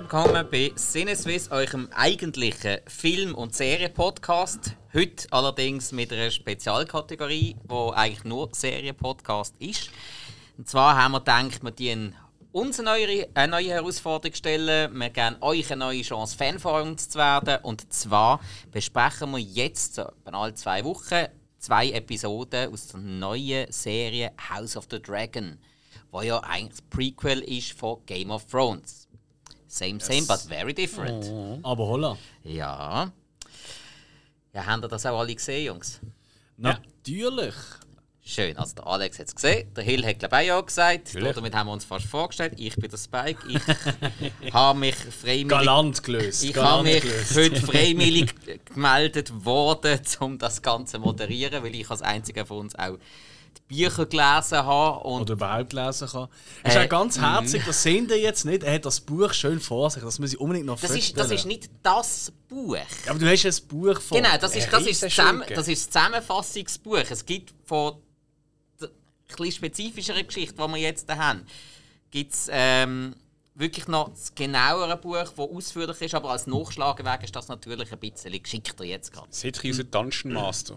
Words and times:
Willkommen 0.00 0.48
bei 0.50 0.72
Sinneswiss, 0.76 1.50
eurem 1.50 1.90
eigentlichen 1.92 2.78
Film- 2.86 3.34
und 3.34 3.54
Serien-Podcast. 3.54 4.74
Heute 4.94 5.26
allerdings 5.30 5.92
mit 5.92 6.10
einer 6.10 6.30
Spezialkategorie, 6.30 7.54
die 7.62 7.92
eigentlich 7.92 8.24
nur 8.24 8.48
Serien-Podcast 8.50 9.56
ist. 9.58 9.90
Und 10.56 10.66
zwar 10.66 10.96
haben 10.96 11.12
wir 11.12 11.18
gedacht, 11.20 11.62
wir 11.62 11.70
die 11.70 12.12
uns 12.50 12.80
eine 12.80 12.90
neue, 12.90 13.28
eine 13.34 13.50
neue 13.50 13.68
Herausforderung 13.68 14.34
stellen. 14.34 14.98
Wir 14.98 15.10
geben 15.10 15.36
euch 15.42 15.70
eine 15.70 15.84
neue 15.84 16.00
Chance, 16.00 16.34
Fan 16.34 16.58
von 16.58 16.88
uns 16.88 17.10
zu 17.10 17.18
werden. 17.18 17.58
Und 17.62 17.92
zwar 17.92 18.40
besprechen 18.72 19.30
wir 19.32 19.38
jetzt, 19.38 19.96
so 19.96 20.10
alle 20.24 20.54
zwei 20.54 20.82
Wochen, 20.82 21.26
zwei 21.58 21.90
Episoden 21.90 22.72
aus 22.72 22.88
der 22.88 23.00
neuen 23.00 23.70
Serie 23.70 24.32
House 24.48 24.78
of 24.78 24.86
the 24.90 25.00
Dragon, 25.00 25.58
wo 26.10 26.22
ja 26.22 26.38
eigentlich 26.40 26.70
das 26.70 26.82
Prequel 26.88 27.40
ist 27.40 27.72
von 27.72 27.98
Game 28.06 28.30
of 28.30 28.46
Thrones. 28.46 28.99
Same, 29.70 29.98
yes. 29.98 30.06
same, 30.06 30.26
but 30.26 30.40
very 30.48 30.74
different. 30.74 31.24
Oh. 31.26 31.60
Aber 31.62 31.86
holla. 31.86 32.18
Ja. 32.42 33.12
Ja, 34.52 34.66
haben 34.66 34.82
ihr 34.82 34.88
das 34.88 35.06
auch 35.06 35.20
alle 35.20 35.32
gesehen, 35.32 35.64
Jungs? 35.64 36.00
Natürlich. 36.56 37.54
Schön, 38.20 38.56
also 38.56 38.74
der 38.74 38.86
Alex 38.86 39.18
hat 39.20 39.28
es 39.28 39.34
gesehen, 39.34 39.72
der 39.74 39.84
Hill 39.84 40.04
hat 40.04 40.18
glaube 40.18 40.44
ich 40.44 40.52
auch 40.52 40.66
gesagt. 40.66 41.14
Damit 41.14 41.54
haben 41.54 41.68
wir 41.68 41.72
uns 41.72 41.84
fast 41.84 42.06
vorgestellt. 42.06 42.54
Ich 42.56 42.74
bin 42.76 42.90
der 42.90 42.98
Spike. 42.98 43.40
Ich 43.48 44.52
habe 44.52 44.78
mich 44.78 44.96
freiwillig. 44.96 45.48
Galant 45.48 46.02
gelöst. 46.02 46.44
Ich 46.44 46.56
habe 46.56 46.82
mich 46.82 47.02
gelöst. 47.02 47.36
heute 47.36 47.60
freiwillig 47.60 48.34
gemeldet 48.66 49.44
worden, 49.44 50.00
um 50.18 50.36
das 50.36 50.62
Ganze 50.62 50.94
zu 50.94 50.98
moderieren, 50.98 51.62
weil 51.62 51.74
ich 51.76 51.88
als 51.88 52.02
einziger 52.02 52.44
von 52.44 52.58
uns 52.58 52.74
auch 52.74 52.98
Bücher 53.70 54.06
gelesen 54.06 54.58
habe. 54.58 55.08
Und 55.08 55.22
Oder 55.22 55.34
überhaupt 55.34 55.72
lesen 55.72 56.08
kann. 56.08 56.28
Das 56.62 56.74
ist 56.74 56.80
äh, 56.80 56.84
auch 56.84 56.88
ganz 56.88 57.16
mhm. 57.16 57.20
herzig, 57.20 57.62
das 57.64 57.82
sehen 57.82 58.08
ihr 58.10 58.18
jetzt 58.18 58.44
nicht. 58.44 58.62
Er 58.64 58.74
hat 58.74 58.84
das 58.84 59.00
Buch 59.00 59.32
schön 59.32 59.60
vor 59.60 59.90
sich, 59.90 60.02
das 60.02 60.18
muss 60.18 60.32
ich 60.32 60.40
unbedingt 60.40 60.66
noch 60.66 60.80
das 60.80 60.90
ist, 60.90 61.16
das 61.16 61.30
ist 61.30 61.46
nicht 61.46 61.70
das 61.82 62.32
Buch. 62.48 62.76
Aber 63.08 63.18
du 63.18 63.30
hast 63.30 63.46
ein 63.46 63.68
Buch 63.68 64.00
vor 64.00 64.18
Genau, 64.18 64.36
das 64.38 64.56
ist, 64.56 64.72
das 64.72 64.86
ist, 64.86 65.00
zusammen, 65.00 65.44
das, 65.48 65.68
ist 65.68 65.86
das 65.86 66.02
Zusammenfassungsbuch. 66.02 67.04
Es 67.10 67.24
gibt 67.24 67.54
von 67.64 67.94
etwas 69.28 69.54
spezifischere 69.54 70.24
Geschichte, 70.24 70.54
die 70.54 70.72
wir 70.72 70.80
jetzt 70.80 71.08
haben, 71.08 71.46
gibt 72.10 72.32
es 72.32 72.48
ähm, 72.50 73.14
wirklich 73.54 73.86
noch 73.86 74.08
das 74.08 74.34
genauere 74.34 74.96
Buch, 74.96 75.14
das 75.14 75.38
ausführlich 75.38 76.00
ist, 76.00 76.14
aber 76.16 76.30
als 76.30 76.48
Nachschlagewerk 76.48 77.22
ist 77.22 77.36
das 77.36 77.46
natürlich 77.46 77.92
ein 77.92 77.98
bisschen 78.00 78.42
geschickter 78.42 78.84
jetzt 78.84 79.12
gerade. 79.12 79.28
Seht 79.30 79.62
ihr 79.62 79.70
unser 79.70 79.84
Dungeon 79.84 80.32
Master? 80.32 80.76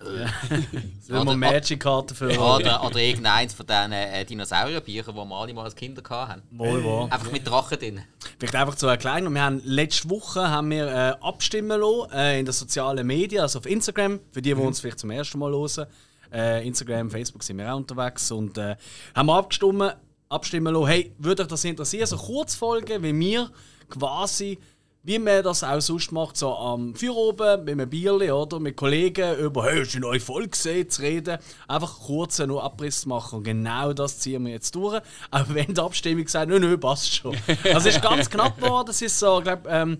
Ja. 1.08 1.20
oder 1.20 1.36
Magic-Karten 1.36 2.14
für 2.14 2.30
oder, 2.38 2.84
oder 2.84 2.96
irgendeins 2.98 3.52
von 3.52 3.66
diesen 3.66 3.92
äh, 3.92 4.24
Dinosaurierbüchern, 4.24 5.14
die 5.14 5.20
wir 5.20 5.36
alle 5.36 5.54
mal 5.54 5.64
als 5.64 5.74
Kinder 5.74 6.02
hatten. 6.08 6.42
Mal 6.50 6.84
war. 6.84 7.12
Einfach 7.12 7.32
mit 7.32 7.46
Drachen 7.46 7.78
drin. 7.78 8.00
Vielleicht 8.38 8.54
einfach 8.54 8.76
zu 8.76 8.86
erklären. 8.86 9.32
Wir 9.32 9.42
haben 9.42 9.60
letzte 9.64 10.08
Woche 10.08 10.48
haben 10.48 10.70
wir 10.70 10.86
äh, 10.86 11.14
abstimmen 11.20 11.80
lassen 11.80 12.12
äh, 12.12 12.38
in 12.38 12.46
den 12.46 12.52
sozialen 12.52 13.06
Medien, 13.06 13.42
also 13.42 13.58
auf 13.58 13.66
Instagram, 13.66 14.20
für 14.30 14.40
die, 14.40 14.50
die 14.50 14.54
mhm. 14.54 14.68
uns 14.68 14.80
vielleicht 14.80 15.00
zum 15.00 15.10
ersten 15.10 15.38
Mal 15.38 15.52
hören. 15.52 15.86
Äh, 16.32 16.66
Instagram, 16.66 17.10
Facebook 17.10 17.42
sind 17.42 17.58
wir 17.58 17.72
auch 17.72 17.76
unterwegs 17.76 18.30
und 18.30 18.56
äh, 18.56 18.76
haben 19.14 19.26
wir 19.26 19.34
abgestimmt, 19.34 19.96
abstimmen 20.28 20.72
lassen, 20.72 20.86
hey, 20.86 21.12
würde 21.18 21.42
euch 21.42 21.48
das 21.48 21.64
interessieren, 21.64 22.06
so 22.06 22.16
Kurzfolgen, 22.16 23.02
wie 23.02 23.18
wir 23.18 23.50
quasi 23.88 24.58
wie 25.02 25.18
man 25.18 25.42
das 25.42 25.64
auch 25.64 25.80
sonst 25.80 26.12
macht, 26.12 26.36
so 26.36 26.54
am 26.54 26.94
Feuer 26.94 27.16
oben 27.16 27.64
mit 27.64 27.72
einem 27.72 27.88
Bierli 27.88 28.30
oder 28.30 28.60
mit 28.60 28.76
Kollegen 28.76 29.38
über 29.38 29.64
«Hey, 29.64 29.80
hast 29.80 29.94
du 29.94 30.00
neue 30.00 30.20
Folge 30.20 30.50
gesehen?» 30.50 30.90
zu 30.90 31.02
reden. 31.02 31.38
Einfach 31.68 32.00
kurz 32.00 32.38
nur 32.38 32.62
Abriss 32.62 33.06
machen 33.06 33.38
und 33.38 33.44
genau 33.44 33.92
das 33.94 34.18
ziehen 34.18 34.44
wir 34.44 34.52
jetzt 34.52 34.74
durch. 34.74 35.00
Aber 35.30 35.54
wenn 35.54 35.72
die 35.72 35.80
Abstimmung 35.80 36.28
sagt 36.28 36.50
«Nö, 36.50 36.60
nö, 36.60 36.76
passt 36.76 37.14
schon». 37.14 37.36
Also 37.64 37.88
es 37.88 37.96
ist 37.96 38.02
ganz 38.02 38.28
knapp 38.28 38.60
geworden, 38.60 38.90
es 38.90 39.00
ist 39.00 39.18
so, 39.18 39.40
glaube 39.40 39.68
ähm, 39.68 39.98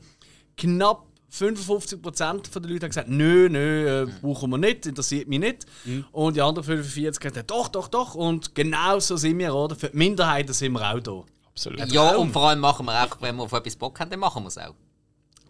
knapp 0.56 1.06
55% 1.32 2.58
der 2.58 2.62
Leute 2.62 2.84
haben 2.84 2.90
gesagt, 2.90 3.08
nö, 3.08 3.48
nö, 3.48 4.02
äh, 4.02 4.06
brauchen 4.20 4.50
wir 4.50 4.58
nicht, 4.58 4.84
interessiert 4.84 5.28
mich 5.28 5.38
nicht. 5.38 5.66
Mhm. 5.84 6.04
Und 6.12 6.36
die 6.36 6.42
anderen 6.42 6.64
45 6.64 7.24
haben 7.24 7.32
gesagt, 7.32 7.50
doch, 7.50 7.68
doch, 7.68 7.88
doch. 7.88 8.14
Und 8.14 8.54
genau 8.54 8.98
so 8.98 9.16
sind 9.16 9.38
wir, 9.38 9.54
oder? 9.54 9.76
Für 9.76 9.90
die 9.90 9.96
Minderheiten 9.96 10.52
sind 10.52 10.72
wir 10.72 10.92
auch 10.92 11.00
da. 11.00 11.22
Absolut. 11.46 11.92
Ja, 11.92 12.16
und 12.16 12.32
vor 12.32 12.48
allem 12.48 12.60
machen 12.60 12.86
wir 12.86 13.04
auch, 13.04 13.16
wenn 13.20 13.36
wir 13.36 13.44
auf 13.44 13.52
etwas 13.52 13.76
Bock 13.76 13.98
haben, 14.00 14.10
dann 14.10 14.20
machen 14.20 14.42
wir 14.42 14.48
es 14.48 14.58
auch. 14.58 14.74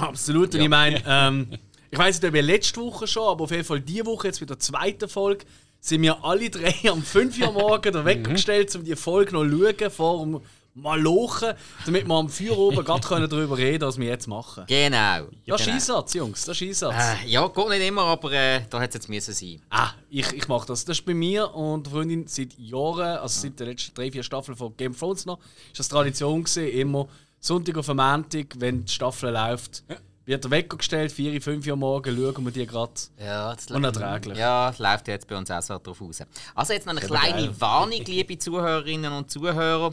Absolut. 0.00 0.54
Und 0.54 0.60
ja. 0.60 0.62
ich 0.62 0.68
meine, 0.68 1.02
ähm, 1.06 1.48
ich 1.90 1.98
weiß 1.98 2.20
nicht, 2.20 2.28
ob 2.28 2.34
wir 2.34 2.42
letzte 2.42 2.80
Woche 2.80 3.06
schon, 3.06 3.28
aber 3.28 3.44
auf 3.44 3.50
jeden 3.50 3.64
Fall 3.64 3.80
diese 3.80 4.06
Woche, 4.06 4.28
jetzt 4.28 4.40
mit 4.40 4.50
der 4.50 4.58
zweiten 4.58 5.08
Folge, 5.08 5.44
sind 5.80 6.02
wir 6.02 6.24
alle 6.24 6.50
drei 6.50 6.74
am 6.90 7.02
5 7.02 7.40
Uhr 7.40 7.52
morgen 7.52 7.92
da 7.92 8.04
weggestellt, 8.04 8.74
um 8.76 8.84
die 8.84 8.96
Folge 8.96 9.32
noch 9.32 9.44
zu 9.44 9.74
schauen, 9.78 9.90
vor 9.90 10.24
dem 10.24 10.40
Malochen, 10.72 11.54
damit 11.84 12.06
wir 12.06 12.14
am 12.14 12.28
Feuer 12.28 12.56
oben 12.56 12.84
gerade 12.84 13.28
darüber 13.28 13.58
reden 13.58 13.86
was 13.86 13.98
wir 13.98 14.06
jetzt 14.06 14.28
machen. 14.28 14.64
Genau. 14.68 15.26
Das 15.46 15.60
ist 15.60 15.66
genau. 15.66 15.74
Einsatz, 15.74 16.14
Jungs, 16.14 16.44
das 16.44 16.60
ist 16.60 16.68
Einsatz. 16.68 17.24
Äh, 17.24 17.28
ja, 17.28 17.46
geht 17.48 17.68
nicht 17.68 17.88
immer, 17.88 18.02
aber 18.02 18.32
äh, 18.32 18.60
da 18.70 18.80
hätte 18.80 18.98
es 18.98 19.06
jetzt 19.06 19.08
müssen 19.08 19.34
sein. 19.34 19.60
Ah, 19.68 19.90
ich, 20.08 20.32
ich 20.32 20.46
mache 20.46 20.68
das. 20.68 20.84
Das 20.84 20.98
ist 20.98 21.04
bei 21.04 21.12
mir 21.12 21.52
und 21.54 21.86
der 21.86 21.92
Freundin 21.92 22.26
seit 22.28 22.56
Jahren, 22.56 23.18
also 23.18 23.40
seit 23.40 23.58
den 23.58 23.66
letzten 23.66 23.94
drei, 23.94 24.12
vier 24.12 24.22
Staffeln 24.22 24.56
von 24.56 24.76
Game 24.76 24.92
of 24.92 24.98
Thrones 24.98 25.26
noch, 25.26 25.40
ist 25.72 25.80
das 25.80 25.88
Tradition 25.88 26.44
gewesen, 26.44 26.68
immer 26.68 27.08
Sonntag 27.40 27.76
auf 27.78 27.88
Montag, 27.88 28.54
wenn 28.58 28.84
die 28.84 28.92
Staffel 28.92 29.32
läuft. 29.32 29.84
Ja 29.88 29.96
wird 30.26 30.44
der 30.44 30.50
Wecker 30.52 30.76
gestellt, 30.76 31.10
4, 31.10 31.42
5 31.42 31.66
Uhr 31.66 31.76
morgen, 31.76 32.16
schauen 32.16 32.44
wir 32.44 32.52
die 32.52 32.64
gerade. 32.64 32.92
Ja, 33.18 33.52
das 33.52 33.66
unerträglich. 33.66 34.38
Ja, 34.38 34.68
das 34.68 34.78
läuft 34.78 35.08
jetzt 35.08 35.26
bei 35.26 35.36
uns 35.36 35.50
auch 35.50 35.60
so 35.60 35.76
drauf 35.82 36.00
raus. 36.00 36.22
Also 36.54 36.72
jetzt 36.72 36.86
noch 36.86 36.92
eine 36.92 37.00
kleine 37.00 37.60
Warnung, 37.60 38.04
liebe 38.04 38.38
Zuhörerinnen 38.38 39.12
und 39.12 39.28
Zuhörer 39.28 39.92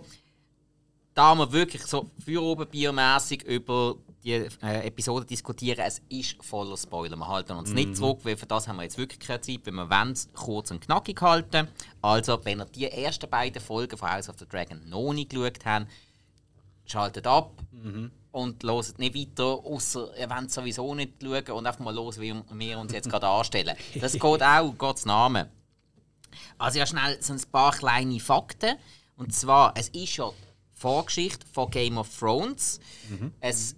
da 1.17 1.33
wir 1.33 1.51
wirklich 1.51 1.81
so 1.87 2.11
Feuerobenbiermäßig 2.23 3.41
über 3.43 3.95
die 4.23 4.33
äh, 4.33 4.85
Episode 4.85 5.25
diskutieren, 5.25 5.83
es 5.83 5.99
ist 6.09 6.35
voller 6.43 6.77
Spoiler. 6.77 7.17
Wir 7.17 7.27
halten 7.27 7.53
uns 7.53 7.69
mhm. 7.69 7.75
nicht 7.75 7.97
zurück, 7.97 8.19
weil 8.21 8.37
für 8.37 8.45
das 8.45 8.67
haben 8.67 8.75
wir 8.75 8.83
jetzt 8.83 8.99
wirklich 8.99 9.19
keine 9.19 9.41
Zeit, 9.41 9.61
wenn 9.63 9.73
wir 9.73 9.89
wollen 9.89 10.15
kurz 10.35 10.69
und 10.69 10.81
knackig 10.81 11.19
halten. 11.19 11.69
Also, 12.03 12.39
wenn 12.45 12.59
ihr 12.59 12.65
die 12.65 12.85
ersten 12.85 13.27
beiden 13.31 13.59
Folgen 13.59 13.97
von 13.97 14.11
House 14.11 14.29
of 14.29 14.35
the 14.37 14.45
Dragon 14.47 14.79
noch 14.87 15.11
nicht 15.11 15.31
geschaut 15.31 15.65
habt, 15.65 15.87
schaltet 16.91 17.27
ab 17.27 17.61
mhm. 17.71 18.11
und 18.31 18.63
loset 18.63 18.99
nicht 18.99 19.15
weiter, 19.15 19.45
außer 19.45 20.17
ihr 20.17 20.29
wollt 20.29 20.51
sowieso 20.51 20.95
nicht 20.95 21.13
schauen 21.21 21.51
und 21.51 21.67
einfach 21.67 21.83
mal 21.83 21.93
los, 21.93 22.19
wie 22.19 22.33
wir 22.51 22.79
uns 22.79 22.93
jetzt 22.93 23.09
gerade 23.09 23.27
anstellen. 23.27 23.75
Das 23.99 24.13
geht 24.19 24.23
auch, 24.23 24.77
Gottes 24.77 25.05
Namen. 25.05 25.47
Also 26.57 26.79
ja, 26.79 26.85
schnell 26.85 27.21
so 27.21 27.33
ein 27.33 27.41
paar 27.51 27.71
kleine 27.71 28.19
Fakten. 28.19 28.75
Und 29.15 29.33
zwar, 29.33 29.73
es 29.75 29.89
ist 29.89 30.17
ja 30.17 30.31
Vorgeschichte 30.73 31.45
von 31.51 31.71
Game 31.71 31.97
of 31.97 32.15
Thrones. 32.17 32.79
Mhm. 33.09 33.33
Es 33.39 33.75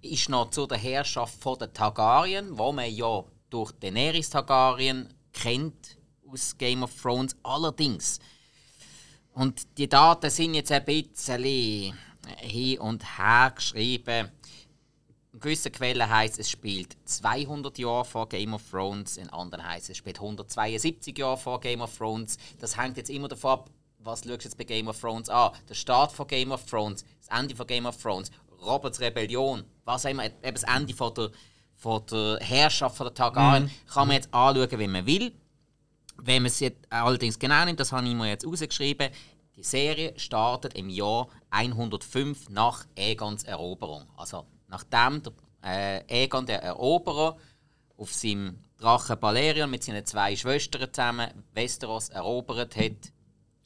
ist 0.00 0.28
noch 0.28 0.50
zu 0.50 0.66
der 0.66 0.78
Herrschaft 0.78 1.40
von 1.42 1.58
der 1.58 1.72
Targaryen, 1.72 2.56
wo 2.56 2.72
man 2.72 2.90
ja 2.90 3.24
durch 3.50 3.72
Daenerys 3.72 4.30
Targaryen 4.30 5.08
kennt 5.32 5.98
aus 6.26 6.56
Game 6.56 6.82
of 6.82 6.94
Thrones. 7.00 7.36
Allerdings 7.42 8.20
und 9.38 9.78
die 9.78 9.88
Daten 9.88 10.30
sind 10.30 10.54
jetzt 10.54 10.72
ein 10.72 10.84
bisschen 10.84 11.96
hin 12.36 12.78
und 12.78 13.18
her 13.18 13.52
geschrieben. 13.54 14.30
In 15.32 15.40
gewissen 15.40 15.72
Quellen 15.72 16.08
heißt 16.08 16.38
es 16.38 16.50
spielt 16.50 16.96
200 17.04 17.78
Jahre 17.78 18.04
vor 18.04 18.28
Game 18.28 18.54
of 18.54 18.62
Thrones, 18.70 19.16
in 19.16 19.28
anderen 19.30 19.66
heißt 19.66 19.90
es 19.90 19.96
spielt 19.96 20.18
172 20.18 21.16
Jahre 21.16 21.36
vor 21.36 21.60
Game 21.60 21.80
of 21.80 21.96
Thrones. 21.96 22.38
Das 22.58 22.76
hängt 22.76 22.96
jetzt 22.96 23.10
immer 23.10 23.28
davon 23.28 23.50
ab, 23.52 23.70
was 23.98 24.20
schaust 24.20 24.28
du 24.28 24.48
jetzt 24.48 24.58
bei 24.58 24.64
Game 24.64 24.88
of 24.88 25.00
Thrones 25.00 25.28
an? 25.28 25.52
Der 25.68 25.74
Start 25.74 26.12
von 26.12 26.26
Game 26.26 26.50
of 26.50 26.64
Thrones, 26.64 27.04
das 27.20 27.38
Ende 27.38 27.54
von 27.54 27.66
Game 27.66 27.86
of 27.86 28.00
Thrones, 28.00 28.30
Roberts 28.62 29.00
Rebellion, 29.00 29.64
was 29.84 30.06
auch 30.06 30.10
immer, 30.10 30.24
eben 30.24 30.34
das 30.42 30.62
Ende 30.62 30.94
von 30.94 31.14
der, 31.14 31.30
von 31.76 32.04
der 32.10 32.38
Herrschaft 32.40 32.96
von 32.96 33.06
der 33.06 33.14
Targaryen, 33.14 33.64
mhm. 33.64 33.70
kann 33.86 34.08
man 34.08 34.16
jetzt 34.16 34.32
anschauen, 34.32 34.78
wie 34.78 34.88
man 34.88 35.06
will. 35.06 35.32
Wenn 36.20 36.42
man 36.42 36.46
es 36.50 36.58
jetzt 36.60 36.80
allerdings 36.90 37.38
genau 37.38 37.64
nimmt, 37.64 37.78
das 37.78 37.92
habe 37.92 38.06
ich 38.08 38.14
mir 38.14 38.28
jetzt 38.28 38.44
rausgeschrieben, 38.46 39.10
die 39.58 39.64
Serie 39.64 40.16
startet 40.16 40.74
im 40.74 40.88
Jahr 40.88 41.28
105 41.50 42.48
nach 42.48 42.86
Aegons 42.96 43.42
Eroberung. 43.42 44.06
Also 44.16 44.46
nachdem 44.68 45.20
der 45.20 45.32
äh, 45.62 46.22
Aegon 46.22 46.46
der 46.46 46.62
Eroberer 46.62 47.36
auf 47.96 48.14
seinem 48.14 48.62
Drachen 48.78 49.18
Balerion 49.18 49.68
mit 49.68 49.82
seinen 49.82 50.06
zwei 50.06 50.36
Schwestern 50.36 50.92
zusammen 50.92 51.44
Westeros 51.54 52.08
erobert 52.10 52.76
hat, 52.76 53.12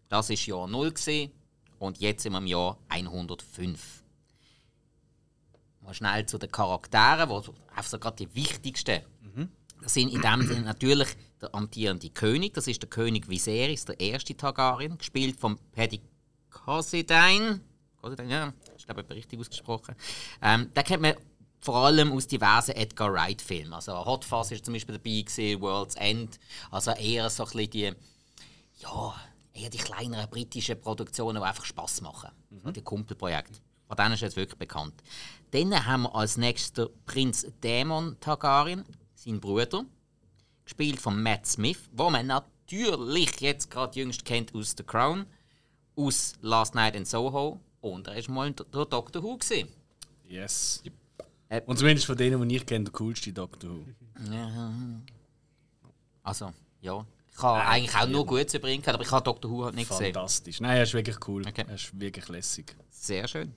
das 0.08 0.30
war 0.30 0.36
Jahr 0.36 0.66
0 0.66 0.92
gewesen, 0.92 1.32
und 1.78 2.00
jetzt 2.00 2.22
sind 2.22 2.32
wir 2.32 2.38
im 2.38 2.46
Jahr 2.46 2.78
105. 2.88 4.02
Mal 5.82 5.92
schnell 5.92 6.24
zu 6.24 6.38
den 6.38 6.50
Charakteren, 6.50 7.28
die 7.28 7.76
einfach 7.76 8.00
gerade 8.00 8.16
die 8.16 8.34
wichtigsten. 8.34 9.02
Das 9.82 9.94
sind 9.94 10.12
in 10.12 10.22
dem 10.22 10.42
Sinne 10.46 10.62
natürlich 10.62 11.08
der 11.40 11.54
amtierende 11.54 12.08
König, 12.10 12.54
das 12.54 12.68
ist 12.68 12.82
der 12.82 12.88
König 12.88 13.28
Viserys, 13.28 13.84
der 13.84 13.98
erste 13.98 14.36
Targaryen, 14.36 14.96
gespielt 14.96 15.38
von 15.38 15.58
Paddy 15.72 16.00
Considine. 16.50 17.60
Considine, 18.00 18.30
ja, 18.30 18.52
ich 18.76 18.86
glaube, 18.86 19.02
ich 19.02 19.10
richtig 19.10 19.40
ausgesprochen. 19.40 19.94
Ähm, 20.40 20.72
den 20.72 20.84
kennt 20.84 21.02
man 21.02 21.14
vor 21.60 21.76
allem 21.76 22.12
aus 22.12 22.26
diversen 22.26 22.72
Edgar 22.72 23.12
Wright-Filmen. 23.12 23.72
Also 23.72 24.04
Hot 24.04 24.24
Fuzz 24.24 24.50
war 24.50 24.62
zum 24.62 24.74
Beispiel 24.74 24.96
dabei, 24.96 25.22
gewesen, 25.22 25.60
World's 25.60 25.94
End. 25.94 26.38
Also 26.70 26.90
eher 26.92 27.30
so 27.30 27.44
ein 27.44 27.50
bisschen 27.50 27.70
die, 27.70 27.92
ja, 28.78 29.14
eher 29.54 29.70
die 29.70 29.78
kleineren 29.78 30.28
britischen 30.28 30.80
Produktionen, 30.80 31.40
die 31.40 31.46
einfach 31.46 31.64
Spass 31.64 32.00
machen. 32.00 32.30
Mhm. 32.50 32.72
Die 32.72 32.82
Kumpelprojekte. 32.82 33.60
Von 33.86 33.96
denen 33.96 34.14
ist 34.14 34.22
jetzt 34.22 34.36
wirklich 34.36 34.58
bekannt. 34.58 34.94
Dann 35.52 35.86
haben 35.86 36.02
wir 36.02 36.14
als 36.14 36.36
nächster 36.36 36.88
Prinz 37.04 37.46
Daemon 37.60 38.16
Targaryen, 38.20 38.84
sein 39.24 39.40
Bruder, 39.40 39.84
gespielt 40.64 41.00
von 41.00 41.22
Matt 41.22 41.46
Smith, 41.46 41.88
wo 41.92 42.10
man 42.10 42.26
natürlich 42.26 43.40
jetzt 43.40 43.70
gerade 43.70 43.98
jüngst 43.98 44.24
kennt 44.24 44.54
aus 44.54 44.74
The 44.76 44.82
Crown, 44.82 45.26
aus 45.96 46.34
Last 46.40 46.74
Night 46.74 46.96
in 46.96 47.04
Soho 47.04 47.60
und 47.80 48.08
er 48.08 48.16
war 48.16 48.34
mal 48.34 48.52
der 48.52 48.84
Doctor 48.86 49.22
Who. 49.22 49.36
Gewesen. 49.36 49.68
Yes. 50.28 50.82
Äh, 51.48 51.60
und 51.66 51.78
zumindest 51.78 52.06
von 52.06 52.16
denen, 52.16 52.48
die 52.48 52.56
ich 52.56 52.66
kenne, 52.66 52.84
der 52.84 52.92
coolste 52.92 53.32
Doctor 53.32 53.70
Who. 53.70 53.84
Also, 56.22 56.52
ja. 56.80 57.04
Ich 57.34 57.42
habe 57.42 57.64
eigentlich 57.64 57.96
auch 57.96 58.08
nur 58.08 58.26
Gutes 58.26 58.54
übrigens, 58.54 58.86
aber 58.88 59.02
ich 59.02 59.10
habe 59.10 59.24
Doctor 59.24 59.50
Who 59.50 59.64
halt 59.64 59.74
nicht 59.74 59.88
gesehen. 59.88 60.12
Fantastisch. 60.12 60.60
Nein, 60.60 60.76
er 60.76 60.82
ist 60.82 60.94
wirklich 60.94 61.16
cool. 61.26 61.46
Okay. 61.46 61.64
Er 61.66 61.74
ist 61.74 61.98
wirklich 61.98 62.28
lässig. 62.28 62.76
Sehr 62.90 63.26
schön. 63.26 63.54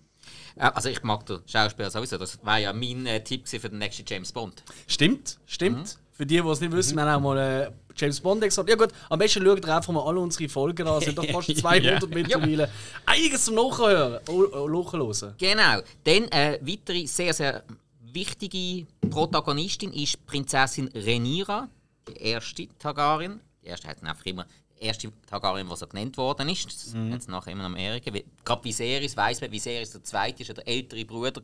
Äh, 0.56 0.72
also 0.74 0.90
ich 0.90 1.04
mag 1.04 1.26
den 1.26 1.40
Schauspieler 1.46 1.90
sowieso. 1.90 2.18
Das 2.18 2.40
war 2.44 2.60
ja 2.60 2.74
mein 2.74 3.06
äh, 3.06 3.24
Tipp 3.24 3.48
für 3.48 3.70
den 3.70 3.80
nächsten 3.80 4.04
James 4.08 4.32
Bond. 4.32 4.64
Stimmt, 4.88 5.38
stimmt. 5.46 5.78
Mhm. 5.78 6.00
Für 6.12 6.26
die, 6.26 6.42
die 6.42 6.48
es 6.48 6.62
nicht 6.62 6.72
wissen, 6.72 6.94
mhm. 6.94 7.00
wir 7.00 7.06
haben 7.06 7.26
auch 7.26 7.34
mal 7.34 7.38
äh, 7.38 7.72
James 7.96 8.20
Bond 8.20 8.42
gesagt. 8.42 8.70
Ja 8.70 8.76
gut, 8.76 8.90
am 9.10 9.20
besten 9.20 9.44
schaut 9.44 9.66
ihr 9.66 9.76
einfach 9.76 9.94
mal 9.94 10.06
alle 10.06 10.20
unsere 10.20 10.50
Folgen 10.50 10.88
an. 10.88 11.00
Es 11.00 11.06
sind 11.06 11.18
doch 11.18 11.26
fast 11.32 11.58
200 11.58 11.84
ja. 11.84 12.08
mittlerweile. 12.08 12.70
Einiges 13.06 13.46
zum 13.46 13.56
Nachhören, 13.56 14.20
nachhören. 14.26 15.34
Genau. 15.38 15.82
Dann 16.04 16.24
äh, 16.32 16.60
weitere 16.62 17.06
sehr, 17.06 17.34
sehr 17.34 17.64
wichtige 18.00 18.88
Protagonistin 19.10 19.92
ist 19.92 20.26
Prinzessin 20.26 20.88
Renira, 20.94 21.68
die 22.08 22.18
erste 22.18 22.68
Targaryen. 22.80 23.42
Die 23.62 23.68
erste 23.68 23.88
hat 23.88 24.02
einfach 24.04 24.26
immer 24.26 24.46
erste 24.80 25.12
Targaryen, 25.26 25.68
die 25.68 25.76
so 25.76 25.88
genannt 25.88 26.18
worden 26.18 26.50
ist. 26.50 26.94
Mhm. 26.94 27.14
Jetzt 27.14 27.30
nachher 27.30 27.52
immer 27.52 27.66
in 27.66 27.74
Amerika. 27.74 28.12
Gerade 28.44 28.64
Viserys 28.64 29.16
weiss 29.16 29.42
man, 29.42 29.52
Viserys 29.52 29.92
der 29.92 30.04
zweite 30.04 30.44
ist 30.44 30.56
der 30.56 30.68
ältere 30.68 31.06
Bruder 31.06 31.42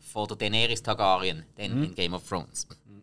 von 0.00 0.28
der 0.28 0.36
Daenerys 0.36 0.82
Targaryen, 0.82 1.44
mhm. 1.56 1.82
in 1.82 1.94
Game 1.94 2.14
of 2.14 2.28
Thrones. 2.28 2.66
Mhm. 2.86 3.02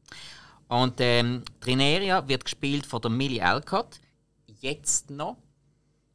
Und 0.68 1.00
ähm, 1.00 1.44
Trineria 1.60 2.28
wird 2.28 2.44
gespielt 2.44 2.86
von 2.86 3.02
der 3.02 3.12
Millie 3.12 3.44
Alcott. 3.44 4.00
Jetzt 4.62 5.10
noch. 5.10 5.38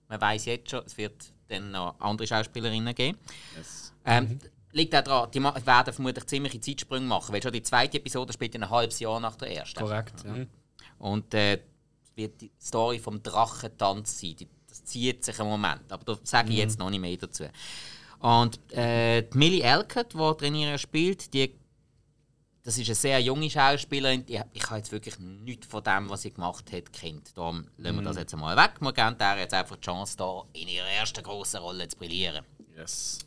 Man 0.08 0.20
weiß 0.20 0.46
jetzt 0.46 0.70
schon, 0.70 0.82
es 0.84 0.96
wird 0.96 1.32
dann 1.48 1.70
noch 1.70 1.94
andere 2.00 2.26
Schauspielerinnen 2.26 2.94
geben. 2.94 3.18
Yes. 3.56 3.92
Ähm, 4.04 4.24
mhm. 4.24 4.38
Liegt 4.72 4.94
auch 4.94 5.02
daran, 5.02 5.30
die 5.32 5.42
werden 5.42 5.92
vermutlich 5.92 6.26
ziemliche 6.26 6.60
Zeitsprünge 6.60 7.06
machen, 7.06 7.32
weil 7.32 7.42
schon 7.42 7.52
die 7.52 7.62
zweite 7.62 7.98
Episode 7.98 8.32
spielt 8.32 8.54
ein 8.54 8.70
halbes 8.70 9.00
Jahr 9.00 9.18
nach 9.18 9.36
der 9.36 9.56
ersten. 9.56 9.80
Korrekt, 9.80 10.24
ja. 10.24 10.46
Und 10.98 11.34
äh, 11.34 11.60
wird 12.16 12.40
die 12.40 12.50
Story 12.60 12.98
vom 12.98 13.22
Drachentanz 13.22 14.20
sein. 14.20 14.36
Das 14.68 14.84
zieht 14.84 15.24
sich 15.24 15.38
im 15.38 15.46
Moment, 15.46 15.90
aber 15.90 16.04
da 16.04 16.18
sage 16.22 16.50
ich 16.50 16.56
mhm. 16.56 16.60
jetzt 16.60 16.78
noch 16.78 16.90
nicht 16.90 17.00
mehr 17.00 17.16
dazu. 17.16 17.44
Und 18.20 18.72
äh, 18.72 19.22
die 19.22 19.38
Millie 19.38 19.62
Elkert, 19.62 20.12
die 20.12 20.36
Trainiere 20.38 20.78
spielt, 20.78 21.32
die, 21.32 21.54
das 22.62 22.76
ist 22.76 22.88
eine 22.88 22.94
sehr 22.94 23.20
junge 23.20 23.48
Schauspielerin. 23.48 24.26
Die, 24.26 24.40
ich 24.52 24.64
habe 24.66 24.76
jetzt 24.76 24.92
wirklich 24.92 25.18
nichts 25.18 25.66
von 25.66 25.82
dem, 25.82 26.10
was 26.10 26.22
sie 26.22 26.32
gemacht 26.32 26.70
hat, 26.70 26.92
kennt. 26.92 27.36
Darum 27.36 27.66
lassen 27.78 27.96
wir 27.96 28.02
das 28.02 28.16
mhm. 28.16 28.20
jetzt 28.20 28.34
einmal 28.34 28.56
weg. 28.56 28.72
Wir 28.80 28.92
geben 28.92 29.16
der 29.18 29.38
jetzt 29.38 29.54
einfach 29.54 29.76
die 29.76 29.86
Chance, 29.86 30.16
da 30.18 30.44
in 30.52 30.68
ihrer 30.68 30.88
ersten 30.88 31.24
großen 31.24 31.60
Rolle 31.60 31.88
zu 31.88 31.96
brillieren. 31.96 32.44
Yes. 32.76 33.20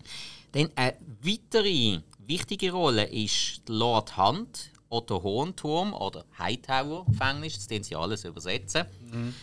Dann 0.51 0.69
eine 0.75 0.95
weitere 1.21 2.01
wichtige 2.19 2.71
Rolle 2.71 3.05
ist 3.05 3.67
Lord 3.67 4.15
Hunt, 4.17 4.69
Otto 4.93 5.23
Hohenturm 5.23 5.93
oder 5.93 6.25
Hightower 6.37 7.05
Englisch, 7.19 7.55
das 7.55 7.67
den 7.67 7.83
sie 7.83 7.95
alles 7.95 8.23
übersetzen. 8.23 8.85
Mhm. 9.11 9.33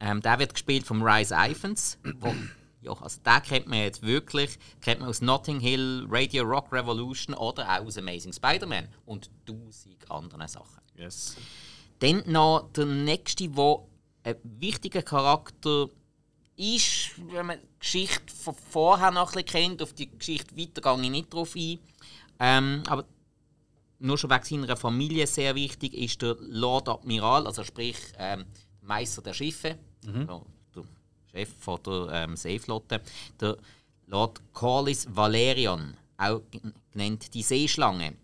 Ähm, 0.00 0.20
der 0.22 0.38
wird 0.38 0.54
gespielt 0.54 0.86
von 0.86 1.02
Rice 1.02 1.30
Iphans. 1.30 1.98
Wo, 2.18 2.34
ja, 2.82 2.92
also 2.92 3.20
den 3.22 3.42
kennt 3.42 3.66
man 3.66 3.80
jetzt 3.80 4.02
wirklich, 4.02 4.58
kennt 4.80 5.00
man 5.00 5.08
aus 5.08 5.20
Notting 5.20 5.60
Hill, 5.60 6.06
Radio 6.10 6.44
Rock 6.44 6.72
Revolution 6.72 7.34
oder 7.36 7.68
auch 7.68 7.86
aus 7.86 7.98
Amazing 7.98 8.32
Spider-Man 8.32 8.88
und 9.04 9.30
tausend 9.46 10.10
anderen 10.10 10.48
Sachen. 10.48 10.80
Yes. 10.96 11.36
Dann 11.98 12.22
noch 12.26 12.70
der 12.74 12.86
nächste, 12.86 13.48
der 13.48 13.86
ein 14.24 14.36
wichtiger 14.42 15.02
Charakter 15.02 15.88
ist, 16.56 17.12
wenn 17.32 17.46
man 17.46 17.58
die 17.60 17.78
Geschichte 17.78 18.34
von 18.34 18.54
vorher 18.54 19.10
noch 19.10 19.34
ein 19.34 19.44
bisschen 19.44 19.62
kennt, 19.62 19.82
auf 19.82 19.92
die 19.92 20.10
Geschichte 20.10 20.56
weiter 20.56 20.80
gehe 20.80 21.04
ich 21.04 21.10
nicht 21.10 21.32
drauf 21.32 21.54
ein. 21.54 21.78
Ähm, 22.38 22.82
aber 22.86 23.04
nur 24.00 24.18
schon 24.18 24.30
wegen 24.30 24.62
seiner 24.62 24.76
Familie 24.76 25.26
sehr 25.26 25.54
wichtig 25.54 25.94
ist 25.94 26.22
der 26.22 26.36
Lord 26.40 26.88
Admiral, 26.88 27.46
also 27.46 27.62
sprich 27.64 27.96
ähm, 28.18 28.44
Meister 28.82 29.22
der 29.22 29.34
Schiffe, 29.34 29.78
mhm. 30.04 30.26
der 30.26 30.84
Chef 31.30 31.48
von 31.58 31.82
der 31.84 32.08
ähm, 32.12 32.36
Seeflotte, 32.36 33.02
der 33.40 33.56
Lord 34.06 34.40
Corlys 34.52 35.06
Valerian, 35.10 35.96
auch 36.16 36.42
genannt 36.92 37.32
die 37.34 37.42
Seeschlange. 37.42 38.14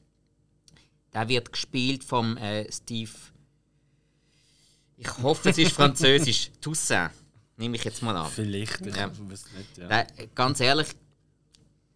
Der 1.12 1.28
wird 1.28 1.52
gespielt 1.52 2.02
vom 2.04 2.36
äh, 2.36 2.70
Steve. 2.72 3.12
Ich 4.96 5.18
hoffe, 5.18 5.50
es 5.50 5.58
ist 5.58 5.72
Französisch. 5.76 6.50
Toussaint, 6.60 7.12
nehme 7.56 7.76
ich 7.76 7.84
jetzt 7.84 8.02
mal 8.02 8.16
an. 8.16 8.30
Vielleicht, 8.30 8.84
ich 8.84 8.96
ja. 8.96 9.10
weiß 9.10 9.46
nicht. 9.52 9.78
Ja. 9.78 9.88
Der, 9.88 10.06
ganz 10.34 10.60
ehrlich, 10.60 10.88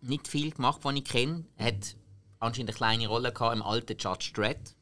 nicht 0.03 0.29
viel 0.29 0.51
gemacht, 0.51 0.81
was 0.83 0.95
ich 0.95 1.05
kenne. 1.05 1.45
Er 1.57 1.67
hat 1.69 1.97
anscheinend 2.41 2.71
eine 2.71 2.77
kleine 2.77 3.07
Rolle 3.07 3.33
gehabt 3.33 3.55
im 3.55 3.63
alten 3.63 3.97
Judge 3.97 4.33
Dredd. 4.35 4.75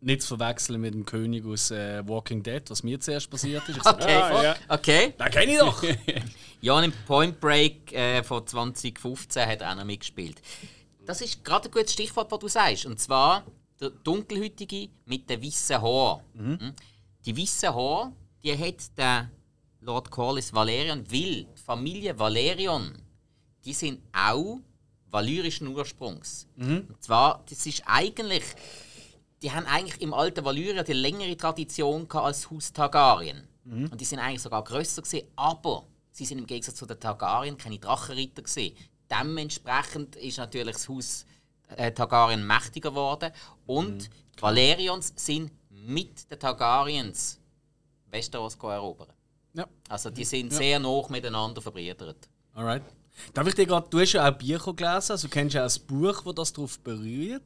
Nicht 0.00 0.22
zu 0.22 0.36
verwechseln 0.36 0.80
mit 0.80 0.92
dem 0.92 1.06
König 1.06 1.46
aus 1.46 1.70
äh, 1.70 2.06
Walking 2.06 2.42
Dead, 2.42 2.62
was 2.68 2.82
mir 2.82 3.00
zuerst 3.00 3.30
passiert 3.30 3.66
ist. 3.68 3.78
okay, 3.86 4.14
ah, 4.14 4.42
ja. 4.42 4.56
okay. 4.68 5.14
Den 5.18 5.30
kenne 5.30 5.52
ich 5.52 5.58
doch! 5.58 5.82
ja, 6.60 6.82
im 6.82 6.92
Point 7.06 7.40
Break 7.40 7.92
äh, 7.92 8.22
von 8.22 8.46
2015 8.46 9.46
hat 9.46 9.62
er 9.62 9.72
auch 9.72 9.76
noch 9.76 9.84
mitgespielt. 9.84 10.42
Das 11.06 11.20
ist 11.22 11.44
gerade 11.44 11.68
ein 11.68 11.70
gutes 11.70 11.94
Stichwort, 11.94 12.30
was 12.30 12.38
du 12.40 12.48
sagst. 12.48 12.84
Und 12.84 13.00
zwar 13.00 13.44
der 13.80 13.90
Dunkelhütige 13.90 14.88
mit 15.06 15.30
den 15.30 15.42
weißen 15.42 15.80
Haaren. 15.80 16.22
Mhm. 16.34 16.60
Hm? 16.60 16.72
Die 17.24 17.36
weißen 17.36 17.74
Haare, 17.74 18.12
die 18.42 18.56
hat 18.56 18.98
der 18.98 19.30
Lord 19.80 20.10
Corlys 20.10 20.52
Valerian, 20.52 21.04
weil 21.10 21.44
die 21.44 21.62
Familie 21.64 22.18
Valerian, 22.18 23.00
die 23.64 23.72
sind 23.72 24.00
auch 24.12 24.58
valyrischen 25.10 25.68
Ursprungs. 25.68 26.46
Mhm. 26.56 26.86
Und 26.88 27.02
zwar, 27.02 27.42
das 27.48 27.64
ist 27.66 27.82
eigentlich, 27.86 28.44
die 29.42 29.52
haben 29.52 29.66
eigentlich 29.66 30.00
im 30.00 30.12
alten 30.12 30.44
Valyria 30.44 30.82
die 30.82 30.92
längere 30.92 31.36
Tradition 31.36 32.10
als 32.10 32.50
Haus 32.50 32.72
Targaryen. 32.72 33.46
Mhm. 33.64 33.88
Und 33.90 34.00
die 34.00 34.04
sind 34.04 34.18
eigentlich 34.18 34.42
sogar 34.42 34.64
grösser 34.64 35.02
gewesen, 35.02 35.26
aber 35.36 35.84
sie 36.10 36.24
sind 36.24 36.38
im 36.38 36.46
Gegensatz 36.46 36.76
zu 36.76 36.86
den 36.86 36.98
Targaryen 36.98 37.56
keine 37.56 37.78
Drachenritter 37.78 38.42
gewesen. 38.42 38.76
Dementsprechend 39.10 40.16
ist 40.16 40.38
natürlich 40.38 40.74
das 40.74 40.88
Haus 40.88 41.26
äh, 41.76 41.92
Targaryen 41.92 42.46
mächtiger 42.46 42.90
geworden 42.90 43.32
und 43.66 43.94
mhm. 43.94 44.08
die 44.36 44.42
Valerians 44.42 45.12
sind 45.16 45.52
mit 45.70 46.30
den 46.30 46.38
Targaryens 46.38 47.38
Westeros 48.10 48.56
erobern. 48.56 49.08
Ja. 49.54 49.66
Also 49.88 50.10
die 50.10 50.24
sind 50.24 50.52
ja. 50.52 50.58
sehr 50.58 50.78
nah 50.78 51.02
miteinander 51.08 51.60
verbrüdert. 51.62 52.28
Alright. 52.54 52.82
Darf 53.34 53.46
ich 53.46 53.54
dir 53.54 53.66
gerade, 53.66 53.86
du 53.90 54.00
hast 54.00 54.12
ja 54.12 54.28
auch 54.28 54.32
Bücher 54.32 54.74
gelesen, 54.74 55.12
also 55.12 55.28
kennst 55.28 55.54
du 55.54 55.64
auch 55.64 55.70
ein 55.70 55.86
Buch, 55.86 56.22
das 56.24 56.34
das 56.34 56.52
darauf 56.52 56.78
berührt? 56.80 57.42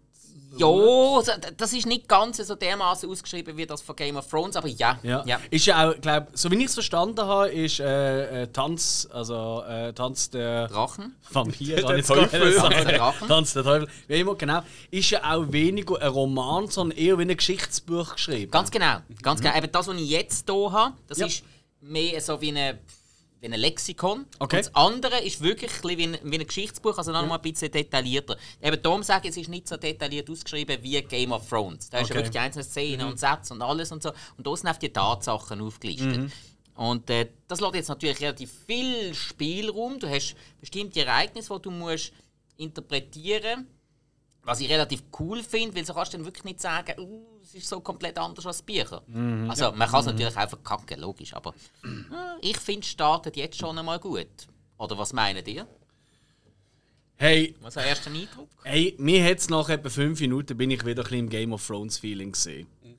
Ja, 0.57 1.23
das 1.57 1.73
ist 1.73 1.87
nicht 1.87 2.09
ganz 2.09 2.39
so 2.39 2.55
dermaßen 2.55 3.09
ausgeschrieben 3.09 3.57
wie 3.57 3.67
das 3.67 3.83
von 3.83 3.95
Game 3.95 4.17
of 4.17 4.27
Thrones, 4.29 4.57
aber 4.57 4.67
ja. 4.69 4.99
ja. 5.03 5.23
ja. 5.25 5.41
Ist 5.51 5.67
ja 5.67 5.89
auch, 5.89 6.01
glaub, 6.01 6.29
so 6.33 6.51
wie 6.51 6.57
ich 6.57 6.65
es 6.67 6.75
verstanden 6.75 7.21
habe, 7.21 7.51
ist 7.51 7.79
äh, 7.79 8.43
äh, 8.43 8.47
Tanz, 8.49 9.09
also 9.13 9.63
äh, 9.69 9.93
Tanz 9.93 10.31
der 10.31 10.67
Drachen, 10.67 11.15
Vampir, 11.31 11.77
der 11.77 12.03
Teufel, 12.03 12.57
Tanz 12.57 12.85
der 12.85 12.99
Drachen, 12.99 13.29
Tanz 13.29 13.53
der 13.53 13.63
Teufel, 13.63 13.89
wie 14.09 14.21
immer 14.21 14.35
genau, 14.35 14.63
ist 14.91 15.11
ja 15.11 15.21
auch 15.33 15.53
weniger 15.53 16.01
ein 16.03 16.09
Roman, 16.09 16.67
sondern 16.67 16.99
eher 16.99 17.17
wie 17.19 17.23
ein 17.23 17.37
Geschichtsbuch 17.37 18.15
geschrieben. 18.15 18.51
Ganz 18.51 18.73
genau, 18.73 18.99
ganz 19.23 19.41
genau. 19.41 19.57
Eben 19.57 19.71
das, 19.71 19.87
was 19.87 19.97
ich 19.97 20.11
jetzt 20.11 20.51
hier 20.51 20.73
habe, 20.73 20.95
das 21.07 21.19
ja. 21.19 21.27
ist 21.27 21.45
mehr 21.81 22.21
so 22.21 22.41
wie 22.41 22.49
eine 22.49 22.79
wie 23.41 23.47
ein 23.47 23.53
Lexikon. 23.53 24.27
Okay. 24.39 24.57
Und 24.57 24.67
das 24.67 24.75
andere 24.75 25.21
ist 25.21 25.41
wirklich 25.41 25.71
ein 25.83 25.99
wie, 25.99 26.07
ein, 26.07 26.19
wie 26.23 26.39
ein 26.39 26.47
Geschichtsbuch, 26.47 26.97
also 26.99 27.13
noch 27.13 27.23
ja. 27.23 27.27
mal 27.27 27.37
ein 27.37 27.43
bisschen 27.43 27.71
detaillierter. 27.71 28.37
Eben 28.63 28.83
darum 28.83 29.03
sage 29.03 29.29
ich, 29.29 29.31
es 29.31 29.37
ist 29.39 29.49
nicht 29.49 29.69
so 29.69 29.77
detailliert 29.77 30.29
ausgeschrieben 30.29 30.79
wie 30.83 31.01
Game 31.03 31.33
of 31.33 31.49
Thrones. 31.49 31.89
Da 31.89 31.99
okay. 31.99 32.05
ist 32.05 32.09
ja 32.11 32.15
wirklich 32.17 32.33
die 32.33 32.39
einzelnen 32.39 32.69
Szenen 32.69 33.07
mhm. 33.07 33.13
und 33.13 33.19
Sätze 33.19 33.55
und 33.55 33.63
alles 33.63 33.91
und 33.93 34.03
so. 34.03 34.13
Und 34.37 34.47
da 34.47 34.57
sind 34.57 34.67
einfach 34.67 34.81
die 34.81 34.93
Tatsachen 34.93 35.61
aufgelistet. 35.61 36.19
Mhm. 36.19 36.33
Und 36.75 37.11
äh, 37.11 37.29
das 37.49 37.61
lässt 37.61 37.75
jetzt 37.75 37.89
natürlich 37.89 38.21
relativ 38.21 38.51
viel 38.67 39.15
Spielraum. 39.15 39.99
Du 39.99 40.09
hast 40.09 40.35
bestimmte 40.61 41.01
Ereignisse, 41.01 41.55
die 41.55 41.63
du 41.63 41.71
musst 41.71 42.13
interpretieren 42.57 43.61
musst 43.61 43.81
was 44.43 44.61
ich 44.61 44.71
relativ 44.71 45.03
cool 45.19 45.43
finde, 45.43 45.77
weil 45.77 45.85
so 45.85 45.95
kannst 45.95 46.13
du 46.13 46.19
dann 46.19 46.27
wirklich 46.27 46.45
nicht 46.45 46.61
sagen, 46.61 46.99
uh, 46.99 47.40
es 47.55 47.63
ist 47.63 47.69
so 47.69 47.81
komplett 47.81 48.17
anders 48.19 48.47
als 48.47 48.63
Bücher. 48.63 49.03
Mhm. 49.07 49.51
Also 49.51 49.73
man 49.73 49.89
kann 49.89 50.01
es 50.01 50.07
mhm. 50.07 50.13
natürlich 50.13 50.37
auch 50.37 50.49
verkacken, 50.49 51.01
logisch, 51.01 51.35
aber 51.35 51.53
äh, 51.85 51.89
ich 52.49 52.57
finde, 52.59 52.81
es 52.81 52.89
startet 52.89 53.37
jetzt 53.37 53.59
schon 53.59 53.77
einmal 53.79 53.99
gut. 53.99 54.29
Oder 54.79 54.97
was 54.97 55.13
meinen 55.13 55.45
ihr? 55.45 55.67
Hey, 57.17 57.55
was 57.61 57.77
ist 57.77 57.83
der 57.83 57.87
erste 57.87 58.11
Eindruck? 58.11 58.49
Hey, 58.63 58.95
mir 58.99 59.23
hat 59.25 59.39
es 59.39 59.51
nach 59.51 59.69
etwa 59.69 59.91
fünf 59.91 60.21
Minuten 60.21 60.57
bin 60.57 60.71
ich 60.71 60.87
wieder 60.87 61.03
ein 61.03 61.05
bisschen 61.05 61.19
im 61.19 61.29
Game 61.29 61.53
of 61.53 61.67
Thrones 61.67 61.99
Feeling 61.99 62.33
gesehen. 62.33 62.67
Mhm. 62.83 62.97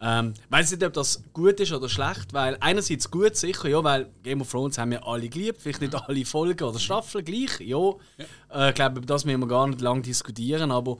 Ähm, 0.00 0.34
weiß 0.48 0.72
nicht, 0.72 0.82
ob 0.82 0.94
das 0.94 1.22
gut 1.32 1.60
ist 1.60 1.72
oder 1.72 1.88
schlecht, 1.88 2.32
weil 2.32 2.56
einerseits 2.60 3.10
gut 3.10 3.36
sicher, 3.36 3.68
ja, 3.68 3.84
weil 3.84 4.10
Game 4.22 4.40
of 4.40 4.50
Thrones 4.50 4.78
haben 4.78 4.90
wir 4.90 5.06
alle 5.06 5.28
geliebt, 5.28 5.60
vielleicht 5.60 5.80
nicht 5.80 5.94
alle 5.94 6.24
Folgen 6.24 6.64
oder 6.64 6.78
Staffeln 6.78 7.24
gleich, 7.24 7.60
ja. 7.60 7.78
ja. 7.78 8.24
Äh, 8.52 8.70
ich 8.70 8.74
glaube, 8.74 8.98
über 8.98 9.06
das 9.06 9.24
müssen 9.24 9.40
wir 9.40 9.46
gar 9.46 9.68
nicht 9.68 9.80
lange 9.80 10.02
diskutieren, 10.02 10.72
aber 10.72 10.96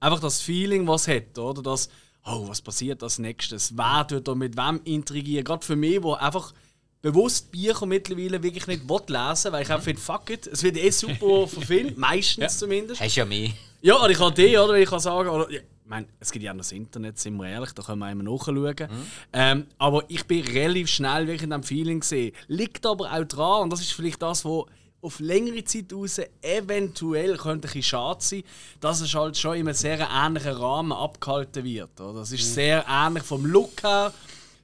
einfach 0.00 0.18
das 0.18 0.40
Feeling, 0.40 0.88
was 0.88 1.06
es 1.06 1.14
hat, 1.14 1.38
oder? 1.38 1.62
Das, 1.62 1.88
oh, 2.24 2.48
was 2.48 2.60
passiert 2.60 3.02
als 3.02 3.18
nächstes? 3.18 3.76
Wer 3.76 4.06
tut 4.06 4.28
da 4.28 4.34
mit 4.34 4.56
wem 4.56 4.80
intrigieren? 4.84 5.44
Gerade 5.44 5.64
für 5.64 5.76
mich, 5.76 6.02
wo 6.02 6.14
einfach 6.14 6.52
bewusst 7.00 7.50
Bücher 7.50 7.84
mittlerweile 7.84 8.42
wirklich 8.42 8.66
nicht 8.68 8.88
lesen 8.88 9.52
weil 9.52 9.62
ich 9.62 9.70
einfach 9.70 9.82
finde, 9.82 10.00
fuck 10.00 10.30
it, 10.30 10.46
es 10.46 10.62
wird 10.62 10.76
eh 10.76 10.90
super 10.90 11.48
verfilmt, 11.48 11.98
meistens 11.98 12.38
ja. 12.38 12.48
zumindest. 12.48 13.00
Hast 13.00 13.16
ja 13.16 13.24
mehr. 13.24 13.50
Ja, 13.80 13.96
oder 13.96 14.10
ich 14.10 14.18
kann 14.18 14.32
die, 14.34 14.56
oder 14.56 14.74
ich 14.74 14.88
kann 14.88 15.00
sagen, 15.00 15.28
oder, 15.28 15.50
ich 15.50 15.62
meine, 15.84 16.06
es 16.20 16.30
gibt 16.30 16.44
ja 16.44 16.54
noch 16.54 16.60
das 16.60 16.70
Internet, 16.70 17.18
sind 17.18 17.36
wir 17.36 17.48
ehrlich, 17.48 17.72
da 17.72 17.82
können 17.82 17.98
wir 17.98 18.10
immer 18.10 18.22
nachschauen. 18.22 18.76
Mhm. 18.78 19.06
Ähm, 19.32 19.66
aber 19.78 20.04
ich 20.06 20.24
bin 20.24 20.44
relativ 20.46 20.88
schnell 20.88 21.26
wirklich 21.26 21.42
in 21.42 21.50
diesem 21.50 21.64
Feeling 21.64 22.00
gesehen. 22.00 22.32
Liegt 22.46 22.86
aber 22.86 23.12
auch 23.12 23.24
dran, 23.24 23.62
und 23.64 23.72
das 23.72 23.80
ist 23.80 23.92
vielleicht 23.92 24.22
das, 24.22 24.44
was 24.44 24.66
auf 25.02 25.18
längere 25.18 25.64
Zeit 25.64 25.92
raus 25.92 26.20
eventuell 26.40 27.36
könnte 27.36 27.68
ein 27.74 27.82
schade 27.82 28.22
sein, 28.22 28.44
dass 28.80 29.00
es 29.00 29.14
halt 29.14 29.36
schon 29.36 29.56
in 29.56 29.66
einem 29.66 29.74
sehr 29.74 30.08
ähnlichen 30.08 30.52
Rahmen 30.52 30.92
abgehalten 30.92 31.64
wird. 31.64 32.00
Oder? 32.00 32.20
Das 32.20 32.30
ist 32.30 32.48
mhm. 32.50 32.54
sehr 32.54 32.86
ähnlich 32.88 33.24
vom 33.24 33.44
Look 33.44 33.82
her, 33.82 34.14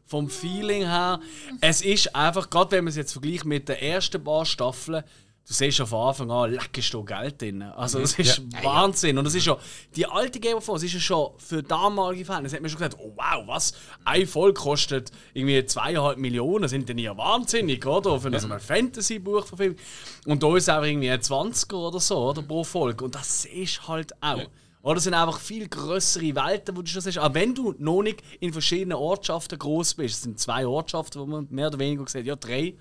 vom 0.06 0.30
Feeling 0.30 0.82
her. 0.82 1.20
Es 1.60 1.82
ist 1.82 2.14
einfach, 2.14 2.48
gerade 2.48 2.70
wenn 2.70 2.84
man 2.84 2.90
es 2.90 2.96
jetzt 2.96 3.12
vergleicht 3.12 3.44
mit 3.44 3.68
den 3.68 3.76
ersten 3.76 4.22
paar 4.22 4.46
Staffeln, 4.46 5.02
du 5.48 5.54
siehst 5.54 5.80
von 5.80 6.08
Anfang 6.08 6.30
an, 6.30 6.52
leckst 6.52 6.92
du 6.92 7.02
Geld 7.02 7.40
drin. 7.40 7.62
Also 7.62 8.00
das 8.00 8.18
ist 8.18 8.38
ja. 8.52 8.64
Wahnsinn. 8.64 9.16
Und 9.16 9.24
das 9.24 9.34
ist 9.34 9.46
ja, 9.46 9.56
die 9.96 10.04
alte 10.04 10.38
Game 10.40 10.58
of 10.58 10.66
Thrones 10.66 10.82
ist 10.82 10.92
ja 10.92 11.00
schon 11.00 11.30
für 11.38 11.62
damalige 11.62 12.26
Fans, 12.26 12.52
hat 12.52 12.60
man 12.60 12.68
schon 12.68 12.78
gesagt, 12.78 12.98
oh 13.00 13.12
wow, 13.16 13.46
was, 13.46 13.72
ein 14.04 14.26
Volk 14.26 14.56
kostet 14.56 15.10
irgendwie 15.32 15.64
zweieinhalb 15.64 16.18
Millionen, 16.18 16.68
sind 16.68 16.88
denn 16.88 16.98
ja 16.98 17.16
wahnsinnig, 17.16 17.84
oder? 17.86 18.20
Für 18.20 18.30
ja. 18.30 18.38
ein 18.38 18.60
Fantasy-Buch 18.60 19.46
verfilmt. 19.46 19.80
Und 20.26 20.42
da 20.42 20.54
ist 20.54 20.64
es 20.64 20.68
einfach 20.68 20.86
irgendwie 20.86 21.10
ein 21.10 21.20
20er 21.20 21.74
oder 21.74 22.00
so, 22.00 22.28
oder, 22.28 22.42
pro 22.42 22.62
Volk. 22.62 23.00
Und 23.00 23.14
das 23.14 23.46
ist 23.46 23.88
halt 23.88 24.12
auch. 24.22 24.38
Ja. 24.38 24.46
Oder 24.82 24.98
es 24.98 25.04
sind 25.04 25.14
einfach 25.14 25.40
viel 25.40 25.66
größere 25.66 26.34
Welten, 26.34 26.76
wo 26.76 26.82
du 26.82 26.88
schon 26.88 27.00
siehst. 27.00 27.18
Aber 27.18 27.34
wenn 27.34 27.54
du 27.54 27.74
noch 27.78 28.02
nicht 28.02 28.22
in 28.40 28.52
verschiedenen 28.52 28.98
Ortschaften 28.98 29.58
groß 29.58 29.94
bist, 29.94 30.16
es 30.16 30.22
sind 30.22 30.38
zwei 30.38 30.66
Ortschaften, 30.66 31.20
wo 31.20 31.26
man 31.26 31.46
mehr 31.50 31.68
oder 31.68 31.78
weniger 31.78 32.04
gesagt 32.04 32.26
ja, 32.26 32.36
drei. 32.36 32.74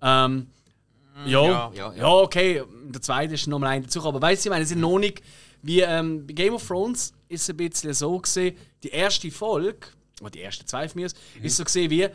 Ähm, 0.00 0.48
ja, 1.26 1.44
ja, 1.44 1.72
ja, 1.74 1.92
ja. 1.94 2.08
okay, 2.08 2.62
der 2.84 3.02
zweite 3.02 3.34
ist 3.34 3.46
nochmal 3.46 3.70
ein 3.70 3.82
dazu. 3.82 4.02
Aber 4.04 4.20
weißt 4.20 4.44
du, 4.44 4.48
ich 4.48 4.50
meine, 4.50 4.62
es 4.62 4.68
sind 4.68 4.80
noch 4.80 4.98
nicht. 4.98 5.22
Wie 5.62 5.80
ähm, 5.80 6.26
bei 6.26 6.34
Game 6.34 6.54
of 6.54 6.66
Thrones 6.66 7.12
ist 7.28 7.42
es 7.42 7.50
ein 7.50 7.56
bisschen 7.56 7.92
so 7.92 8.18
gesehen, 8.18 8.56
die 8.82 8.90
erste 8.90 9.30
Folge, 9.30 9.88
oder 10.20 10.30
die 10.30 10.42
ersten 10.42 10.66
zwei 10.66 10.88
von 10.88 11.00
mir, 11.00 11.08
mhm. 11.38 11.44
ist 11.44 11.56
so 11.56 11.64
gesehen 11.64 11.90
wie 11.90 12.08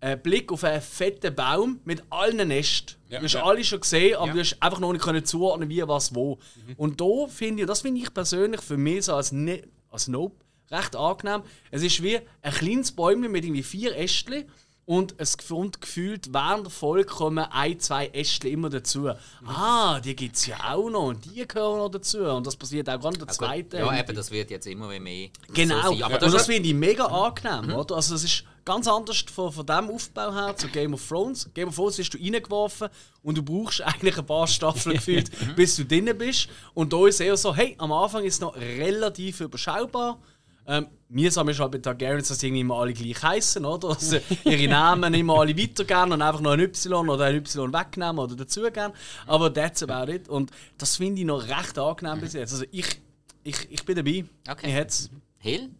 ein 0.00 0.22
Blick 0.22 0.50
auf 0.50 0.64
einen 0.64 0.80
fetten 0.80 1.34
Baum 1.34 1.80
mit 1.84 2.02
allen 2.10 2.48
Nesten. 2.48 2.96
Ja, 3.08 3.18
du 3.18 3.24
hast 3.26 3.34
ja. 3.34 3.44
alle 3.44 3.62
schon 3.62 3.80
gesehen, 3.80 4.16
aber 4.16 4.28
ja. 4.28 4.32
du 4.32 4.40
hast 4.40 4.56
einfach 4.60 4.80
noch 4.80 4.92
nicht 4.92 5.04
können 5.04 5.24
zuordnen, 5.24 5.68
wie, 5.68 5.86
was, 5.86 6.14
wo. 6.14 6.36
Mhm. 6.36 6.74
Und 6.76 7.00
da 7.00 7.26
finde 7.28 7.62
ich, 7.62 7.68
das 7.68 7.82
finde 7.82 8.00
ich 8.00 8.12
persönlich 8.12 8.60
für 8.60 8.76
mich 8.76 9.04
so 9.04 9.14
als, 9.14 9.30
ne 9.30 9.62
als 9.90 10.08
Nope 10.08 10.36
recht 10.70 10.96
angenehm. 10.96 11.42
Es 11.70 11.82
ist 11.82 12.02
wie 12.02 12.18
ein 12.42 12.52
kleines 12.52 12.92
Bäumchen 12.92 13.30
mit 13.30 13.44
irgendwie 13.44 13.62
vier 13.62 13.96
Ästchen 13.96 14.44
und 14.90 15.14
es 15.18 15.38
kommt 15.38 15.80
gefühlt 15.80 16.32
während 16.32 16.66
der 16.66 16.70
Folge 16.72 17.04
kommen 17.04 17.46
ein, 17.52 17.78
zwei 17.78 18.08
Ästchen 18.08 18.50
immer 18.50 18.70
dazu. 18.70 19.08
Ah, 19.46 20.00
die 20.00 20.16
gibt 20.16 20.34
es 20.34 20.46
ja 20.46 20.56
auch 20.72 20.90
noch 20.90 21.06
und 21.10 21.24
die 21.26 21.46
gehören 21.46 21.78
noch 21.78 21.90
dazu. 21.90 22.18
Und 22.18 22.44
das 22.44 22.56
passiert 22.56 22.90
auch 22.90 22.98
gerade 22.98 23.14
in 23.14 23.20
der 23.20 23.28
ja, 23.28 23.32
zweiten. 23.32 23.76
Ja, 23.76 24.00
eben, 24.00 24.16
das 24.16 24.32
wird 24.32 24.50
jetzt 24.50 24.66
immer 24.66 24.88
mehr. 24.98 25.28
Genau, 25.54 25.94
so 25.94 26.04
aber 26.04 26.18
das, 26.18 26.32
das 26.32 26.46
finde 26.46 26.70
ich 26.70 26.74
mega 26.74 27.04
angenehm. 27.04 27.66
Mhm. 27.66 27.76
Oder? 27.76 27.94
Also, 27.94 28.16
es 28.16 28.24
ist 28.24 28.44
ganz 28.64 28.88
anders 28.88 29.24
von, 29.32 29.52
von 29.52 29.64
dem 29.64 29.90
Aufbau 29.90 30.34
her 30.34 30.56
zu 30.56 30.66
Game 30.66 30.92
of 30.92 31.06
Thrones. 31.06 31.48
Game 31.54 31.68
of 31.68 31.76
Thrones 31.76 31.96
wirst 31.98 32.14
du 32.14 32.18
reingeworfen 32.18 32.88
und 33.22 33.38
du 33.38 33.44
brauchst 33.44 33.82
eigentlich 33.84 34.18
ein 34.18 34.26
paar 34.26 34.48
Staffeln 34.48 34.96
gefühlt, 34.96 35.30
bis 35.54 35.76
du 35.76 35.84
drin 35.84 36.10
bist. 36.18 36.48
Und 36.74 36.92
da 36.92 37.06
ist 37.06 37.20
eher 37.20 37.36
so, 37.36 37.54
hey, 37.54 37.76
am 37.78 37.92
Anfang 37.92 38.24
ist 38.24 38.34
es 38.34 38.40
noch 38.40 38.56
relativ 38.56 39.38
überschaubar. 39.40 40.18
Ähm, 40.66 40.86
mühsam 41.08 41.48
ist 41.48 41.58
halt 41.58 41.72
bei 41.72 41.78
Targaryens, 41.78 42.28
dass 42.28 42.38
sie 42.38 42.46
irgendwie 42.46 42.60
immer 42.60 42.76
alle 42.76 42.92
gleich 42.92 43.22
heißen, 43.22 43.64
oder? 43.64 43.88
Also 43.88 44.18
ihre 44.44 44.68
Namen 44.68 45.12
immer 45.14 45.40
alle 45.40 45.56
weitergeben 45.56 46.12
und 46.12 46.22
einfach 46.22 46.40
noch 46.40 46.52
ein 46.52 46.60
Y 46.60 47.08
oder 47.08 47.24
ein 47.24 47.36
Y 47.36 47.72
wegnehmen 47.72 48.18
oder 48.18 48.36
dazugeben. 48.36 48.92
Aber 49.26 49.52
that's 49.52 49.82
about 49.82 50.12
it. 50.12 50.28
Und 50.28 50.50
das 50.78 50.96
finde 50.96 51.20
ich 51.20 51.26
noch 51.26 51.42
recht 51.48 51.78
angenehm 51.78 52.20
bis 52.20 52.34
jetzt. 52.34 52.52
Also 52.52 52.64
ich, 52.70 53.00
ich, 53.42 53.70
ich 53.70 53.84
bin 53.84 53.96
dabei. 53.96 54.24
Okay. 54.48 54.68
Ich 54.68 54.74
hätte 54.74 54.94
Hill? 55.38 55.70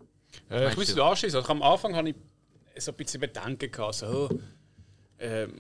Äh, 0.51 0.71
ich 0.71 0.77
muss 0.77 0.95
da 0.95 1.09
anschließen. 1.09 1.39
Also 1.39 1.51
am 1.51 1.63
Anfang 1.63 1.95
hatte 1.95 2.11
ich 2.11 2.17
so 2.83 2.91
ein 2.91 2.97
bisschen 2.97 3.21
Bedenken 3.21 3.71
gehabt. 3.71 3.95
So, 3.95 4.29
ähm, 5.19 5.53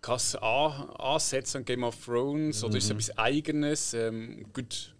kann 0.00 0.16
es 0.16 0.36
ansetzen 0.36 1.58
an 1.58 1.64
Game 1.64 1.82
of 1.82 1.96
Thrones 2.04 2.62
mhm. 2.62 2.68
oder 2.68 2.78
ist 2.78 2.84
es 2.84 2.90
etwas 2.90 3.18
Eigenes? 3.18 3.94
Ähm, 3.94 4.46
gut, 4.52 4.94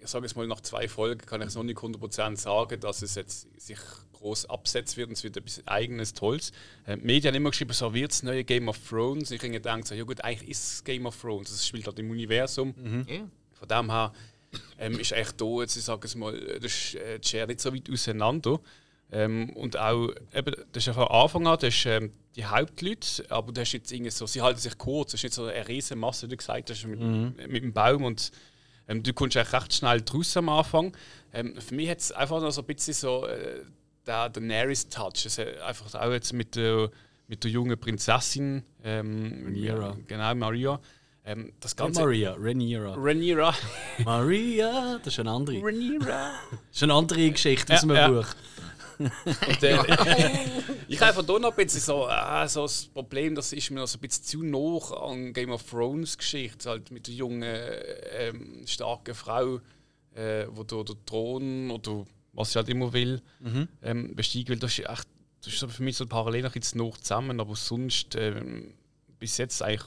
ich 0.00 0.08
sage 0.08 0.26
jetzt 0.26 0.36
mal, 0.36 0.46
nach 0.46 0.60
zwei 0.60 0.88
Folgen 0.88 1.24
kann 1.24 1.40
ich 1.42 1.48
es 1.48 1.54
noch 1.54 1.62
nicht 1.62 1.78
100% 1.78 2.36
sagen, 2.36 2.80
dass 2.80 3.02
es 3.02 3.14
jetzt 3.14 3.48
sich 3.60 3.78
groß 4.14 4.46
absetzt 4.46 4.96
wird 4.96 5.08
und 5.08 5.14
es 5.14 5.24
wird 5.24 5.36
etwas 5.36 5.62
eigenes, 5.66 6.12
Tolles. 6.12 6.52
Äh, 6.86 6.96
Medien 6.96 7.32
haben 7.32 7.36
immer 7.36 7.50
geschrieben, 7.50 7.72
so 7.72 7.92
wird 7.92 8.12
es 8.12 8.22
neue 8.22 8.44
Game 8.44 8.68
of 8.68 8.78
Thrones. 8.88 9.30
Ich 9.30 9.40
habe 9.40 9.50
gedacht, 9.50 9.86
so, 9.86 9.94
ja 9.94 10.04
gut, 10.04 10.22
eigentlich 10.22 10.50
ist 10.50 10.72
es 10.72 10.84
Game 10.84 11.06
of 11.06 11.20
Thrones, 11.20 11.50
es 11.50 11.66
spielt 11.66 11.86
halt 11.86 11.98
im 11.98 12.10
Universum. 12.10 12.74
Mhm. 12.76 13.06
Yeah. 13.08 13.28
Von 13.54 13.68
dem 13.68 13.90
her 13.90 14.12
ähm, 14.78 14.98
ist 14.98 15.12
echt 15.12 15.40
da, 15.40 15.60
jetzt, 15.60 15.76
ich 15.76 15.84
sage 15.84 16.06
es 16.06 16.14
mal, 16.14 16.38
das 16.60 16.94
äh, 16.94 17.18
die 17.18 17.28
Schere 17.28 17.46
nicht 17.48 17.60
so 17.60 17.74
weit 17.74 17.90
auseinander. 17.90 18.60
Ähm, 19.10 19.50
und 19.50 19.76
auch, 19.76 20.08
eben, 20.34 20.54
das 20.72 20.82
ist 20.82 20.86
ja 20.86 20.94
von 20.94 21.08
Anfang 21.08 21.46
an, 21.46 21.58
das 21.60 21.74
ist, 21.74 21.86
ähm, 21.86 22.12
die 22.34 22.46
Hauptleute, 22.46 23.30
aber 23.30 23.52
das 23.52 23.68
ist 23.68 23.72
jetzt 23.72 23.92
irgendwie 23.92 24.10
so, 24.10 24.26
sie 24.26 24.40
halten 24.40 24.58
sich 24.58 24.78
kurz, 24.78 25.12
das 25.12 25.20
ist 25.20 25.24
nicht 25.24 25.34
so 25.34 25.44
eine 25.44 25.68
riesige 25.68 25.96
Masse, 25.96 26.26
wie 26.26 26.30
du 26.30 26.36
gesagt 26.38 26.70
hast, 26.70 26.86
mit, 26.86 26.98
mhm. 26.98 27.34
mit 27.48 27.62
dem 27.62 27.74
Baum 27.74 28.04
und 28.04 28.32
ähm, 28.88 29.02
du 29.02 29.12
kommst 29.12 29.36
eigentlich 29.36 29.52
recht 29.52 29.74
schnell 29.74 30.00
draus 30.02 30.36
am 30.36 30.48
Anfang. 30.48 30.96
Ähm, 31.32 31.60
für 31.60 31.74
mich 31.74 31.88
hat 31.88 31.98
es 31.98 32.12
einfach 32.12 32.40
noch 32.40 32.50
so 32.50 32.62
ein 32.62 32.66
bisschen 32.66 32.94
so 32.94 33.26
äh, 33.26 33.60
der 34.06 34.28
Daenerys-Touch. 34.28 35.38
einfach 35.64 35.94
auch 35.94 36.12
jetzt 36.12 36.32
mit 36.32 36.56
der, 36.56 36.90
mit 37.28 37.44
der 37.44 37.50
jungen 37.50 37.78
Prinzessin. 37.78 38.64
Ähm, 38.82 39.42
Rhaenyra. 39.44 39.96
Genau, 40.06 40.34
Maria. 40.34 40.80
Ähm, 41.24 41.52
das 41.60 41.76
Ganze. 41.76 42.00
Maria, 42.00 42.34
Rhaenyra. 42.36 42.94
Rhaenyra. 42.96 43.54
Maria, 44.04 44.98
das 44.98 45.12
ist 45.14 45.20
eine 45.20 45.30
andere. 45.30 45.62
Rhaenyra. 45.62 46.32
das 46.50 46.76
ist 46.76 46.82
eine 46.82 46.94
andere 46.94 47.30
Geschichte 47.30 47.72
aus 47.72 47.82
ja, 47.82 47.88
einem 47.88 47.96
ja. 47.96 48.08
Buch. 48.08 48.26
Äh, 49.62 49.78
ich 50.88 51.00
habe 51.00 51.08
einfach 51.08 51.24
da 51.24 51.38
noch 51.38 51.50
ein 51.50 51.56
bisschen 51.56 51.80
so, 51.80 52.08
äh, 52.08 52.48
so 52.48 52.62
das 52.62 52.86
Problem, 52.86 53.34
das 53.34 53.52
ist 53.52 53.70
mir 53.70 53.80
noch 53.80 53.86
so 53.86 53.98
ein 53.98 54.00
bisschen 54.00 54.24
zu 54.24 54.42
nah 54.42 54.94
an 54.96 55.32
Game 55.32 55.50
of 55.50 55.62
Thrones 55.62 56.16
Geschichte, 56.18 56.68
halt 56.68 56.90
mit 56.90 57.06
der 57.06 57.14
jungen, 57.14 57.56
ähm, 58.10 58.62
starken 58.66 59.14
Frau, 59.14 59.60
äh, 60.14 60.46
wo 60.50 60.62
der 60.64 60.84
Thron 61.06 61.70
oder 61.70 62.04
was 62.32 62.52
sie 62.52 62.58
halt 62.58 62.68
immer 62.68 62.92
will, 62.92 63.20
mhm. 63.40 63.68
ähm, 63.82 64.14
besteigen 64.14 64.48
will. 64.48 64.58
Das 64.58 64.78
ist 64.78 64.88
echt, 64.88 65.08
das 65.44 65.52
ist 65.52 65.72
für 65.72 65.82
mich 65.82 65.96
so 65.96 66.06
parallel 66.06 66.42
noch 66.42 66.54
jetzt 66.54 66.74
noch 66.74 66.96
zusammen, 66.98 67.40
aber 67.40 67.56
sonst 67.56 68.14
ähm, 68.16 68.74
bis 69.18 69.36
jetzt 69.38 69.62
eigentlich 69.62 69.86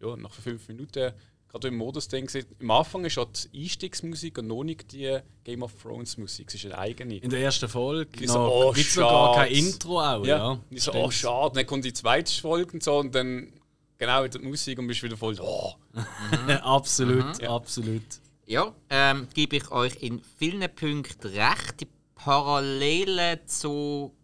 ja, 0.00 0.16
nach 0.16 0.32
fünf 0.32 0.68
Minuten 0.68 1.12
gerade 1.52 1.68
im 1.68 1.76
Modus 1.76 2.08
denke, 2.08 2.44
am 2.60 2.70
Anfang 2.70 3.04
ist 3.04 3.16
die 3.16 3.62
Einstiegsmusik 3.62 4.38
und 4.38 4.48
noch 4.48 4.64
nicht 4.64 4.92
die 4.92 5.18
Game 5.44 5.62
of 5.62 5.72
Thrones 5.80 6.16
Musik. 6.16 6.48
Es 6.48 6.54
ist 6.54 6.64
eine 6.64 6.78
eigene. 6.78 7.18
In 7.18 7.30
der 7.30 7.40
ersten 7.40 7.68
Folge 7.68 8.10
genau, 8.10 8.32
so, 8.32 8.68
oh, 8.68 8.72
gibt 8.72 8.90
sogar 8.90 9.34
kein 9.36 9.52
Intro 9.52 10.00
auch. 10.00 10.24
Ja. 10.24 10.58
ja. 10.70 10.80
so, 10.80 10.92
oh 10.94 11.10
schade. 11.10 11.54
Dann 11.56 11.66
kommt 11.66 11.84
die 11.84 11.92
zweite 11.92 12.32
Folge 12.32 12.72
und 12.72 12.82
so 12.82 12.98
und 12.98 13.14
dann 13.14 13.52
genau 13.98 14.22
mit 14.22 14.34
der 14.34 14.40
Musik 14.40 14.78
und 14.78 14.86
bist 14.86 15.02
wieder 15.02 15.16
voll. 15.16 15.36
Oh. 15.40 15.74
Mhm. 16.46 16.50
absolut, 16.62 17.42
mhm. 17.42 17.48
absolut. 17.48 18.02
Ja, 18.46 18.74
ähm, 18.88 19.28
gebe 19.34 19.56
ich 19.56 19.70
euch 19.70 20.02
in 20.02 20.22
vielen 20.38 20.66
Punkten 20.74 21.28
recht. 21.28 21.80
Die 21.80 21.88
Parallelen 22.14 23.40
zu 23.46 24.14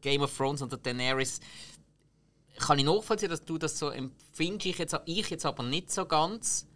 Game 0.00 0.22
of 0.22 0.34
Thrones 0.34 0.62
und 0.62 0.72
der 0.72 0.78
Daenerys 0.78 1.40
kann 2.58 2.78
ich 2.78 2.84
nachvollziehen, 2.84 3.30
dass 3.30 3.44
du 3.44 3.58
das 3.58 3.78
so 3.78 3.88
empfindest. 3.90 4.66
Ich 4.66 4.78
jetzt, 4.78 4.96
ich 5.06 5.30
jetzt 5.30 5.46
aber 5.46 5.62
nicht 5.62 5.90
so 5.90 6.06
ganz. 6.06 6.66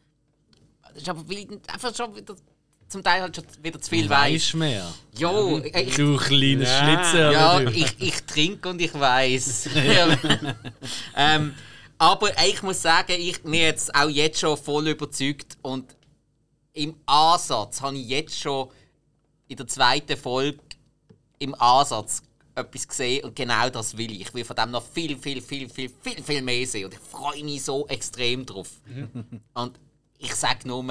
Das 0.82 1.02
ist 1.02 1.08
aber 1.08 1.24
einfach 1.68 1.94
schon 1.94 2.16
wieder 2.16 2.34
zum 2.88 3.02
Teil 3.02 3.20
halt 3.20 3.36
schon 3.36 3.44
wieder 3.62 3.80
zu 3.80 3.90
viel 3.90 4.08
weiß. 4.08 4.54
mehr. 4.54 4.92
Jo, 5.16 5.58
ich, 5.58 5.94
du 5.94 6.16
kleiner 6.16 6.64
ja, 6.64 6.82
Schlitzer. 6.82 7.32
Ja, 7.32 7.60
ich, 7.60 8.00
ich 8.00 8.22
trinke 8.24 8.70
und 8.70 8.80
ich 8.80 8.94
weiß. 8.94 9.68
ähm, 11.16 11.54
aber 11.98 12.30
ich 12.46 12.62
muss 12.62 12.80
sagen, 12.80 13.12
ich 13.18 13.42
bin 13.42 13.54
jetzt 13.54 13.94
auch 13.94 14.08
jetzt 14.08 14.40
schon 14.40 14.56
voll 14.56 14.88
überzeugt 14.88 15.58
und 15.62 15.96
im 16.72 16.94
Ansatz 17.06 17.82
habe 17.82 17.98
ich 17.98 18.08
jetzt 18.08 18.38
schon 18.38 18.68
in 19.48 19.56
der 19.56 19.66
zweiten 19.66 20.16
Folge 20.16 20.60
im 21.38 21.54
Ansatz 21.54 22.22
etwas 22.58 22.88
gesehen 22.88 23.24
und 23.24 23.36
genau 23.36 23.68
das 23.70 23.96
will 23.96 24.10
ich. 24.12 24.20
Ich 24.22 24.34
will 24.34 24.44
von 24.44 24.56
dem 24.56 24.70
noch 24.70 24.84
viel, 24.84 25.16
viel, 25.16 25.40
viel, 25.40 25.68
viel, 25.68 25.90
viel, 26.02 26.22
viel 26.22 26.42
mehr 26.42 26.66
sehen 26.66 26.86
und 26.86 26.94
ich 26.94 27.00
freue 27.00 27.42
mich 27.44 27.62
so 27.62 27.86
extrem 27.88 28.44
drauf. 28.44 28.68
und 29.54 29.78
ich 30.18 30.34
sage 30.34 30.66
nur, 30.66 30.84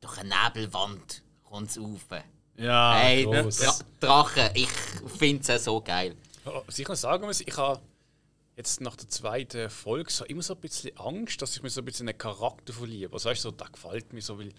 durch 0.00 0.18
eine 0.18 0.34
Nebelwand 0.54 1.22
kommt 1.44 1.70
es 1.70 1.78
rauf. 1.78 2.06
Ja, 2.56 2.94
Hey. 2.94 3.24
Dra 3.24 3.74
Drachen, 4.00 4.50
ich 4.54 4.68
finde 5.16 5.52
es 5.52 5.64
so 5.64 5.80
geil. 5.80 6.16
Was 6.66 6.78
ich 6.78 6.88
noch 6.88 6.96
sagen 6.96 7.24
muss, 7.24 7.40
ich 7.40 7.56
habe 7.56 7.80
jetzt 8.56 8.80
nach 8.80 8.96
der 8.96 9.08
zweiten 9.08 9.70
Folge 9.70 10.10
so 10.12 10.24
immer 10.24 10.42
so 10.42 10.54
ein 10.54 10.60
bisschen 10.60 10.96
Angst, 10.98 11.40
dass 11.40 11.56
ich 11.56 11.62
mir 11.62 11.70
so 11.70 11.80
ein 11.80 11.84
bisschen 11.84 12.06
in 12.06 12.10
einen 12.10 12.18
Charakter 12.18 12.72
verliebe. 12.72 13.12
Also 13.12 13.30
weißt 13.30 13.44
du, 13.44 13.50
so, 13.50 13.56
der 13.56 13.68
gefällt 13.68 14.12
mir 14.12 14.20
so, 14.20 14.38
weil 14.38 14.52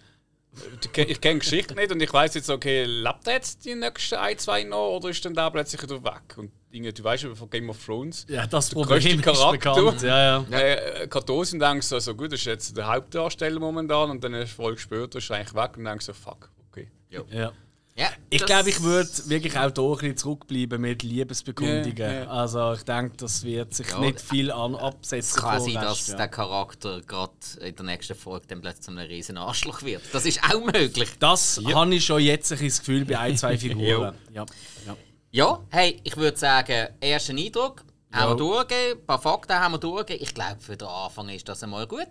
ich 1.06 1.20
kenne 1.20 1.34
die 1.34 1.38
Geschichte 1.40 1.74
nicht 1.74 1.90
und 1.90 2.00
ich 2.00 2.12
weiß 2.12 2.34
jetzt, 2.34 2.50
okay, 2.50 2.84
lebt 2.84 3.26
er 3.26 3.34
jetzt 3.34 3.64
die 3.64 3.74
nächsten 3.74 4.16
ein, 4.16 4.38
zwei 4.38 4.62
noch 4.64 4.96
oder 4.96 5.08
ist 5.10 5.24
dann 5.24 5.34
der 5.34 5.50
plötzlich 5.50 5.82
wieder 5.82 6.02
weg? 6.04 6.36
Und 6.36 6.50
irgendwie, 6.70 6.92
du 6.92 7.04
weißt 7.04 7.24
ja 7.24 7.34
von 7.34 7.50
Game 7.50 7.70
of 7.70 7.84
Thrones, 7.84 8.26
Ja, 8.28 8.46
das 8.46 8.70
Problem 8.70 8.98
ist 8.98 9.22
Charakter. 9.22 9.74
bekannt. 9.74 10.02
Ja, 10.02 10.44
ja. 10.48 10.58
äh, 10.58 11.06
Kartosin 11.08 11.58
denkst 11.60 11.86
so, 11.86 11.98
so 11.98 12.14
gut, 12.14 12.32
das 12.32 12.40
ist 12.40 12.46
jetzt 12.46 12.76
der 12.76 12.86
Hauptdarsteller 12.86 13.60
momentan 13.60 14.10
und 14.10 14.22
dann 14.24 14.34
eine 14.34 14.46
Folge 14.46 14.78
später 14.80 15.18
ist 15.18 15.30
er 15.30 15.36
eigentlich 15.36 15.54
weg 15.54 15.76
und 15.76 15.84
denkst 15.84 16.06
so, 16.06 16.12
fuck, 16.12 16.50
okay. 16.70 16.88
ja. 17.10 17.22
Ja, 17.30 17.52
Ich 18.30 18.40
das- 18.40 18.46
glaube, 18.48 18.70
ich 18.70 18.82
würde 18.82 19.08
wirklich 19.28 19.56
auch 19.56 19.70
hier 19.72 19.82
ein 19.84 19.90
bisschen 19.98 20.16
zurückbleiben 20.16 20.80
mit 20.80 21.04
Liebesbekundungen. 21.04 21.96
Ja, 21.96 22.12
ja. 22.12 22.26
Also 22.26 22.72
ich 22.72 22.82
denke, 22.82 23.16
das 23.18 23.44
wird 23.44 23.72
sich 23.72 23.88
Ja, 23.88 24.00
nicht 24.00 24.20
viel 24.20 24.50
an 24.50 24.74
absetzen. 24.74 25.36
Es 25.36 25.36
kann 25.36 25.60
sein, 25.60 25.74
dass 25.74 26.08
ja. 26.08 26.16
der 26.16 26.26
Charakter 26.28 27.00
gerade 27.02 27.32
in 27.60 27.76
der 27.76 27.84
nächsten 27.84 28.16
Folge 28.16 28.48
dann 28.48 28.60
plötzlich 28.60 28.82
zu 28.82 28.90
einem 28.90 29.06
riesen 29.06 29.36
Arschloch 29.38 29.82
wird. 29.82 30.02
Das 30.12 30.26
ist 30.26 30.42
auch 30.42 30.64
möglich. 30.64 31.08
Das 31.20 31.60
habe 31.64 31.94
ich 31.94 32.04
schon 32.04 32.20
jetzt 32.20 32.50
ein 32.52 32.58
das 32.58 32.78
Gefühl 32.80 33.04
bei 33.04 33.16
ein, 33.20 33.36
zwei 33.36 33.56
Figuren. 33.58 34.14
ja. 34.32 34.44
Ja. 34.86 34.96
Ja, 35.30 35.60
hey, 35.70 36.00
ich 36.04 36.16
würde 36.16 36.36
sagen, 36.36 36.88
ersten 37.00 37.38
Eindruck 37.38 37.84
haben 38.12 38.32
wir 38.32 38.36
durchgegeben, 38.36 39.00
ein 39.00 39.06
paar 39.06 39.20
Fakten 39.20 39.52
haben 39.54 39.72
wir 39.74 39.78
durchgegeben. 39.78 40.22
Ich 40.26 40.34
glaube, 40.34 40.60
für 40.60 40.76
den 40.76 40.86
Anfang 40.88 41.28
ist 41.28 41.48
das 41.48 41.62
einmal 41.62 41.86
gut. 41.86 42.08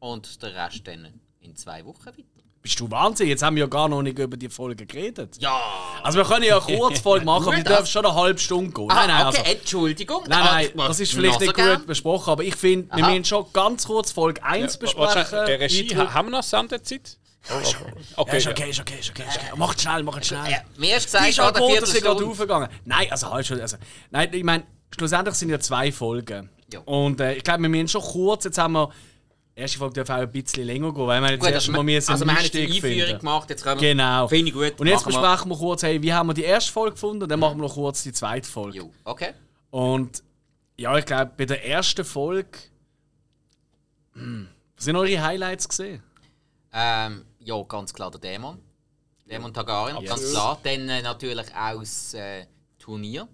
Und 0.00 0.40
der 0.42 0.54
Rest 0.54 0.86
dann 0.86 1.20
in 1.40 1.54
zwei 1.56 1.84
Wochen 1.84 2.06
weiter. 2.06 2.22
Bist 2.62 2.78
du 2.78 2.90
Wahnsinn? 2.90 3.28
Jetzt 3.28 3.42
haben 3.42 3.56
wir 3.56 3.62
ja 3.62 3.66
gar 3.68 3.88
noch 3.88 4.02
nicht 4.02 4.18
über 4.18 4.36
die 4.36 4.50
Folge 4.50 4.84
geredet. 4.84 5.36
Ja! 5.38 5.58
Also 6.02 6.18
wir 6.18 6.24
können 6.26 6.44
ja 6.44 6.58
eine 6.62 6.76
Kurzfolge 6.78 7.24
machen, 7.24 7.44
aber 7.44 7.52
die 7.56 7.62
Gut, 7.62 7.68
dürfen 7.68 7.80
also- 7.80 7.90
schon 7.92 8.04
eine 8.06 8.14
halbe 8.14 8.38
Stunde 8.38 8.70
gehen. 8.72 8.90
Ah, 8.90 8.94
nein, 8.94 9.08
nein, 9.08 9.26
okay, 9.28 9.38
also, 9.38 9.50
Entschuldigung. 9.52 10.24
nein, 10.28 10.38
Ah, 10.42 10.54
nein, 10.54 10.70
das 10.88 11.00
ist 11.00 11.12
vielleicht 11.14 11.40
nicht 11.40 11.56
so 11.56 11.62
gern. 11.62 11.78
gut 11.78 11.86
besprochen, 11.86 12.30
aber 12.30 12.44
ich 12.44 12.54
finde, 12.56 12.94
wir 12.94 13.04
müssen 13.06 13.24
schon 13.24 13.46
ganz 13.54 13.86
kurz 13.86 14.12
Folge 14.12 14.42
1 14.44 14.76
besprechen. 14.78 15.38
Äh, 15.38 15.52
Regie, 15.54 15.96
haben 15.96 16.28
wir 16.28 16.32
noch 16.36 16.42
Sendezeit? 16.42 17.16
Ja, 17.48 17.56
Okay, 18.16 18.36
ist 18.36 18.44
ja. 18.44 18.50
okay, 18.50 18.68
ist 18.68 18.80
okay, 18.80 18.94
ist 19.00 19.08
okay. 19.10 19.24
Ist 19.26 19.38
okay. 19.38 19.46
Macht 19.56 19.80
schnell, 19.80 20.02
macht 20.02 20.26
schnell. 20.26 20.50
Ja, 20.50 20.58
mir 20.76 20.96
gesagt, 20.96 21.26
ist 21.30 21.40
ah, 21.40 21.44
ja 21.44 21.50
der 21.52 21.66
vierte 21.66 21.86
sie 21.86 22.00
gerade 22.02 22.22
aufgegangen. 22.26 22.68
Nein, 22.84 23.06
also 23.10 23.30
halt 23.32 23.46
schon. 23.46 23.58
Also, 23.58 23.78
nein, 24.10 24.28
ich 24.34 24.44
meine, 24.44 24.64
schlussendlich 24.94 25.34
sind 25.36 25.48
ja 25.48 25.58
zwei 25.58 25.90
Folgen. 25.90 26.50
Ja. 26.70 26.80
Und 26.80 27.18
äh, 27.22 27.32
ich 27.34 27.42
glaube, 27.42 27.62
wir 27.62 27.70
müssen 27.70 27.88
schon 27.88 28.02
kurz, 28.02 28.44
jetzt 28.44 28.58
haben 28.58 28.74
wir. 28.74 28.90
Die 29.56 29.60
erste 29.60 29.78
Folge 29.78 29.94
darf 30.02 30.10
auch 30.10 30.22
ein 30.22 30.30
bisschen 30.30 30.64
länger 30.64 30.92
gehen, 30.94 31.06
weil 31.06 31.20
wir 31.20 31.30
jetzt 31.32 31.40
Gut, 31.40 31.50
erst 31.50 31.68
also, 31.68 31.72
mal 31.72 31.82
müssen 31.82 32.12
also 32.12 32.24
wir 32.24 32.32
haben 32.32 32.42
jetzt 32.42 32.54
die 32.54 32.62
Einführung 32.62 32.98
finden. 32.98 33.18
gemacht, 33.18 33.50
jetzt 33.50 33.62
können 33.62 33.80
wir... 33.80 33.88
Genau. 33.88 34.28
Finde 34.28 34.48
ich 34.48 34.54
gut. 34.54 34.80
Und 34.80 34.86
jetzt 34.86 35.06
machen 35.06 35.12
wir. 35.12 35.20
besprechen 35.20 35.50
wir 35.50 35.56
kurz, 35.58 35.82
hey, 35.82 36.02
wie 36.02 36.12
haben 36.12 36.28
wir 36.28 36.34
die 36.34 36.44
erste 36.44 36.72
Folge 36.72 36.92
gefunden 36.92 37.22
und 37.24 37.28
dann 37.28 37.40
machen 37.40 37.58
wir 37.58 37.62
noch 37.66 37.74
kurz 37.74 38.02
die 38.02 38.12
zweite 38.12 38.48
Folge. 38.48 38.78
Jo, 38.78 38.92
okay. 39.04 39.32
Und 39.70 40.22
ja, 40.76 40.96
ich 40.96 41.04
glaube, 41.04 41.32
bei 41.36 41.44
der 41.44 41.66
ersten 41.66 42.04
Folge. 42.04 42.58
Hm, 44.14 44.48
was 44.76 44.84
sind 44.84 44.96
eure 44.96 45.20
Highlights 45.22 45.68
gesehen? 45.68 46.02
Ähm, 46.72 47.24
ja, 47.40 47.62
ganz 47.64 47.92
klar 47.92 48.10
der 48.10 48.20
Dämon. 48.20 48.58
Dämon 49.28 49.52
Targaryen, 49.52 50.04
ganz 50.04 50.30
klar. 50.30 50.58
Dann 50.62 50.88
äh, 50.88 51.02
natürlich 51.02 51.54
auch 51.54 51.80
das 51.80 52.14
äh, 52.14 52.46
Turnier, 52.78 53.28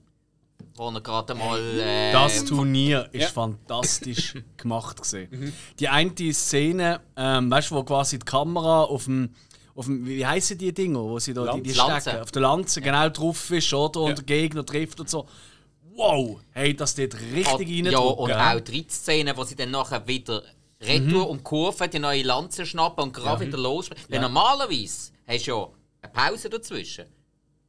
wo 0.76 0.88
er 0.90 1.00
gerade 1.00 1.35
mal... 1.35 1.59
Äh, 1.80 2.12
Das 2.12 2.45
Turnier 2.45 3.09
ist 3.12 3.23
Ja. 3.23 3.28
fantastisch 3.28 4.35
gemacht 4.56 5.00
gesehen. 5.00 5.52
Die 5.78 5.88
eine 5.88 6.12
Szene, 6.35 7.00
ähm, 7.16 7.50
weißt 7.50 7.71
du, 7.71 7.76
wo 7.76 7.83
quasi 7.85 8.18
die 8.18 8.25
Kamera 8.26 8.84
auf 8.84 9.04
dem, 9.04 9.30
auf 9.75 9.86
dem 9.86 10.06
wie 10.06 10.25
heißen 10.26 10.56
die 10.58 10.73
Dinger, 10.73 11.00
wo 11.02 11.19
sie 11.19 11.34
da 11.34 11.52
die, 11.54 11.62
die 11.62 11.73
Lanze. 11.73 12.00
stecken, 12.10 12.23
auf 12.23 12.30
der 12.32 12.43
Lanze 12.43 12.80
genau 12.80 13.08
drauf 13.08 13.50
ist, 13.50 13.73
oder 13.73 14.00
und 14.00 14.08
Ja. 14.10 14.15
der 14.17 14.25
Gegner 14.25 14.65
trifft 14.67 15.00
und 15.00 15.08
so. 15.10 15.26
Wow, 15.95 16.41
hey, 16.52 16.75
das 16.76 16.95
dort 16.95 17.15
richtig 17.34 17.69
rein. 17.86 17.86
Ja, 17.93 17.99
und 17.99 18.30
auch 18.32 18.60
die 18.60 18.86
Szene, 18.89 19.34
wo 19.36 19.45
sie 19.45 19.56
dann 19.56 19.71
nachher 19.71 20.06
wieder 20.06 20.43
retour 20.80 21.28
um 21.30 21.39
die 21.39 21.43
Kurve, 21.43 21.89
die 21.89 21.99
neue 21.99 22.23
Lanze 22.23 22.67
schnappen 22.67 23.04
und 23.04 23.12
gerade 23.15 23.47
wieder 23.47 23.56
los. 23.56 23.89
Denn 24.10 24.21
normalerweise 24.21 25.12
hast 25.26 25.47
du 25.47 25.50
ja 25.52 25.69
eine 26.02 26.12
Pause 26.12 26.50
dazwischen. 26.50 27.06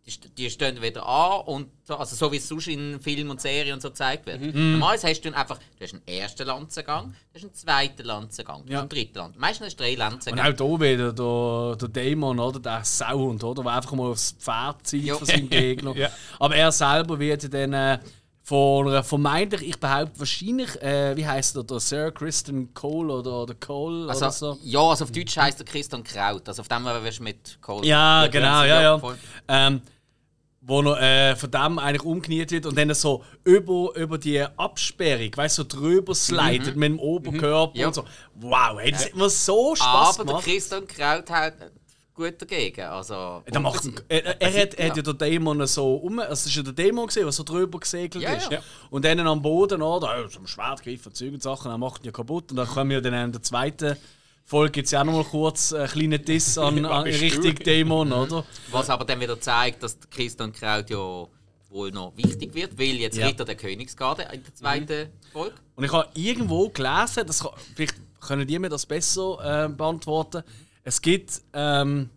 Die, 0.07 0.11
st- 0.13 0.29
die 0.37 0.49
stehen 0.49 0.81
wieder 0.81 1.05
an 1.05 1.41
und 1.47 1.67
so, 1.83 1.97
also 1.97 2.15
so 2.15 2.31
wie 2.31 2.37
es 2.37 2.47
sonst 2.47 2.67
in 2.67 2.97
Filmen 3.01 3.29
und 3.29 3.41
Serien 3.41 3.73
und 3.73 3.81
so 3.81 3.89
gezeigt 3.89 4.25
wird. 4.25 4.41
Normalerweise 4.55 5.09
hast 5.09 5.19
du 5.21 5.35
einfach, 5.35 5.57
du 5.77 5.83
hast 5.83 5.93
einen 5.95 6.07
ersten 6.07 6.47
Lanzengang, 6.47 7.07
du 7.09 7.35
hast 7.35 7.43
einen 7.43 7.53
zweiten 7.53 8.03
Lanzengang, 8.05 8.63
du 8.65 8.71
Ja. 8.71 8.77
hast 8.77 8.81
einen 8.83 8.89
dritten 8.89 9.17
Lanzengang. 9.17 9.41
Meistens 9.41 9.65
hast 9.67 9.75
du 9.79 9.83
drei 9.83 9.91
Und 9.91 9.97
Lanzengänge. 9.99 10.49
auch 10.49 10.79
hier 10.79 10.79
wieder 10.79 11.11
der, 11.11 11.75
der 11.75 11.89
Dämon, 11.89 12.39
oder? 12.39 12.59
Der 12.61 12.85
Sound, 12.85 13.43
oder? 13.43 13.63
Der 13.63 13.73
einfach 13.73 13.91
mal 13.91 14.09
aufs 14.11 14.31
Pferd 14.39 14.87
zieht 14.87 15.03
Ja. 15.03 15.15
von 15.15 15.27
seinem 15.27 15.49
Gegner. 15.49 15.93
Ja. 15.97 16.09
Aber 16.39 16.55
er 16.55 16.71
selber 16.71 17.19
wird 17.19 17.53
dann 17.53 17.73
äh, 17.73 17.99
von 18.43 18.87
einer 18.87 19.03
vermeintlich, 19.03 19.61
ich 19.71 19.77
behaupte 19.77 20.19
wahrscheinlich, 20.19 20.81
äh, 20.81 21.17
wie 21.17 21.27
heißt 21.27 21.57
er, 21.57 21.65
der 21.65 21.81
Sir 21.81 22.11
Kristen 22.13 22.73
Cole 22.73 23.11
oder, 23.13 23.41
oder 23.43 23.53
Cole 23.55 24.05
oder 24.05 24.11
Also, 24.11 24.29
so. 24.29 24.59
Ja, 24.63 24.79
also 24.79 25.03
auf 25.03 25.11
Deutsch 25.11 25.35
heisst 25.35 25.59
der 25.59 25.65
Christian 25.65 26.01
Kraut. 26.01 26.47
Also 26.47 26.61
auf 26.61 26.69
dem 26.69 26.85
wirst 26.85 27.19
du 27.19 27.23
mit 27.23 27.57
Cole. 27.61 27.85
Ja, 27.85 28.25
genau, 28.27 28.63
ja, 28.63 28.81
ja. 28.81 29.01
Ähm, 29.49 29.81
wo 30.69 30.81
er 30.81 31.31
äh, 31.31 31.35
von 31.37 31.49
dem 31.49 31.79
eigentlich 31.79 32.03
umgekniet 32.03 32.51
wird 32.51 32.65
und 32.65 32.77
dann 32.77 32.93
so 32.93 33.23
über, 33.45 33.91
über 33.95 34.17
die 34.17 34.41
Absperrung, 34.41 35.31
weißt 35.35 35.57
du, 35.59 35.61
so 35.63 35.67
drüber 35.67 36.13
slidet 36.13 36.75
mit 36.75 36.89
dem 36.91 36.99
Oberkörper 36.99 37.73
Mhm. 37.73 37.79
Ja. 37.79 37.87
und 37.87 37.95
so. 37.95 38.03
Wow, 38.35 38.77
hey, 38.79 38.91
das 38.91 39.05
hat 39.05 39.15
mir 39.15 39.29
so 39.29 39.75
Spaß 39.75 39.87
Aber 40.19 40.25
der 40.25 40.25
gemacht. 40.25 40.45
Christian 40.45 40.85
Kraut 40.85 41.29
hat 41.29 41.53
gut 42.13 42.33
dagegen. 42.41 42.81
Also, 42.81 43.43
Der 43.47 43.59
macht, 43.61 43.83
er, 44.09 44.25
er, 44.25 44.41
er 44.41 44.61
hat, 44.63 44.73
er 44.73 44.89
hat 44.89 44.97
ja 44.97 45.03
den 45.03 45.17
Dämon 45.17 45.65
so 45.67 45.95
um. 45.95 46.19
Es 46.19 46.45
ist 46.45 46.55
ja 46.55 46.63
der 46.63 46.73
Dämon, 46.73 47.07
der 47.15 47.31
so 47.31 47.43
drüber 47.43 47.79
gesegelt 47.79 48.23
Ja, 48.23 48.33
ist. 48.33 48.51
ja. 48.51 48.59
Und 48.89 49.05
dann 49.05 49.19
am 49.19 49.41
Boden, 49.41 49.81
oder? 49.81 50.19
Ja, 50.19 50.27
so 50.27 50.39
ein 50.39 50.47
Schwert 50.47 50.83
gegriffen, 50.83 51.13
Zeug 51.13 51.31
und 51.33 51.43
Sachen, 51.43 51.71
er 51.71 51.77
macht 51.77 52.01
ihn 52.01 52.07
ja 52.07 52.11
kaputt. 52.11 52.51
Und 52.51 52.57
dann 52.57 52.67
kommen 52.67 52.89
wir 52.89 53.01
dann 53.01 53.13
in 53.13 53.31
der 53.31 53.41
zweiten 53.43 53.95
Folge 54.49 54.71
gibt 54.71 54.85
es 54.85 54.91
ja 54.91 55.01
auch 55.01 55.05
noch 55.05 55.11
mal 55.11 55.25
kurz 55.25 55.73
einen 55.73 55.89
kleinen 55.89 56.23
Diss 56.23 56.57
an, 56.57 56.85
an 56.85 57.03
du? 57.03 57.53
Dämon, 57.53 58.13
oder? 58.13 58.45
Was 58.71 58.89
aber 58.89 59.03
dann 59.03 59.19
wieder 59.19 59.37
zeigt, 59.41 59.83
dass 59.83 59.97
Christian 60.09 60.53
Kraut 60.53 60.89
ja 60.89 61.27
wohl 61.69 61.91
noch 61.91 62.15
wichtig 62.15 62.53
wird, 62.53 62.79
weil 62.79 62.95
jetzt 62.95 63.17
Ja. 63.17 63.27
Ritter 63.27 63.43
der 63.43 63.55
Königsgarde 63.55 64.25
in 64.31 64.41
der 64.41 64.55
zweiten 64.55 65.09
Folge. 65.33 65.53
Und 65.75 65.83
ich 65.83 65.91
habe 65.91 66.07
irgendwo 66.13 66.69
gelesen, 66.69 67.27
das 67.27 67.41
kann, 67.41 67.51
vielleicht 67.75 67.95
können 68.21 68.47
die 68.47 68.57
mir 68.57 68.69
das 68.69 68.85
besser 68.85 69.65
äh, 69.65 69.67
beantworten. 69.67 70.43
Es 70.85 71.01
gibt, 71.01 71.41
ähm, 71.51 72.09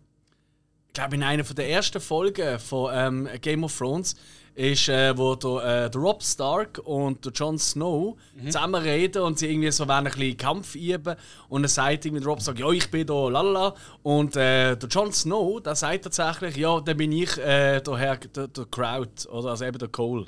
ich 0.87 0.93
glaube, 0.93 1.15
in 1.15 1.23
einer 1.23 1.43
von 1.43 1.57
der 1.57 1.69
ersten 1.69 1.99
Folgen 1.99 2.59
von 2.59 2.91
ähm, 2.93 3.29
Game 3.41 3.65
of 3.65 3.77
Thrones 3.77 4.15
ist, 4.55 4.89
äh, 4.89 5.17
wo 5.17 5.35
der, 5.35 5.85
äh, 5.85 5.89
der 5.89 6.01
Rob 6.01 6.21
Stark 6.23 6.79
und 6.83 7.23
der 7.25 7.31
Jon 7.31 7.57
Snow 7.57 8.17
zusammen 8.45 8.81
reden 8.81 9.21
und 9.21 9.39
sie 9.39 9.49
irgendwie 9.49 9.71
so 9.71 9.87
wollen 9.87 9.99
ein 9.99 10.03
bisschen 10.05 10.37
Kampf 10.37 10.75
üben. 10.75 11.15
Und 11.49 11.61
dann 11.63 11.69
sagt 11.69 12.05
irgendwie 12.05 12.23
Rob 12.23 12.41
Stark, 12.41 12.59
ja, 12.59 12.69
ich 12.71 12.89
bin 12.91 13.07
da, 13.07 13.29
lalala. 13.29 13.73
Und 14.03 14.35
äh, 14.35 14.75
der 14.75 14.89
Jon 14.89 15.11
Snow, 15.11 15.61
der 15.61 15.75
sagt 15.75 16.03
tatsächlich, 16.03 16.57
ja, 16.57 16.79
dann 16.79 16.97
bin 16.97 17.11
ich 17.11 17.37
äh, 17.37 17.79
der 17.81 17.97
Herr, 17.97 18.17
der, 18.17 18.47
der 18.47 18.65
Kraut, 18.65 19.25
oder 19.31 19.51
also 19.51 19.65
eben 19.65 19.77
der 19.77 19.87
Cole. 19.87 20.25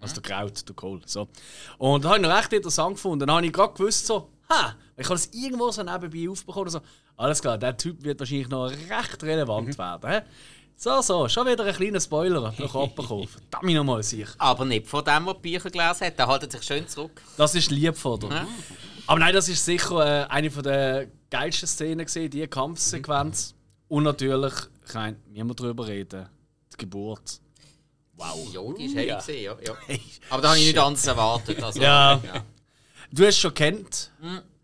Also 0.00 0.20
der 0.20 0.22
Kraut, 0.22 0.68
der 0.68 0.74
Cole. 0.74 1.00
So. 1.06 1.28
Und 1.78 2.04
das 2.04 2.12
habe 2.12 2.22
ich 2.22 2.28
noch 2.28 2.36
recht 2.36 2.52
interessant 2.52 2.94
gefunden. 2.94 3.26
Dann 3.26 3.36
habe 3.36 3.46
ich 3.46 3.52
gerade 3.52 3.74
gewusst, 3.74 4.06
so, 4.06 4.30
ha, 4.48 4.74
ich 4.96 5.04
habe 5.04 5.14
das 5.14 5.26
irgendwo 5.32 5.70
so 5.70 5.82
nebenbei 5.82 6.30
aufbekommen. 6.30 6.70
So, 6.70 6.80
alles 7.16 7.40
klar, 7.40 7.58
der 7.58 7.76
Typ 7.76 8.02
wird 8.02 8.20
wahrscheinlich 8.20 8.48
noch 8.48 8.70
recht 8.70 9.22
relevant 9.22 9.76
werden. 9.76 10.10
He? 10.10 10.18
So, 10.78 11.00
so, 11.00 11.26
schon 11.28 11.46
wieder 11.46 11.64
ein 11.64 11.74
kleiner 11.74 12.00
Spoiler 12.00 12.52
noch 12.58 12.74
abbekommen. 12.82 13.26
Verdammt 13.28 13.72
nochmal 13.74 14.02
sich. 14.02 14.28
Aber 14.36 14.64
nicht 14.66 14.86
von 14.86 15.02
dem, 15.04 15.24
der 15.24 15.34
die 15.34 15.40
Bücher 15.40 15.70
gelesen 15.70 16.06
hat. 16.06 16.18
Der 16.18 16.26
haltet 16.26 16.52
sich 16.52 16.62
schön 16.62 16.86
zurück. 16.86 17.22
Das 17.38 17.54
ist 17.54 17.70
lieb 17.70 17.96
von 17.96 18.20
dir. 18.20 18.28
Ja. 18.28 18.46
Aber 19.06 19.18
nein, 19.20 19.34
das 19.34 19.48
ist 19.48 19.64
sicher 19.64 20.24
äh, 20.24 20.26
eine 20.28 20.50
von 20.50 20.62
der 20.62 21.06
geilsten 21.30 21.66
Szenen 21.66 22.04
gesehen, 22.04 22.30
die 22.30 22.46
Kampfsequenz. 22.46 23.54
Und 23.88 24.02
natürlich, 24.02 24.52
ich 24.86 24.94
meine, 24.94 25.16
müssen 25.32 25.56
darüber 25.56 25.86
reden. 25.86 26.28
Die 26.72 26.76
Geburt. 26.76 27.40
Wow. 28.14 28.48
Ja, 28.52 28.60
die 28.76 28.84
ist 28.84 28.96
heavy 28.96 29.08
Ja. 29.08 29.16
gesehen, 29.18 29.44
ja, 29.44 29.56
ja. 29.64 29.74
Aber 30.30 30.42
da 30.42 30.48
habe 30.50 30.58
ich 30.58 30.66
nicht 30.66 30.78
anders 30.78 31.06
erwartet. 31.06 31.62
Also, 31.62 31.80
Ja. 31.80 32.20
Du 33.12 33.22
hast 33.22 33.28
es 33.34 33.38
schon 33.38 33.54
kennt. 33.54 34.10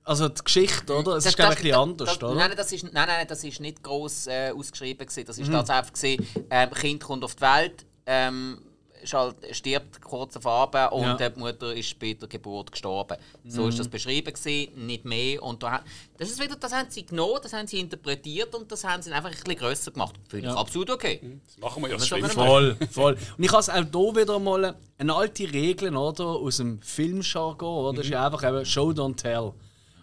Also 0.04 0.28
die 0.28 0.42
Geschichte, 0.42 0.92
oder? 0.96 1.16
Es 1.16 1.26
ist 1.26 1.38
ich 1.38 1.44
ein 1.44 1.54
bisschen 1.54 1.74
anders, 1.74 2.08
das, 2.08 2.22
oder? 2.22 2.34
Nein, 2.34 2.48
nein, 2.48 2.56
das 2.56 2.72
ist, 2.72 2.82
nein, 2.84 2.92
nein, 3.06 3.26
das 3.28 3.44
ist 3.44 3.60
nicht 3.60 3.82
gross 3.82 4.26
äh, 4.26 4.52
ausgeschrieben. 4.56 5.06
Gewesen. 5.06 5.24
Das 5.26 5.38
ist 5.38 5.50
tatsächlich, 5.50 5.92
gewesen, 6.22 6.46
ähm, 6.50 6.70
Kind 6.70 7.02
kommt 7.04 7.22
auf 7.24 7.36
die 7.36 7.42
Welt, 7.42 7.86
ähm, 8.06 8.58
ist 9.00 9.14
halt, 9.14 9.36
stirbt 9.52 10.00
kurz 10.00 10.36
auf 10.36 10.46
Abend 10.46 10.92
und 10.92 11.02
Ja. 11.02 11.16
äh, 11.18 11.30
die 11.30 11.38
Mutter 11.38 11.74
ist 11.74 11.98
bei 11.98 12.14
der 12.14 12.28
Geburt 12.28 12.70
gestorben. 12.72 13.16
So 13.46 13.68
ist 13.68 13.78
das 13.78 13.88
beschrieben, 13.88 14.32
gewesen, 14.32 14.86
nicht 14.86 15.04
mehr. 15.04 15.42
Und 15.42 15.62
da, 15.62 15.82
das, 16.18 16.30
ist 16.30 16.40
wieder, 16.40 16.56
das 16.56 16.72
haben 16.72 16.88
sie 16.90 17.04
genommen, 17.06 17.38
das 17.42 17.52
haben 17.52 17.66
sie 17.66 17.78
interpretiert 17.80 18.54
und 18.54 18.70
das 18.70 18.84
haben 18.84 19.02
sie 19.02 19.12
einfach 19.12 19.30
ein 19.30 19.36
bisschen 19.36 19.56
grösser 19.56 19.90
gemacht. 19.92 20.14
Finde 20.28 20.48
ich 20.48 20.52
Ja. 20.52 20.58
absolut 20.58 20.90
okay. 20.90 21.20
Das 21.46 21.58
machen 21.58 21.82
wir 21.82 21.90
ja 21.90 21.96
Das 21.96 22.10
wir 22.10 22.28
Voll, 22.28 22.76
voll. 22.90 23.16
Und 23.36 23.44
ich 23.44 23.50
habe 23.52 23.60
es 23.60 23.68
auch 23.68 23.74
hier 23.74 24.16
wieder 24.22 24.38
mal 24.38 24.76
eine 24.98 25.14
alte 25.14 25.52
Regel 25.52 25.96
oder, 25.96 26.24
aus 26.24 26.56
dem 26.58 26.80
Filmjargon, 26.80 27.84
oder? 27.86 27.96
Das 27.98 28.04
ist 28.06 28.10
ja 28.12 28.26
einfach 28.26 28.42
eben 28.48 28.64
Show, 28.64 28.90
don't 28.90 29.16
tell. 29.16 29.52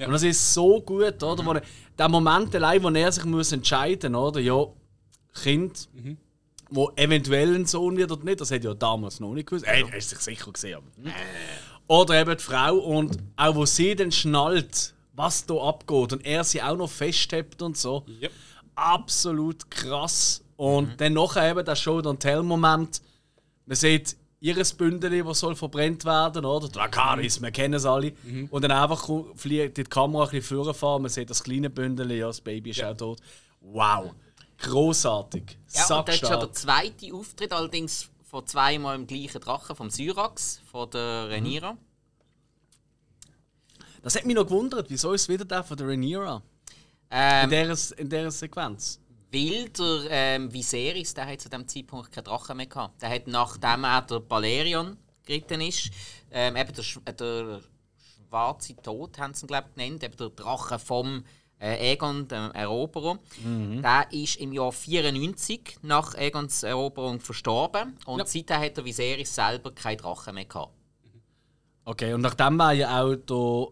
Und 0.05 0.13
das 0.13 0.23
ist 0.23 0.53
so 0.53 0.81
gut, 0.81 1.21
oder? 1.21 1.45
Wo 1.45 1.51
er, 1.51 1.61
der 1.97 2.09
Moment 2.09 2.55
allein, 2.55 2.81
wo 2.81 2.89
er 2.89 3.11
sich 3.11 3.25
muss 3.25 3.51
entscheiden 3.51 4.13
muss, 4.13 4.29
oder? 4.29 4.39
Ja, 4.39 4.65
Kind 5.43 5.89
wo 6.69 6.91
eventuell 6.95 7.55
ein 7.55 7.65
Sohn 7.65 7.97
wird 7.97 8.11
oder 8.11 8.23
nicht. 8.23 8.41
Das 8.41 8.51
hätte 8.51 8.67
ja 8.67 8.73
damals 8.73 9.19
noch 9.19 9.33
nicht 9.33 9.47
gewusst. 9.47 9.65
Er 9.65 9.85
hat 9.85 10.01
sich 10.01 10.19
sicher 10.19 10.51
gesehen. 10.51 10.77
Aber. 10.77 10.85
nicht. 10.97 11.15
Oder 11.87 12.21
eben 12.21 12.37
die 12.37 12.43
Frau 12.43 12.77
und 12.77 13.17
auch 13.35 13.55
wo 13.55 13.65
sie 13.65 13.95
dann 13.95 14.11
schnallt, 14.11 14.93
was 15.13 15.45
da 15.45 15.55
abgeht 15.55 16.13
und 16.13 16.25
er 16.25 16.43
sie 16.43 16.61
auch 16.61 16.77
noch 16.77 16.89
festhebt 16.89 17.61
und 17.61 17.77
so. 17.77 18.05
Yep. 18.21 18.31
Absolut 18.75 19.71
krass. 19.71 20.43
Und 20.55 21.01
dann 21.01 21.13
nachher 21.13 21.51
eben 21.51 21.65
der 21.65 21.75
Show-Don't-Tell-Moment. 21.75 23.01
Man 23.65 23.75
sieht 23.75 24.15
ihres 24.41 24.73
Bündel, 24.73 25.23
das 25.23 25.39
soll 25.39 25.55
verbrennt 25.55 26.05
werden, 26.05 26.45
oder? 26.45 26.67
Dracaris, 26.69 27.41
wir 27.41 27.51
kennen 27.51 27.73
es 27.75 27.85
alle. 27.85 28.13
Und 28.49 28.61
dann 28.63 28.71
einfach 28.71 29.09
fliegt 29.35 29.77
die 29.77 29.83
Kamera 29.83 30.25
ein 30.25 30.29
bisschen 30.31 30.63
vorfahren, 30.63 31.01
man 31.01 31.09
sieht 31.09 31.29
das 31.29 31.43
kleine 31.43 31.69
Bündel, 31.69 32.11
ja, 32.11 32.27
das 32.27 32.41
Baby 32.41 32.71
ist 32.71 32.83
auch 32.83 32.95
tot. 32.95 33.19
Wow. 33.61 34.13
Großartig. 34.61 35.57
Ja, 35.73 35.97
und 35.97 36.07
das 36.07 36.15
ist 36.15 36.27
schon 36.27 36.39
der 36.39 36.51
zweite 36.53 37.13
Auftritt, 37.13 37.53
allerdings 37.53 38.09
von 38.29 38.45
zweimal 38.45 38.95
im 38.95 39.07
gleichen 39.07 39.41
Drachen, 39.41 39.75
vom 39.75 39.89
Syrax, 39.89 40.61
von 40.71 40.89
der 40.89 41.29
Renira. 41.29 41.77
Das 44.01 44.15
hat 44.15 44.25
mich 44.25 44.35
noch 44.35 44.45
gewundert, 44.45 44.89
wieso 44.89 45.13
ist 45.13 45.23
es 45.23 45.29
wieder 45.29 45.45
der 45.45 45.63
von 45.63 45.75
der 45.77 45.87
Rhaenyra? 45.87 46.35
In 46.35 46.41
Ähm, 47.11 47.49
dieser, 47.49 47.97
in 47.97 48.09
dieser 48.09 48.31
Sequenz. 48.31 48.99
Weil 49.31 49.69
der 49.69 50.07
ähm, 50.09 50.51
Viserys, 50.53 51.13
der 51.13 51.27
hat 51.27 51.41
zu 51.41 51.49
dem 51.49 51.67
Zeitpunkt 51.67 52.11
keinen 52.11 52.23
Drachen 52.23 52.57
mehr 52.57 52.65
gehabt. 52.65 53.01
Der 53.01 53.09
hat, 53.09 53.27
nachdem 53.27 53.83
er 53.83 54.01
der 54.01 54.19
Balerion 54.19 54.97
geritten 55.25 55.61
ist, 55.61 55.91
ähm, 56.31 56.55
eben 56.55 56.73
der, 56.73 56.83
äh, 57.05 57.13
der 57.13 57.61
schwarze 58.27 58.75
Tod, 58.77 59.17
haben 59.19 59.33
sie 59.33 59.45
ihn, 59.45 59.47
glaube 59.47 59.67
ich, 59.69 59.75
genannt, 59.75 60.03
eben 60.03 60.17
der 60.17 60.29
Drache 60.29 60.79
vom 60.79 61.23
äh, 61.59 61.91
Aegon, 61.91 62.27
dem 62.27 62.51
Eroberer. 62.53 63.19
Der 63.43 64.07
ist 64.11 64.37
im 64.37 64.53
Jahr 64.53 64.71
94 64.71 65.77
nach 65.81 66.15
Aegons 66.15 66.63
Eroberung 66.63 67.19
verstorben 67.19 67.97
und 68.05 68.19
Ja. 68.19 68.25
seitdem 68.25 68.59
hat 68.61 68.77
der 68.77 68.85
Viserys 68.85 69.35
selber 69.35 69.71
keinen 69.71 69.97
Drachen 69.97 70.35
mehr 70.35 70.45
gehabt. 70.45 70.73
Okay, 71.85 72.13
und 72.13 72.21
nachdem 72.21 72.57
war 72.59 72.71
ja 72.73 73.01
auch 73.03 73.15
der, 73.15 73.67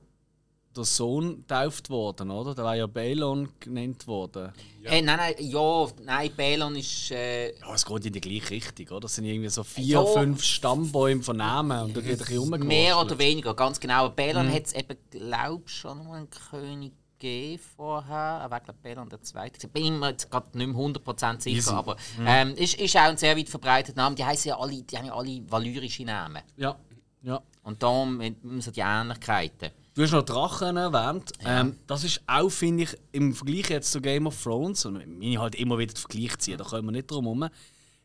der 0.78 0.86
Sohn 0.86 1.38
getauft 1.42 1.90
worden, 1.90 2.32
oder? 2.32 2.56
Der 2.56 2.64
war 2.64 2.76
ja 2.76 2.88
Balon 2.88 3.50
genannt 3.60 4.08
worden. 4.08 4.54
Äh, 4.84 5.02
nein, 5.02 5.18
nein, 5.18 5.34
ja, 5.40 5.88
nein, 6.04 6.32
Balon 6.38 6.76
ist. 6.76 7.12
Äh, 7.12 7.58
Ja, 7.60 7.74
es 7.74 7.86
geht 7.86 8.06
in 8.06 8.14
die 8.14 8.22
gleiche 8.22 8.52
Richtung, 8.52 8.88
oder? 8.90 9.00
Das 9.02 9.16
sind 9.16 9.26
irgendwie 9.26 9.50
so 9.50 9.64
vier, 9.64 9.86
Ja. 9.86 10.06
fünf 10.06 10.42
Stammbäume 10.44 11.22
von 11.24 11.38
Namen 11.38 11.82
und 11.86 11.98
da 11.98 12.04
wird 12.04 12.14
ein 12.14 12.18
bisschen 12.20 12.38
rumgewurschtelt. 12.40 12.68
mehr 12.68 13.00
oder 13.00 13.18
weniger, 13.20 13.54
ganz 13.54 13.80
genau. 13.80 14.10
Balon 14.10 14.52
hat 14.52 14.66
es 14.68 14.74
eben, 14.74 14.98
glaube 15.12 15.64
ich, 15.66 15.74
schon 15.74 15.98
mal 16.08 16.18
einen 16.20 16.30
König 16.30 16.94
gegeben 17.20 17.60
vorher. 17.76 18.16
Aber 18.42 18.58
ich 18.58 18.64
glaube, 18.64 18.80
Balon 18.84 19.10
der 19.10 19.22
Zweite. 19.24 19.58
Ich 19.66 19.74
bin 19.74 20.00
mir 20.00 20.10
jetzt 20.12 20.30
gerade 20.30 20.56
nicht 20.58 20.68
mehr 20.68 20.76
100% 20.78 21.42
sicher, 21.42 21.58
Easy. 21.58 21.70
aber 21.72 21.98
ähm, 22.26 22.54
ist, 22.56 22.76
ist 22.80 22.96
auch 22.96 23.02
ein 23.02 23.18
sehr 23.18 23.36
weit 23.36 23.50
verbreiteter 23.50 23.98
Name. 24.00 24.16
Die 24.16 24.24
heißen 24.24 24.50
ja 24.50 24.60
alle, 24.60 24.82
die 24.84 24.98
haben 24.98 25.06
ja 25.08 25.16
alle 25.16 25.42
valyrische 25.50 26.04
Namen. 26.04 26.44
Ja, 26.58 26.78
ja. 27.24 27.42
Und 27.64 27.82
darum 27.84 28.18
müssen 28.44 28.72
die 28.72 28.80
Ähnlichkeiten. 28.82 29.72
Du 29.98 30.04
hast 30.04 30.12
noch 30.12 30.22
Drachen 30.22 30.78
erwähnt. 30.78 31.32
Ähm, 31.44 31.80
das 31.88 32.04
ist 32.04 32.22
auch, 32.28 32.50
finde 32.50 32.84
ich, 32.84 32.96
im 33.14 33.34
Vergleich 33.34 33.72
jetzt 33.72 33.92
zu 33.92 34.00
Game 34.00 34.28
of 34.28 34.44
Thrones, 34.44 34.86
und 34.86 35.02
ich 35.24 35.40
halt 35.40 35.56
immer 35.56 35.80
wieder 35.80 35.92
den 35.92 35.98
Vergleich 35.98 36.38
ziehen, 36.38 36.60
da 36.60 36.66
kommen 36.66 36.86
wir 36.86 36.92
nicht 36.92 37.10
drum 37.10 37.24
herum, 37.24 37.50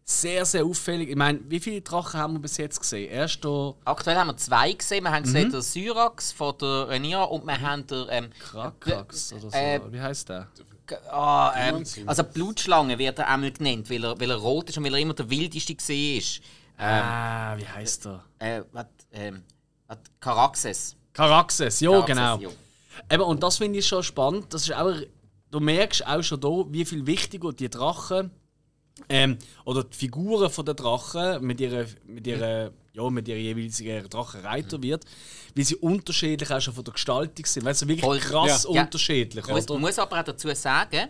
sehr, 0.03 0.47
sehr 0.47 0.65
auffällig. 0.65 1.11
Ich 1.11 1.17
meine, 1.17 1.41
wie 1.51 1.61
viele 1.61 1.83
Drachen 1.83 2.19
haben 2.19 2.33
wir 2.33 2.41
bis 2.41 2.57
jetzt 2.57 2.81
gesehen? 2.81 3.11
Erst 3.11 3.45
Aktuell 3.85 4.17
haben 4.17 4.29
wir 4.29 4.37
zwei 4.39 4.73
gesehen. 4.73 5.05
Wir 5.05 5.13
haben 5.13 5.25
gesehen 5.25 5.53
den 5.53 5.61
Syrax 5.61 6.33
von 6.33 6.57
der 6.63 6.89
Rhaenyra 6.89 7.25
und 7.25 7.45
wir 7.45 7.61
haben 7.61 7.87
den. 7.87 8.07
Ähm, 8.09 8.31
Krakax 8.39 9.35
oder 9.35 9.51
so. 9.51 9.57
äh, 9.57 9.81
wie 9.91 10.01
heißt 10.01 10.31
der? 10.31 10.49
Ah, 11.11 11.53
ähm, 11.59 11.85
also 12.07 12.25
Blutschlange 12.25 12.99
wird 12.99 13.19
er 13.19 13.29
einmal 13.29 13.53
genannt, 13.53 13.91
weil 13.91 14.03
er, 14.03 14.19
weil 14.19 14.31
er 14.31 14.37
rot 14.39 14.71
ist 14.71 14.79
und 14.79 14.85
weil 14.85 14.95
er 14.95 15.01
immer 15.01 15.15
der 15.15 15.29
wildeste 15.29 15.75
gesehen 15.75 16.19
ist. 16.19 16.41
ah, 16.79 17.55
wie 17.59 17.69
heißt 17.69 18.07
der? 18.07 18.25
Äh, 18.39 18.63
was, 18.73 18.87
ähm, 19.13 19.43
was, 19.87 19.99
Caraxes. 20.21 20.97
Caraxes, 21.13 21.81
ja, 21.81 21.91
Caraxes, 21.91 22.15
genau. 22.17 22.39
ja. 22.39 22.49
Eben, 23.11 23.23
und 23.23 23.43
das 23.43 23.59
finde 23.59 23.79
ich 23.79 23.87
schon 23.87 24.03
spannend. 24.03 24.53
Das 24.53 24.63
ist 24.63 24.75
auch, 24.75 24.95
du 25.51 25.61
merkst 25.61 26.07
auch 26.07 26.23
schon 26.23 26.41
da, 26.41 26.65
wie 26.69 26.85
viel 26.85 27.07
wichtiger 27.07 27.53
die 27.53 27.69
Drachen 27.69 28.31
ähm, 29.09 29.39
oder 29.65 29.85
die 29.85 29.97
Figuren 29.97 30.51
von 30.51 30.65
der 30.65 30.75
Drachen 30.75 31.45
mit 31.45 31.61
ihrer, 31.61 31.87
mit 32.07 32.27
ihrer, 32.27 32.71
ja, 32.93 33.11
mit 33.11 33.29
ihrer 33.29 33.39
jeweiligen 33.39 34.09
Drachenreiter 34.09 34.83
wird, 34.83 35.05
wie 35.55 35.65
sie 35.65 35.77
unterschiedlich 35.77 36.51
auch 36.51 36.61
schon 36.61 36.75
von 36.75 36.85
der 36.85 36.93
Gestaltung 36.93 37.45
sind. 37.47 37.65
Weißt 37.65 37.83
du, 37.83 37.89
wirklich 37.89 38.05
Voll. 38.05 38.19
krass 38.19 38.67
Ja. 38.71 38.83
unterschiedlich. 38.83 39.45
Oder? 39.47 39.73
man 39.73 39.81
muss 39.81 39.99
aber 39.99 40.21
auch 40.21 40.25
dazu 40.25 40.49
sagen, 40.55 41.09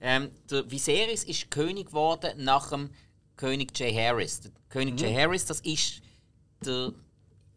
ähm, 0.00 0.30
der 0.50 0.70
Viserys 0.70 1.24
ist 1.24 1.50
König 1.50 1.86
geworden 1.88 2.44
nach 2.44 2.70
dem 2.70 2.90
König 3.36 3.76
Jay 3.78 3.92
Harris. 3.94 4.40
Der 4.40 4.50
König 4.68 5.00
Jay 5.00 5.14
Harris, 5.14 5.46
das 5.46 5.60
ist 5.60 6.02
der, 6.64 6.92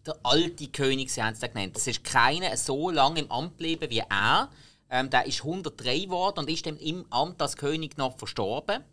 der 0.06 0.18
alte 0.24 0.68
König, 0.68 1.12
sie 1.12 1.22
haben 1.22 1.34
es 1.34 1.40
da 1.40 1.48
genannt. 1.48 1.76
Das 1.76 1.88
ist 1.88 2.04
keiner 2.04 2.56
so 2.58 2.90
lange 2.90 3.22
im 3.22 3.32
Amt 3.32 3.58
geblieben 3.58 3.90
wie 3.90 4.04
er. 4.10 4.50
Ähm, 4.90 5.10
der 5.10 5.26
ist 5.26 5.40
103 5.40 6.00
geworden 6.00 6.40
und 6.40 6.50
ist 6.50 6.66
dann 6.66 6.78
im 6.78 7.06
Amt 7.10 7.42
als 7.42 7.58
König 7.58 7.98
noch 7.98 8.18
verstorben. 8.18 8.84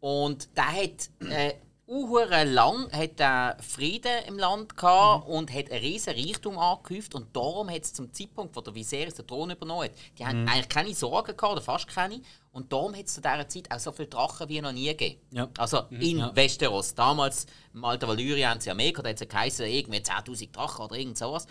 Und 0.00 0.48
der 0.56 0.66
hat 0.66 1.10
äh, 1.30 1.54
unhure 1.86 2.44
lang 2.44 2.90
hat 2.92 3.20
er 3.20 3.56
Frieden 3.60 4.24
im 4.26 4.38
Land 4.38 4.76
gehabt 4.76 5.28
und 5.28 5.52
hat 5.52 5.70
einen 5.70 5.80
riesen 5.80 6.14
Reichtum 6.14 6.58
angehäuft 6.58 7.14
und 7.14 7.34
darum 7.36 7.70
hat 7.70 7.82
es 7.82 7.92
zum 7.92 8.12
Zeitpunkt, 8.12 8.56
wo 8.56 8.60
der 8.60 8.74
Viserys 8.74 9.14
den 9.14 9.26
Thron 9.26 9.50
übernommen 9.50 9.84
hat, 9.84 9.92
die 10.18 10.24
haben 10.24 10.48
eigentlich 10.48 10.68
keine 10.68 10.94
Sorgen 10.94 11.36
gehabt 11.36 11.52
oder 11.52 11.60
fast 11.60 11.86
keine 11.88 12.20
und 12.52 12.72
darum 12.72 12.94
hat 12.94 13.06
es 13.06 13.14
zu 13.14 13.20
dieser 13.20 13.48
Zeit 13.48 13.70
auch 13.70 13.78
so 13.78 13.92
viele 13.92 14.08
Drachen 14.08 14.48
wie 14.48 14.60
noch 14.60 14.72
nie 14.72 14.86
gegeben. 14.86 15.20
Ja. 15.30 15.48
Also 15.58 15.82
in 15.90 16.24
Westeros. 16.34 16.94
Damals 16.94 17.46
im 17.74 17.84
alten 17.84 18.08
Valyrien 18.08 18.50
haben 18.50 18.60
sie 18.60 18.68
ja 18.68 18.74
mehr 18.74 18.92
gehabt, 18.92 19.06
da 19.06 19.10
hat 19.10 19.16
es 19.16 19.20
ja 19.20 19.26
geheißen, 19.26 19.66
irgendwie 19.66 19.98
10'000 19.98 20.52
Drachen 20.52 20.84
oder 20.84 20.96
irgend 20.96 21.18
sowas. 21.18 21.46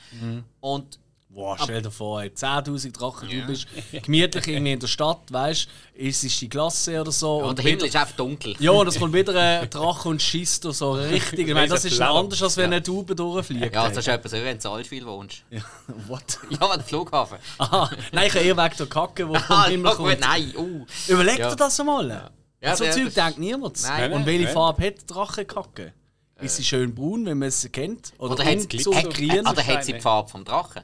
Und 0.62 1.00
Boah, 1.34 1.58
stell 1.60 1.82
dir 1.82 1.89
vor, 1.89 2.22
ey, 2.22 2.30
10.000 2.30 2.91
Drachen, 2.91 3.28
du 3.28 3.41
bist 3.48 3.65
gemütlich 4.04 4.48
irgendwie 4.48 4.74
in 4.74 4.80
der 4.80 4.86
Stadt, 4.88 5.19
weißt 5.32 5.65
du, 5.96 6.00
es 6.08 6.24
ist 6.24 6.39
die 6.39 6.48
Klasse 6.48 7.02
oder 7.02 7.12
so. 7.12 7.38
und 7.43 7.58
der 7.58 7.65
Himmel 7.65 7.86
ist 7.88 7.96
einfach 7.96 8.15
dunkel. 8.15 8.56
Ja, 8.60 8.69
und 8.72 8.86
es 8.88 9.00
kommt 9.00 9.13
wieder 9.13 9.34
ein 9.39 9.67
Drache 9.69 10.10
und 10.10 10.22
schießt 10.22 10.63
so 10.72 10.91
richtig. 10.93 11.48
Ich 11.48 11.54
meine, 11.54 11.69
das 11.69 11.86
ist 11.86 12.00
anders, 12.00 12.41
als 12.43 12.56
wenn 12.58 12.65
eine 12.72 12.84
Taube 12.84 13.15
durchfliegt. 13.15 13.74
Ja, 13.74 13.89
das 13.89 13.98
ist 13.98 14.08
etwas 14.08 14.32
wenn 14.34 14.43
du 14.43 14.52
in 14.52 14.60
Salzwil 14.60 15.06
wohnst. 15.08 15.43
Ja, 15.50 15.62
What? 16.08 16.38
Ja, 16.52 16.67
an 16.67 16.78
der 16.80 16.86
Flughafen. 16.88 17.38
Aha, 17.58 17.89
nein, 18.12 18.28
ich 18.28 18.34
habe 18.36 18.46
eher 18.46 18.58
wegen 18.58 18.78
der 18.78 18.86
Kacke, 18.88 19.26
die 19.26 19.39
vom 19.39 19.56
Ah, 19.58 19.65
Himmel 19.65 19.91
schau, 19.91 20.04
kommt. 20.04 20.19
nein, 20.19 20.54
uh. 20.56 20.86
Überleg 21.08 21.39
Ja. 21.39 21.50
dir 21.50 21.56
das 21.56 21.80
einmal. 21.80 22.32
Ja, 22.62 22.76
so 22.76 22.86
Zeug 22.86 23.12
denkt 23.13 23.39
niemand. 23.39 23.82
Nein, 23.82 24.13
und 24.13 24.26
welche. 24.28 24.50
Farbe 24.50 24.86
hat 24.86 24.93
Drachenkacke? 25.08 25.93
Ist 26.41 26.58
sie 26.58 26.63
schön 26.63 26.93
braun, 26.93 27.26
wenn 27.26 27.39
man 27.39 27.48
es 27.48 27.67
kennt? 27.72 28.13
Oder, 28.17 28.34
Oder 28.34 28.46
hat 28.46 28.60
sie 28.62 28.67
grün? 28.67 29.46
Äh, 29.46 29.50
Oder 29.50 29.65
hat 29.65 29.86
sie 29.86 29.93
die 29.93 30.00
Farbe 30.02 30.30
vom 30.30 30.43
Drachen? 30.46 30.84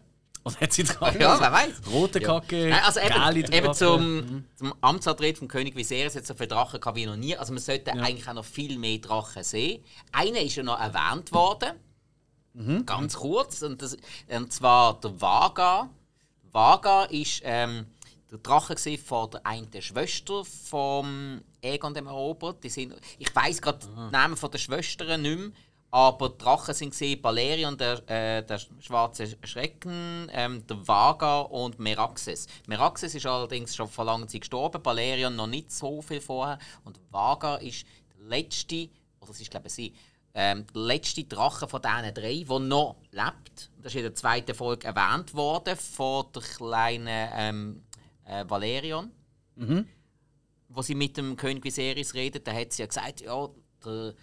Oder 0.49 0.61
hat 0.61 0.73
sie 0.73 0.83
Drachen? 0.83 1.21
Ja, 1.21 1.39
wer 1.39 1.51
weiß. 1.51 1.81
Rote 1.91 2.19
Kacke, 2.19 2.69
Nein, 2.69 2.83
also 2.83 2.99
eben, 2.99 3.53
eben 3.53 3.73
zum, 3.73 4.45
zum 4.55 4.73
Amtsantritt 4.81 5.37
vom 5.37 5.47
König 5.47 5.75
Viserys 5.75 6.15
hat 6.15 6.23
es 6.23 6.27
so 6.27 6.33
viele 6.33 6.47
Drachen 6.47 6.79
gehabt 6.79 6.97
wie 6.97 7.05
noch 7.05 7.15
nie. 7.15 7.35
Also 7.37 7.53
man 7.53 7.61
sollte 7.61 7.91
eigentlich 7.91 8.27
auch 8.27 8.33
noch 8.33 8.45
viel 8.45 8.77
mehr 8.77 8.97
Drachen 8.99 9.43
sehen. 9.43 9.83
Einer 10.11 10.41
ist 10.41 10.55
ja 10.55 10.63
noch 10.63 10.79
erwähnt 10.79 11.31
worden. 11.31 11.73
Mhm. 12.53 12.85
Ganz 12.85 13.15
kurz. 13.15 13.61
Und, 13.61 13.81
das, 13.81 13.97
und 14.27 14.51
zwar 14.51 14.99
der 14.99 15.19
Vaga. 15.19 15.89
Vaga 16.51 17.05
ist 17.05 17.41
ähm, 17.43 17.85
der 18.31 18.39
Drache 18.39 18.75
von 18.97 19.31
der 19.31 19.45
einen 19.45 19.81
Schwester 19.81 20.43
vom 20.45 21.41
Egon 21.61 21.93
dem 21.93 22.07
Eroberer. 22.07 22.53
Die 22.53 22.69
sind, 22.69 22.95
ich 23.17 23.35
weiß 23.35 23.61
gerade 23.61 23.79
die 23.85 24.11
Namen 24.11 24.37
von 24.37 24.51
der 24.51 24.57
Schwestern 24.57 25.21
nicht 25.21 25.39
mehr. 25.39 25.51
Aber 25.91 26.29
die 26.29 26.37
Drachen 26.37 26.73
sind 26.73 26.91
gesehen, 26.91 27.21
Balerion, 27.21 27.77
der, 27.77 28.07
äh, 28.09 28.43
der 28.43 28.59
schwarze 28.79 29.27
Schrecken, 29.43 30.29
ähm, 30.31 30.65
der 30.67 30.87
Vaga 30.87 31.41
und 31.41 31.79
Meraxes. 31.79 32.47
Meraxes 32.67 33.15
ist 33.15 33.25
allerdings 33.25 33.75
schon 33.75 33.87
vor 33.87 34.05
langer 34.05 34.27
Zeit 34.27 34.41
gestorben, 34.41 34.83
Balerion 34.83 35.35
noch 35.35 35.47
nicht 35.47 35.71
so 35.71 36.01
viel 36.01 36.21
vorher. 36.21 36.59
Und 36.83 36.99
Vaga 37.09 37.55
ist 37.55 37.85
der 38.15 38.27
letzte, 38.27 38.89
oder 39.19 39.29
das 39.29 39.41
ist 39.41 39.49
glaube 39.49 39.67
ich 39.67 39.73
sie, 39.73 39.93
ähm, 40.35 40.65
der 40.75 40.81
letzte 40.83 41.23
Drache 41.23 41.67
von 41.67 41.81
diesen 41.81 42.13
drei, 42.13 42.45
der 42.47 42.59
noch 42.59 42.97
lebt. 43.11 43.71
Das 43.81 43.93
ist 43.93 43.95
in 43.95 44.03
der 44.03 44.13
zweiten 44.13 44.53
Folge 44.53 44.87
erwähnt 44.87 45.33
worden 45.33 45.75
von 45.75 46.25
der 46.35 46.43
kleinen 46.43 47.29
ähm, 47.33 47.83
äh, 48.25 48.45
Valerion 48.47 49.11
wo 50.69 50.81
sie 50.81 50.95
mit 50.95 51.17
dem 51.17 51.35
König 51.35 51.65
Viserys 51.65 52.13
redet, 52.13 52.47
da 52.47 52.53
hat 52.53 52.71
sie 52.71 52.83
ja 52.83 52.87
gesagt, 52.87 53.21
ja, 53.21 53.49
der, 53.83 54.13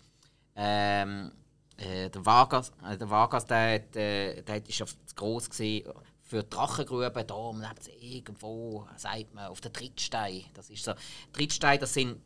ähm, 0.55 1.33
äh, 1.79 2.11
der 2.11 2.25
Vargas, 2.25 2.73
äh, 2.89 2.97
der, 2.97 3.11
Vargas 3.11 3.47
der, 3.47 3.75
äh, 3.97 4.43
der 4.43 4.55
hat- 4.57 4.69
ist 4.69 4.79
ja 4.79 4.87
zu 4.87 4.95
gross 5.15 5.49
gewesen 5.51 5.93
für 6.23 6.43
Drachengruben. 6.43 7.27
Da 7.27 7.51
lebt 7.53 7.83
sie 7.85 7.93
irgendwo, 7.93 8.87
sagt 8.97 9.35
man, 9.35 9.47
auf 9.47 9.61
der 9.61 9.73
Trittstein. 9.73 10.45
Das 10.55 10.71
ist 10.71 10.85
so. 10.85 10.93
Trittstein, 11.33 11.79
das 11.79 11.95
sind 11.95 12.21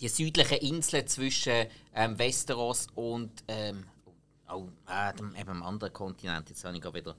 die 0.00 0.08
südlichen 0.08 0.58
Inseln 0.58 1.06
zwischen 1.06 1.66
ähm, 1.94 2.18
Westeros 2.18 2.86
und 2.94 3.30
ähm, 3.48 3.84
oh, 4.52 4.68
äh, 4.88 5.14
dem, 5.14 5.34
eben 5.34 5.46
dem 5.48 5.62
anderen 5.62 5.92
Kontinent. 5.92 6.48
Jetzt 6.48 6.64
habe 6.64 6.74
ich 6.76 6.82
gerade 6.82 6.98
wieder. 6.98 7.16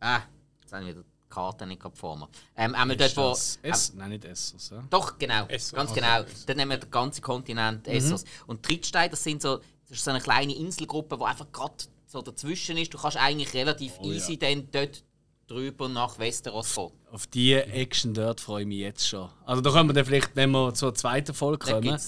Ah, 0.00 0.20
jetzt 0.62 0.72
habe 0.72 0.84
ich 0.84 0.90
wieder 0.90 1.02
die 1.02 1.28
Karte 1.28 1.66
nicht 1.66 1.82
vor 1.94 2.16
mir. 2.16 2.28
Ähm, 2.56 2.74
einmal 2.74 2.96
dort, 2.96 3.16
wo. 3.16 3.32
S? 3.32 3.92
Nein, 3.94 4.10
nicht 4.10 4.24
Essos. 4.24 4.70
Ja? 4.70 4.84
Doch, 4.90 5.18
genau. 5.18 5.46
Essos. 5.46 5.72
Ganz 5.72 5.92
genau. 5.92 6.22
Dann 6.46 6.56
nehmen 6.56 6.70
wir 6.72 6.78
den 6.78 6.90
ganzen 6.90 7.22
Kontinent 7.22 7.88
Essos. 7.88 8.24
Und 8.46 8.62
Trittstein, 8.62 9.10
das 9.10 9.24
sind 9.24 9.42
so, 9.42 9.60
das 9.88 9.98
ist 9.98 10.04
so 10.04 10.10
eine 10.10 10.20
kleine 10.20 10.54
Inselgruppe, 10.54 11.16
die 11.18 11.24
einfach 11.24 11.50
gerade 11.52 11.74
so 12.06 12.22
dazwischen 12.22 12.76
ist. 12.76 12.92
Du 12.94 12.98
kannst 12.98 13.16
eigentlich 13.16 13.52
relativ 13.54 13.92
easy 14.02 14.38
dann 14.38 14.68
dort 14.70 15.02
drüber 15.46 15.88
nach 15.88 16.18
Westeros 16.18 16.74
gehen. 16.74 16.90
Auf 17.12 17.26
die 17.26 17.54
Action 17.54 18.14
dort 18.14 18.40
freue 18.40 18.62
ich 18.62 18.68
mich 18.68 18.78
jetzt 18.78 19.06
schon. 19.06 19.28
Also 19.44 19.60
da 19.60 19.70
können 19.70 19.88
wir 19.88 19.94
dann 19.94 20.04
vielleicht, 20.04 20.34
wenn 20.34 20.50
wir 20.50 20.74
zur 20.74 20.94
zweiten 20.94 21.34
Folge 21.34 21.58
kommen. 21.58 22.00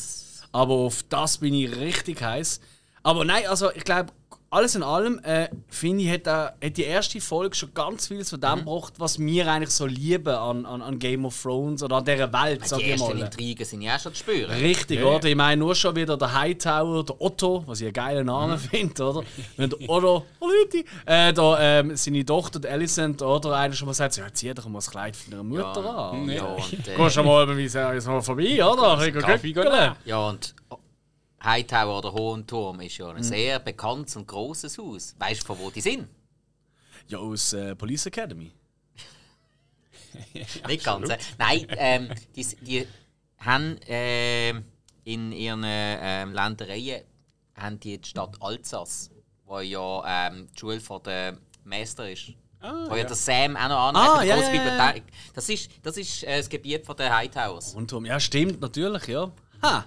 Aber 0.53 0.75
auf 0.75 1.03
das 1.09 1.39
bin 1.39 1.55
ich 1.55 1.77
richtig 1.77 2.23
heiß. 2.23 2.61
Aber 3.03 3.25
nein, 3.25 3.47
also 3.47 3.71
ich 3.73 3.85
glaube, 3.85 4.13
alles 4.49 4.75
in 4.77 4.83
allem, 4.85 5.19
äh, 5.25 5.49
finde 5.69 6.05
ich, 6.05 6.11
hat, 6.11 6.27
äh, 6.27 6.67
hat 6.67 6.77
die 6.77 6.85
erste 6.85 7.21
Folge 7.21 7.55
schon 7.57 7.75
ganz 7.75 8.07
vieles 8.07 8.31
von 8.31 8.39
Mhm. 8.39 8.43
dem 8.43 8.59
gebracht, 8.61 8.93
was 8.99 9.19
wir 9.19 9.47
eigentlich 9.51 9.71
so 9.71 9.87
lieben 9.87 10.29
an, 10.35 10.65
an, 10.65 10.83
an 10.83 10.99
Game 10.99 11.25
of 11.25 11.41
Thrones 11.43 11.83
oder 11.83 11.97
an 11.97 12.05
dieser 12.05 12.33
Welt, 12.33 12.67
sag 12.67 12.79
die 12.79 12.91
ersten 12.93 13.19
mal. 13.19 13.25
Intrigen 13.25 13.65
sind 13.65 13.83
ja 13.83 13.97
auch 13.97 14.01
schon 14.01 14.15
zu 14.15 14.21
spüren. 14.21 14.51
Richtig, 14.51 15.01
Ja, 15.01 15.07
oder? 15.07 15.29
Ich 15.29 15.35
meine, 15.35 15.59
nur 15.59 15.75
schon 15.75 15.97
wieder 15.97 16.17
der 16.17 16.33
Hightower, 16.33 17.05
der 17.05 17.21
Otto, 17.21 17.65
was 17.67 17.81
ich 17.81 17.87
einen 17.87 17.93
geilen 17.93 18.27
Namen 18.27 18.55
Mhm. 18.55 18.59
finde, 18.59 19.05
oder? 19.05 19.23
Wenn 19.57 19.71
der 19.71 19.81
Otto, 19.81 20.25
hallo 20.41 20.53
Leute, 20.63 20.85
äh, 21.07 21.33
da, 21.33 21.59
ähm, 21.81 21.97
seine 21.97 22.25
Tochter, 22.25 22.61
die 22.61 22.69
Alicent, 22.69 23.21
oder? 23.23 23.53
Einer 23.57 23.75
schon 23.75 23.87
mal 23.87 23.95
sagt, 23.95 24.17
ja, 24.17 24.33
zieh 24.33 24.55
doch 24.55 24.67
mal 24.69 24.79
das 24.79 24.91
Kleid 24.91 25.17
von 25.17 25.33
deiner 25.33 25.43
Mutter 25.43 25.85
an. 26.13 26.29
Ja, 26.31 26.45
und, 26.45 26.73
äh, 26.89 26.95
Gehst 26.97 27.15
schon 27.15 27.27
mal 27.27 27.47
bei 27.47 27.55
mir 27.55 27.63
jetzt 27.63 27.75
mal 28.07 28.23
vorbei, 28.23 28.65
oder? 28.65 28.97
Ich 29.07 29.13
Kaffee 29.15 29.53
gehen. 29.53 29.95
ja, 30.05 30.29
und 30.29 30.55
Hightower 31.47 31.99
oder 31.99 32.13
Hohenturm 32.13 32.81
ist 32.81 32.99
Mhm. 32.99 33.05
ja 33.07 33.13
ein 33.13 33.23
sehr 33.23 33.59
bekanntes 33.61 34.17
und 34.17 34.27
grosses 34.27 34.77
Haus. 34.79 35.15
Weißt 35.19 35.43
du, 35.43 35.47
von 35.47 35.59
wo 35.59 35.71
die 35.71 35.81
sind? 35.81 36.09
Ja, 37.09 37.19
aus 37.19 37.53
äh, 37.53 37.75
Police 37.75 38.07
Academy. 38.07 38.53
Nicht 40.69 40.85
ganz. 40.85 41.09
Äh. 41.09 41.19
Nein, 41.39 41.67
ähm, 41.77 42.09
die, 42.35 42.45
die 42.63 42.87
haben 43.39 43.81
äh, 43.83 44.51
in 45.05 45.33
ihren 45.33 45.63
äh, 45.65 46.25
Ländereien 46.25 47.03
haben 47.55 47.79
die 47.81 47.99
die 47.99 48.09
Stadt 48.09 48.37
Alsace, 48.41 49.11
wo 49.45 49.61
ja 49.61 50.29
ähm, 50.29 50.49
die 50.55 50.59
Schule 50.59 50.81
von 50.81 51.03
der 51.05 51.39
Meister 51.65 52.11
ist. 52.11 52.33
wo 52.61 52.95
ja, 52.97 53.05
der 53.05 53.15
Sam 53.15 53.57
auch 53.57 53.69
noch 53.69 53.89
an 53.89 53.97
Ah, 53.97 54.23
ja, 54.23 54.37
ja, 54.37 54.95
ja. 54.95 55.03
Das 55.35 55.49
ist, 55.49 55.71
das 55.83 55.97
ist 55.97 56.25
äh, 56.25 56.39
das 56.39 56.49
Gebiet 56.49 56.85
von 56.85 56.97
der 56.97 57.15
Hightowers. 57.15 57.75
Und 57.75 57.93
um, 57.93 58.05
ja, 58.05 58.19
stimmt, 58.19 58.61
natürlich, 58.61 59.07
ja. 59.07 59.31
Ha, 59.63 59.85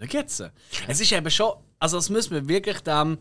schau 0.00 0.18
jetzt. 0.18 0.42
Es 0.88 1.00
ist 1.00 1.12
eben 1.12 1.30
schon, 1.30 1.52
also 1.78 1.96
das 1.96 2.10
müssen 2.10 2.32
wir 2.32 2.48
wirklich 2.48 2.80
dem, 2.80 3.18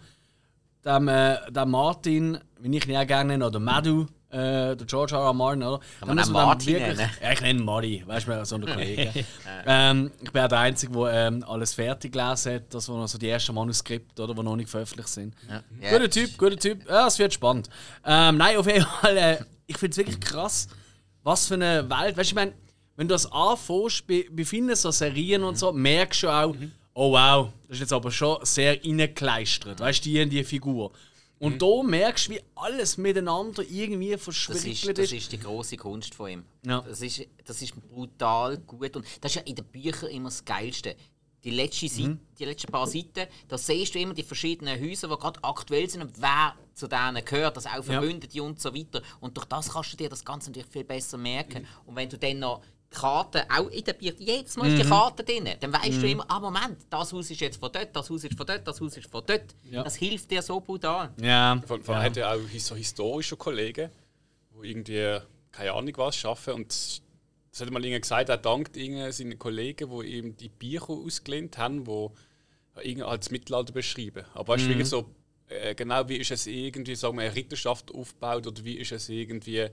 dem, 0.83 1.07
äh, 1.07 1.51
dem 1.51 1.71
Martin, 1.71 2.37
wie 2.59 2.77
ich 2.77 2.87
ihn 2.87 2.95
auch 2.97 3.07
gerne 3.07 3.33
nenne, 3.33 3.47
oder 3.47 3.59
Madu, 3.59 4.05
äh, 4.29 4.75
der 4.75 4.85
George 4.85 5.15
R. 5.15 5.21
R. 5.21 5.33
Martin, 5.33 5.63
oder? 5.63 5.79
Kann 5.99 6.09
man 6.09 6.17
dem 6.17 6.33
Martin 6.33 6.73
wirklich- 6.73 6.97
nennen? 6.97 7.09
Ja, 7.21 7.31
ich 7.31 7.41
nenne 7.41 7.59
ihn 7.59 7.65
Mari, 7.65 8.03
weißt 8.05 8.27
du, 8.27 8.45
so 8.45 8.55
ein 8.55 8.65
Kollege. 8.65 9.25
ähm, 9.65 10.11
ich 10.21 10.31
bin 10.31 10.41
auch 10.41 10.47
der 10.47 10.59
Einzige, 10.59 10.91
der 10.93 11.27
ähm, 11.27 11.43
alles 11.47 11.73
fertig 11.73 12.11
gelesen 12.11 12.55
hat, 12.55 12.73
das 12.73 12.89
waren 12.89 12.99
noch 12.99 13.07
so 13.07 13.17
die 13.17 13.29
ersten 13.29 13.55
Manuskripte, 13.55 14.23
oder, 14.23 14.33
die 14.33 14.43
noch 14.43 14.55
nicht 14.55 14.69
veröffentlicht 14.69 15.09
sind. 15.09 15.33
Ja. 15.49 15.91
Guter 15.91 16.09
Typ, 16.09 16.37
guter 16.37 16.57
Typ. 16.57 16.89
Ja, 16.89 17.07
es 17.07 17.17
wird 17.17 17.33
spannend. 17.33 17.69
Ähm, 18.05 18.37
nein, 18.37 18.57
auf 18.57 18.67
jeden 18.67 18.85
Fall, 18.85 19.17
äh, 19.17 19.37
ich 19.67 19.77
finde 19.77 19.91
es 19.91 19.97
wirklich 19.97 20.19
krass, 20.19 20.67
was 21.23 21.47
für 21.47 21.55
eine 21.55 21.89
Welt. 21.89 22.17
Weißt 22.17 22.17
du, 22.17 22.21
ich 22.21 22.35
meine, 22.35 22.53
wenn 22.95 23.07
du 23.07 23.13
das 23.13 23.31
anfängst, 23.31 24.07
bei, 24.07 24.25
bei 24.31 24.45
vielen 24.45 24.75
so 24.75 24.91
Serien 24.91 25.43
und 25.43 25.57
so, 25.57 25.71
merkst 25.71 26.23
du 26.23 26.29
auch, 26.29 26.55
oh 26.93 27.11
wow, 27.11 27.49
das 27.67 27.77
ist 27.77 27.81
jetzt 27.81 27.93
aber 27.93 28.11
schon 28.11 28.37
sehr 28.43 28.81
reingekleistert, 28.83 29.79
weißt 29.79 30.05
du, 30.05 30.09
die 30.09 30.19
in 30.19 30.29
die 30.29 30.43
Figur. 30.43 30.91
Und 31.37 31.61
da 31.61 31.83
merkst 31.83 32.27
du, 32.27 32.31
wie 32.31 32.41
alles 32.55 32.97
miteinander 32.97 33.63
irgendwie 33.69 34.11
Das 34.11 34.23
verschwickelt 34.23 34.99
ist, 34.99 35.11
das 35.11 35.19
ist 35.19 35.31
die 35.31 35.39
große 35.39 35.77
Kunst 35.77 36.15
von 36.15 36.29
ihm. 36.29 36.45
Ja. 36.65 36.81
Das, 36.81 37.01
ist, 37.01 37.27
das 37.43 37.61
ist 37.61 37.73
brutal 37.89 38.57
gut. 38.59 38.95
Und 38.95 39.05
das 39.21 39.31
ist 39.31 39.35
ja 39.35 39.41
in 39.41 39.55
den 39.55 39.65
Büchern 39.65 40.09
immer 40.09 40.29
das 40.29 40.43
Geilste. 40.43 40.95
Die, 41.43 41.51
letzte 41.51 41.87
Seite, 41.87 42.17
die 42.39 42.45
letzten 42.45 42.71
paar 42.71 42.87
Seiten, 42.87 43.27
da 43.47 43.57
siehst 43.57 43.93
du 43.93 43.99
immer 43.99 44.15
die 44.15 44.23
verschiedenen 44.23 44.81
Häuser, 44.81 45.07
die 45.07 45.15
gerade 45.15 45.43
aktuell 45.43 45.87
sind 45.87 46.01
und 46.01 46.19
wer 46.19 46.55
zu 46.73 46.87
denen 46.87 47.23
gehört, 47.23 47.55
das 47.55 47.67
auch 47.67 47.83
Verbündete 47.83 48.41
und 48.41 48.59
so 48.59 48.73
weiter. 48.73 49.01
Und 49.19 49.37
durch 49.37 49.45
das 49.45 49.71
kannst 49.71 49.93
du 49.93 49.97
dir 49.97 50.09
das 50.09 50.25
Ganze 50.25 50.49
natürlich 50.49 50.71
viel 50.71 50.83
besser 50.83 51.17
merken. 51.17 51.67
Und 51.85 51.95
wenn 51.95 52.09
du 52.09 52.17
dann 52.17 52.39
noch 52.39 52.61
Karte 52.89 53.45
auch 53.49 53.67
in 53.69 53.83
der 53.83 53.93
Bücher, 53.93 54.15
jedes 54.17 54.55
Mal 54.55 54.71
ist 54.71 54.83
die 54.83 54.87
Karte 54.87 55.23
drin, 55.23 55.49
dann 55.59 55.73
weißt 55.73 56.01
du 56.01 56.07
immer, 56.07 56.25
ah 56.29 56.39
Moment, 56.39 56.77
das 56.89 57.11
Haus 57.11 57.29
ist 57.29 57.41
jetzt 57.41 57.59
von 57.59 57.71
dort, 57.71 57.95
das 57.95 58.09
Haus 58.09 58.23
ist 58.23 58.37
von 58.37 58.45
dort, 58.45 58.67
das 58.67 58.79
Haus 58.79 58.97
ist 58.97 59.09
von 59.09 59.23
dort. 59.25 59.55
Ja. 59.69 59.83
Das 59.83 59.95
hilft 59.95 60.31
dir 60.31 60.41
so 60.41 60.59
brutal. 60.59 61.11
Ja, 61.21 61.61
Vor 61.65 61.77
allem 61.89 62.03
hat 62.03 62.17
er 62.17 62.33
auch 62.33 62.39
so 62.57 62.75
historische 62.75 63.35
Kollegen, 63.35 63.89
die 64.61 64.69
irgendwie, 64.69 65.19
keine 65.51 65.73
Ahnung 65.73 65.93
was, 65.97 66.23
arbeiten. 66.23 66.51
Und 66.51 67.01
das 67.51 67.61
hat 67.61 67.71
mal 67.71 67.83
irgendwie 67.83 68.01
gesagt, 68.01 68.29
er 68.29 68.37
dankt 68.37 68.77
irgendwie 68.77 69.11
seinen 69.11 69.39
Kollegen, 69.39 69.89
die 69.89 70.17
ihm 70.17 70.37
die 70.37 70.49
Bücher 70.49 70.89
ausgelehnt 70.89 71.57
haben, 71.57 71.85
die 71.85 72.07
irgendwie 72.81 73.03
als 73.03 73.31
Mittelalter 73.31 73.73
beschreiben. 73.73 74.25
Aber 74.33 74.53
weißt 74.53 74.65
du, 74.65 74.69
wirklich 74.69 74.89
so, 74.89 75.09
äh, 75.47 75.75
genau 75.75 76.07
wie 76.09 76.17
ist 76.17 76.31
es 76.31 76.47
irgendwie, 76.47 76.95
sagen 76.95 77.17
wir, 77.17 77.23
eine 77.23 77.35
Ritterschaft 77.35 77.93
aufgebaut 77.93 78.47
oder 78.47 78.63
wie 78.63 78.77
ist 78.77 78.91
es 78.91 79.09
irgendwie, 79.09 79.67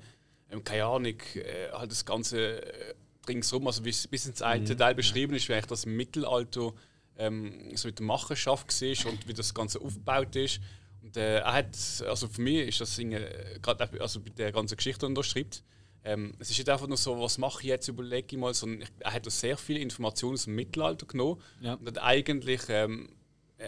ähm, 0.53 0.65
keine 0.65 0.85
Ahnung, 0.85 1.15
äh, 1.35 1.71
halt 1.73 1.91
das 1.91 2.05
Ganze 2.05 2.63
äh, 2.63 2.95
ringsum, 3.29 3.67
also 3.67 3.85
wie 3.85 3.91
es 3.91 4.07
bis 4.07 4.27
ins 4.27 4.43
eine 4.43 4.77
Teil 4.77 4.95
beschrieben 4.95 5.35
ist, 5.35 5.49
wie 5.49 5.55
eigentlich 5.55 5.67
das 5.67 5.85
im 5.85 5.97
Mittelalter 5.97 6.73
ähm, 7.19 7.71
so 7.77 7.89
mit 7.89 7.99
der 7.99 8.07
Machenschaft 8.07 8.69
war 8.81 9.13
und 9.13 9.29
wie 9.29 9.35
das 9.35 9.55
Ganze 9.55 9.81
aufgebaut 9.81 10.35
ist. 10.37 10.61
Und 11.03 11.17
äh, 11.17 11.39
er 11.39 11.53
hat, 11.53 11.77
also 12.09 12.29
für 12.29 12.41
mich 12.43 12.69
ist 12.69 12.81
das 12.81 12.99
äh, 12.99 13.59
gerade 13.61 14.01
also 14.01 14.21
bei 14.21 14.31
der 14.31 14.53
ganzen 14.53 14.77
Geschichte, 14.77 15.09
die 15.09 15.17
er 15.17 15.25
schreibt, 15.25 15.63
ähm, 16.05 16.35
es 16.39 16.51
ist 16.51 16.59
nicht 16.59 16.69
einfach 16.69 16.89
nur 16.89 16.97
so, 16.97 17.21
was 17.21 17.39
mache 17.39 17.61
ich 17.63 17.69
jetzt, 17.69 17.89
überlege 17.89 18.27
ich 18.35 18.39
mal, 18.39 18.53
sondern 18.55 18.83
ich, 18.83 18.89
er 19.01 19.13
hat 19.13 19.25
da 19.27 19.31
sehr 19.31 19.57
viele 19.57 19.79
Informationen 19.81 20.35
aus 20.35 20.45
dem 20.45 20.55
Mittelalter 20.57 21.07
genommen 21.07 21.41
Ja. 21.61 21.75
und 21.75 21.87
hat 21.87 21.99
eigentlich 22.03 22.63
ähm, 22.69 23.09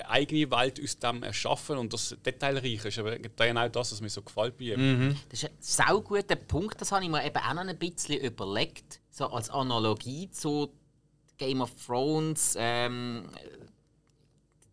eigene 0.02 0.50
Welt 0.50 0.80
aus 0.82 0.98
dem 0.98 1.22
erschaffen 1.22 1.78
und 1.78 1.92
das 1.92 2.16
detailreich 2.24 2.84
ist. 2.84 2.98
Aber 2.98 3.18
genau 3.18 3.68
das, 3.68 3.92
was 3.92 4.00
mir 4.00 4.08
so 4.08 4.22
gefällt 4.22 4.56
bei 4.58 4.64
ihm. 4.74 5.16
Das 5.28 5.42
ist 5.42 5.50
ein 5.50 5.56
sauguter 5.60 6.36
Punkt, 6.36 6.80
das 6.80 6.92
habe 6.92 7.04
ich 7.04 7.10
mir 7.10 7.24
eben 7.24 7.36
auch 7.36 7.54
noch 7.54 7.66
ein 7.66 7.78
bisschen 7.78 8.20
überlegt, 8.20 9.00
so 9.10 9.26
als 9.26 9.50
Analogie 9.50 10.30
zu 10.30 10.72
Game 11.36 11.60
of 11.60 11.72
Thrones, 11.86 12.54
ähm, 12.58 13.28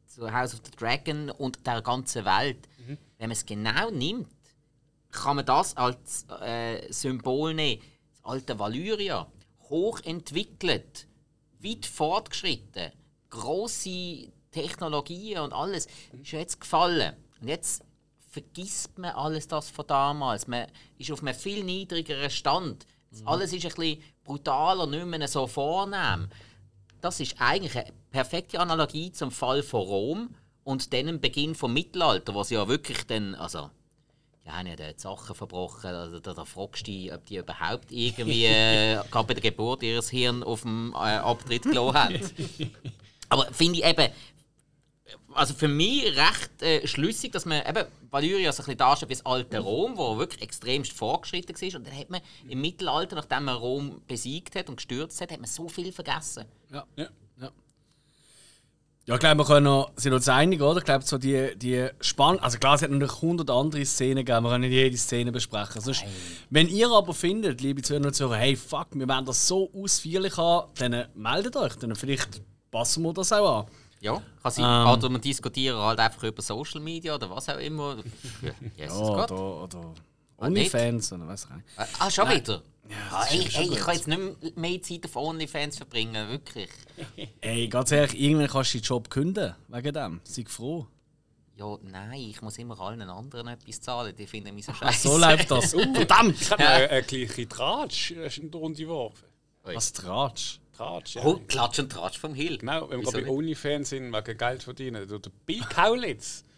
zu 0.07 0.31
House 0.31 0.53
of 0.53 0.61
the 0.65 0.71
Dragon 0.71 1.29
und 1.29 1.65
der 1.65 1.81
ganzen 1.81 2.25
Welt. 2.25 2.67
Wenn 2.85 2.97
man 3.29 3.31
es 3.31 3.45
genau 3.45 3.89
nimmt, 3.91 4.27
kann 5.11 5.35
man 5.35 5.45
das 5.45 5.75
als 5.77 6.25
äh, 6.41 6.91
Symbol 6.91 7.53
nehmen. 7.53 7.81
Das 8.11 8.25
alte 8.25 8.57
Valyria, 8.57 9.27
hochentwickelt, 9.69 11.07
weit 11.59 11.85
fortgeschritten, 11.85 12.91
große 13.29 14.31
Technologien 14.51 15.39
und 15.39 15.53
alles, 15.53 15.87
ist 16.21 16.31
ja 16.31 16.39
jetzt 16.39 16.59
gefallen. 16.59 17.15
Und 17.41 17.47
jetzt 17.47 17.83
vergisst 18.29 18.97
man 18.97 19.11
alles 19.11 19.47
das 19.47 19.69
von 19.69 19.85
damals. 19.87 20.47
Man 20.47 20.67
ist 20.97 21.11
auf 21.11 21.21
einem 21.21 21.35
viel 21.35 21.63
niedrigeren 21.63 22.29
Stand. 22.29 22.85
Das 23.11 23.25
Alles 23.25 23.51
ist 23.51 23.65
ein 23.65 23.73
bisschen 23.73 24.03
brutaler, 24.23 24.87
nicht 24.87 25.05
mehr 25.05 25.27
so 25.27 25.47
vornehm. 25.47 26.29
Das 27.01 27.19
ist 27.19 27.35
eigentlich 27.39 27.77
eine 27.77 27.91
perfekte 28.09 28.59
Analogie 28.59 29.11
zum 29.11 29.31
Fall 29.31 29.63
von 29.63 29.81
Rom 29.81 30.35
und 30.63 30.93
dann 30.93 31.07
dem 31.07 31.19
Beginn 31.19 31.55
vom 31.55 31.73
Mittelalter, 31.73 32.33
was 32.35 32.51
ja 32.51 32.67
wirklich 32.67 33.05
dann, 33.07 33.35
also 33.35 33.69
die 34.45 34.49
haben 34.49 34.67
ja 34.67 34.75
dort 34.75 34.99
Sachen 34.99 35.35
verbrochen. 35.35 35.89
Also, 35.89 36.19
da, 36.19 36.33
da 36.33 36.45
fragst 36.45 36.87
du 36.87 36.91
dich, 36.91 37.13
ob 37.13 37.25
die 37.25 37.37
überhaupt 37.37 37.91
irgendwie 37.91 38.45
äh, 38.45 38.95
gerade 39.11 39.27
bei 39.27 39.33
der 39.33 39.41
Geburt 39.41 39.83
ihres 39.83 40.09
Hirn 40.09 40.43
auf 40.43 40.61
dem 40.61 40.93
äh, 40.93 41.17
Abtritt 41.17 41.63
gelassen 41.63 41.95
haben. 41.95 42.19
Aber 43.29 43.45
finde 43.53 43.79
ich 43.79 43.85
eben, 43.85 44.11
also 45.33 45.53
für 45.53 45.67
mich 45.67 46.05
recht 46.05 46.61
äh, 46.61 46.85
schlüssig, 46.87 47.31
dass 47.31 47.45
man 47.45 47.65
eben 47.67 47.85
Valyria 48.09 48.51
so 48.51 48.61
ein 48.61 48.65
bisschen 48.65 48.77
darstellt 48.77 49.09
wie 49.09 49.15
das 49.15 49.25
alte 49.25 49.59
Rom, 49.59 49.97
wo 49.97 50.17
wirklich 50.17 50.41
extremst 50.41 50.93
fortgeschritten 50.93 51.55
war. 51.55 51.79
Und 51.79 51.87
dann 51.87 51.97
hat 51.97 52.09
man 52.09 52.21
im 52.47 52.61
Mittelalter, 52.61 53.15
nachdem 53.15 53.45
man 53.45 53.55
Rom 53.55 54.01
besiegt 54.07 54.55
hat 54.55 54.69
und 54.69 54.75
gestürzt 54.75 55.21
hat, 55.21 55.31
hat 55.31 55.39
man 55.39 55.49
so 55.49 55.69
viel 55.69 55.91
vergessen. 55.91 56.45
Ja. 56.71 56.85
Ja. 56.95 57.07
Ja. 57.39 57.49
Ja, 59.07 59.15
ich 59.15 59.19
glaube, 59.19 59.39
wir 59.39 59.45
können 59.45 59.63
noch, 59.65 59.91
sind 59.95 60.13
uns 60.13 60.29
einig, 60.29 60.61
oder? 60.61 60.77
Ich 60.77 60.85
glaube, 60.85 61.03
so 61.03 61.17
die, 61.17 61.57
die 61.57 61.87
Spann... 62.01 62.37
Also 62.39 62.59
klar, 62.59 62.75
es 62.75 62.83
hat 62.83 62.91
natürlich 62.91 63.15
100 63.15 63.49
andere 63.49 63.83
Szenen 63.83 64.23
gegeben, 64.25 64.43
wir 64.43 64.51
können 64.51 64.69
nicht 64.69 64.73
jede 64.73 64.97
Szene 64.97 65.31
besprechen. 65.31 65.81
Sonst, 65.81 66.03
wenn 66.51 66.67
ihr 66.67 66.91
aber 66.91 67.13
findet, 67.13 67.61
liebe 67.61 67.81
Zuhörer 67.81 68.05
und 68.05 68.13
Zuhörer, 68.13 68.37
hey, 68.37 68.55
fuck, 68.55 68.87
wir 68.91 69.07
wollen 69.07 69.25
das 69.25 69.47
so 69.47 69.71
ausführlich 69.73 70.37
haben, 70.37 70.71
dann 70.77 71.07
meldet 71.15 71.55
euch, 71.55 71.75
dann 71.77 71.95
vielleicht 71.95 72.41
passen 72.69 73.03
wir 73.03 73.13
das 73.13 73.33
auch 73.33 73.61
an. 73.61 73.65
Ja, 74.01 74.21
kann 74.41 74.51
sein. 74.51 74.87
Oder 74.87 75.09
wir 75.09 75.19
diskutieren 75.19 75.77
halt 75.77 75.99
einfach 75.99 76.23
über 76.23 76.41
Social 76.41 76.81
Media 76.81 77.15
oder 77.15 77.29
was 77.29 77.47
auch 77.49 77.57
immer. 77.59 77.97
Ja, 78.41 78.51
Jesus 78.75 78.99
Ja, 78.99 79.05
Gott. 79.15 79.31
oder, 79.31 79.63
oder 79.63 79.93
Ah? 80.37 80.45
Onlyfans, 80.47 81.13
oder 81.13 81.27
was 81.27 81.45
auch 81.45 81.51
immer. 81.51 81.63
Ah, 81.99 82.09
schon 82.09 82.27
wieder? 82.31 82.63
ah, 83.11 83.19
das 83.21 83.31
ey, 83.31 83.51
schon 83.51 83.61
ey, 83.61 83.69
ich 83.73 83.79
kann 83.79 83.93
jetzt 83.95 84.07
nicht 84.07 84.57
mehr- 84.57 84.81
Zeit 84.81 85.05
auf 85.05 85.15
Onlyfans 85.15 85.77
verbringen, 85.77 86.29
wirklich. 86.29 86.69
Ey, 87.41 87.67
ganz 87.67 87.91
ehrlich, 87.91 88.19
irgendwann 88.19 88.47
kannst 88.47 88.73
du 88.73 88.79
den 88.79 88.83
Job 88.83 89.07
künden, 89.11 89.53
wegen 89.67 89.93
dem. 89.93 90.19
Sei 90.23 90.43
froh. 90.47 90.87
ja, 91.55 91.77
nein, 91.83 92.13
ich 92.21 92.41
muss 92.41 92.57
immer 92.57 92.79
allen 92.79 93.03
anderen 93.03 93.49
etwas 93.49 93.81
zahlen, 93.81 94.15
die 94.15 94.25
finden 94.25 94.55
mich 94.55 94.65
so 94.65 94.73
scheiße. 94.73 95.07
So 95.09 95.17
läuft 95.19 95.51
das. 95.51 95.71
Verdammt! 95.93 96.41
Ich 96.41 96.49
habe 96.49 96.67
eine, 96.67 96.89
eine 96.89 97.03
gleiche 97.03 97.47
Tratsch 97.47 98.11
äh, 98.11 98.25
in 98.39 98.49
die 98.49 98.57
Runde 98.57 98.81
geworfen. 98.81 99.25
Was 99.61 99.93
Tratsch? 99.93 100.59
Tratsch, 100.81 101.15
ja. 101.15 101.21
Oh, 101.23 101.39
Klatsch 101.47 101.79
und 101.79 101.91
Tratsch 101.91 102.17
vom 102.17 102.33
Hill. 102.33 102.57
Genau, 102.57 102.89
wenn 102.89 103.03
wir 103.05 103.11
bei? 103.11 103.27
OnlyFans 103.27 103.89
sind, 103.89 104.11
wegen 104.13 104.37
Geld 104.37 104.63
verdienen. 104.63 105.07
Der, 105.07 105.19
der 105.19 105.31
Bill 105.45 105.61
Kaulitz. 105.61 106.43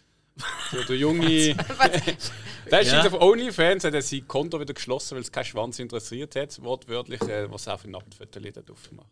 So, 0.72 0.82
der 0.82 0.96
junge. 0.96 1.28
der 1.28 1.54
ist 2.80 2.90
Ja. 2.90 3.04
jetzt 3.04 3.14
auf 3.14 3.20
OnlyFans, 3.20 3.84
hat 3.84 3.94
er 3.94 4.02
sein 4.02 4.26
Konto 4.26 4.58
wieder 4.58 4.74
geschlossen, 4.74 5.14
weil 5.14 5.22
es 5.22 5.30
keinen 5.30 5.44
Schwanz 5.44 5.78
interessiert 5.78 6.34
hat. 6.34 6.60
Wortwörtlich, 6.60 7.20
äh, 7.22 7.48
was 7.52 7.68
er 7.68 7.78
für 7.78 7.88
Nacktfotos 7.88 8.42
drauf 8.66 8.90
macht. 8.90 9.06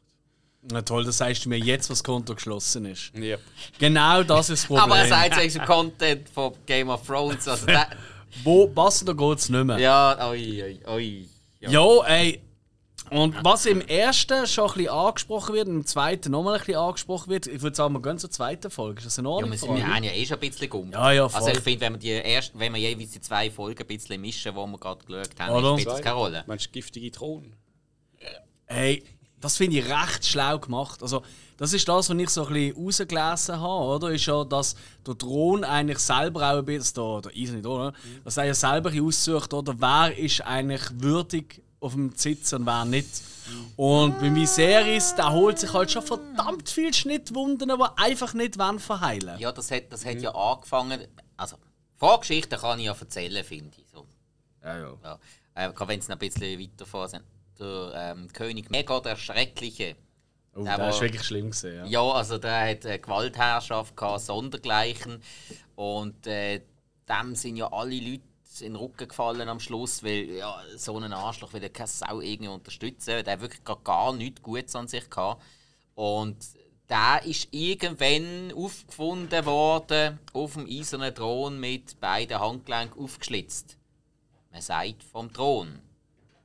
Na 0.63 0.83
toll, 0.83 1.05
das 1.05 1.19
sagst 1.19 1.45
du 1.45 1.49
mir 1.49 1.59
jetzt, 1.59 1.91
was 1.91 1.99
das 1.99 2.05
Konto 2.05 2.35
geschlossen 2.35 2.87
ist. 2.87 3.13
Ja. 3.17 3.37
Genau 3.79 4.25
das 4.25 4.51
ist 4.51 4.63
das 4.65 4.67
Problem. 4.67 4.85
Aber 4.93 4.99
er 4.99 5.07
sagt, 5.09 5.37
es 5.39 5.45
ist 5.47 5.57
im 5.57 5.65
Content 5.65 6.29
von 6.29 6.55
Game 6.67 6.89
of 6.89 7.07
Thrones. 7.07 7.47
Also 7.47 7.67
Wo 8.43 8.67
passender 8.67 9.15
geht 9.15 9.39
es 9.39 9.49
nicht 9.49 9.65
mehr. 9.65 9.79
ja, 9.79 10.29
oi, 10.29 10.63
oi, 10.65 10.81
oi. 10.89 11.29
Ja. 11.61 11.71
Ja, 11.71 12.05
ey. 12.07 12.41
Und 13.13 13.37
was 13.45 13.67
im 13.67 13.81
ersten 13.83 14.47
schon 14.47 14.71
ein 14.71 14.75
bisschen 14.75 14.89
angesprochen 14.91 15.55
wird, 15.55 15.69
im 15.69 15.85
zweiten 15.87 16.31
nochmal 16.33 16.55
ein 16.55 16.61
bisschen 16.61 16.77
angesprochen 16.77 17.29
wird, 17.31 17.47
ich 17.47 17.61
würde 17.61 17.77
sagen, 17.77 17.93
wir 17.95 18.01
gehen 18.03 18.19
zur 18.19 18.31
zweiten 18.31 18.71
Folge. 18.71 19.01
Ist 19.01 19.07
das 19.07 19.19
in 19.19 19.25
Ja, 19.25 19.31
Ordnung? 19.31 19.51
wir, 19.51 19.59
sind, 19.59 19.75
wir 19.77 19.87
haben 19.87 20.05
ja 20.05 20.13
eh 20.13 20.25
schon 20.27 20.39
ein 20.39 20.49
bisschen 20.49 20.71
gum. 20.71 20.91
Ja, 20.91 21.13
ja, 21.13 21.25
Also 21.27 21.49
ich 21.49 21.61
finde, 21.61 21.81
wenn 21.83 21.93
wir 21.95 21.99
die 21.99 22.41
wenn 22.55 22.73
wir 22.75 22.81
jeweils 22.81 23.11
die 23.11 23.21
zwei 23.21 23.51
Folgen 23.51 23.81
ein 23.81 23.87
bisschen 23.87 24.21
mischen, 24.21 24.53
die 24.55 24.59
wir 24.59 24.79
gerade 24.79 25.05
geschaut 25.05 25.41
haben, 25.41 25.53
Oder? 25.55 25.73
spielt 25.79 25.89
das 25.89 26.01
keine 26.03 26.17
Rolle. 26.17 26.45
Meinst 26.47 26.67
du 26.67 26.71
giftige 26.71 27.11
Thron? 27.11 27.53
Hey, 28.67 29.03
das 29.41 29.57
finde 29.57 29.79
ich 29.79 29.85
recht 29.85 30.25
schlau 30.25 30.59
gemacht. 30.59 31.03
Also, 31.03 31.23
das 31.59 31.73
ist 31.73 31.87
das, 31.89 32.09
was 32.09 32.17
ich 32.17 32.31
so 32.31 32.47
ein 32.47 32.53
bisschen 32.55 32.77
rausgelesen 32.85 33.61
habe, 33.61 33.85
oder? 33.85 34.11
Ist 34.13 34.27
ja, 34.27 34.45
dass 34.45 34.75
der 35.07 35.19
Thron 35.19 35.65
eigentlich 35.65 35.99
selber 35.99 36.51
auch 36.53 36.59
ein 36.59 36.65
bisschen, 36.65 36.95
der, 36.95 37.21
der 37.31 37.43
Eisen 37.43 37.57
nicht, 37.57 37.67
oder? 37.67 37.93
Dass 38.25 38.37
er 38.37 38.45
ja 38.45 38.55
selber 38.55 38.91
aussucht, 39.03 39.53
oder? 39.53 39.75
Wer 39.79 40.17
ist 40.17 40.41
eigentlich 40.47 40.83
würdig 40.95 41.61
auf 41.83 41.93
dem 41.95 42.13
Sitz 42.15 42.53
und 42.53 42.65
wer 42.67 42.85
nicht. 42.85 43.09
Und 43.77 44.19
bei 44.21 44.35
Viserys, 44.35 45.15
der 45.17 45.33
holt 45.33 45.59
sich 45.59 45.73
halt 45.73 45.91
schon 45.91 46.03
verdammt 46.03 46.69
viel 46.71 46.95
Schnittwunden, 46.95 47.69
die 47.69 47.85
einfach 48.03 48.35
nicht 48.35 48.59
wollen 48.59 48.79
verheilen 48.79 49.39
Ja, 49.39 49.51
das 49.53 49.71
hat, 49.71 49.93
das 49.93 50.05
hat 50.05 50.21
ja 50.23 50.31
angefangen. 50.35 51.07
Also, 51.37 51.57
Vorgeschichte 51.97 52.57
kann 52.57 52.79
ich 52.79 52.87
ja 52.87 52.95
erzählen, 52.99 53.45
finde 53.45 53.71
ich. 53.79 53.87
So. 53.93 54.07
Ja, 54.63 54.79
ja. 54.79 54.95
Ja. 55.03 55.19
Äh, 55.55 55.73
gerade 55.73 55.89
wenn 55.89 55.99
es 55.99 56.09
noch 56.09 56.17
ein 56.17 56.19
bisschen 56.21 56.59
weiter 56.59 56.87
vor 56.87 57.09
sind. 57.09 57.25
Der 57.59 57.93
ähm, 58.17 58.29
König 58.33 58.71
Mega, 58.71 59.01
der 59.01 59.17
Schreckliche. 59.17 59.97
Oh, 60.55 60.65
Der, 60.65 60.77
der 60.77 60.89
ist 60.91 60.97
wo- 60.99 61.01
wirklich 61.03 61.25
schlimm 61.25 61.51
gesehen. 61.51 61.85
Ja. 61.87 61.87
Ja, 61.87 62.13
also 62.13 62.39
der 62.39 62.71
hat 62.71 62.87
eine 62.87 62.99
Gewaltherrschaft 62.99 63.97
gehabt, 63.97 64.21
sondergleichen. 64.21 65.21
Und 65.75 66.27
äh, 66.27 66.63
dem 67.09 67.35
sind 67.35 67.57
ja 67.57 67.71
alle 67.73 67.99
Leute 67.99 68.23
in 68.61 68.75
den 68.75 68.77
Rücken 68.77 69.09
gefallen 69.09 69.49
am 69.49 69.61
Schluss, 69.61 70.03
weil 70.03 70.31
ja, 70.31 70.61
so 70.77 70.97
einen 70.97 71.13
Arschloch 71.13 71.53
will 71.53 71.63
ja 71.63 71.69
keine 71.69 71.89
Sau 71.89 72.21
irgendwie 72.21 72.49
unterstützen. 72.51 73.25
Der 73.25 73.33
hat 73.35 73.41
wirklich 73.41 73.65
gar, 73.65 73.81
gar 73.83 74.13
nichts 74.13 74.43
Gutes 74.43 74.77
an 74.77 74.89
sich 74.89 75.09
gehabt. 75.09 75.43
Und 75.95 76.37
der 76.89 77.23
ist 77.25 77.49
irgendwann 77.53 78.53
aufgefunden 78.55 79.47
worden 79.47 80.19
auf 80.33 80.55
dem 80.55 80.67
eisernen 80.67 81.15
Thron 81.15 81.59
mit 81.59 81.99
beiden 82.01 82.39
Handgelenken 82.39 83.03
aufgeschlitzt. 83.03 83.79
Man 84.51 84.61
sagt 84.61 85.03
vom 85.05 85.33
Thron. 85.33 85.79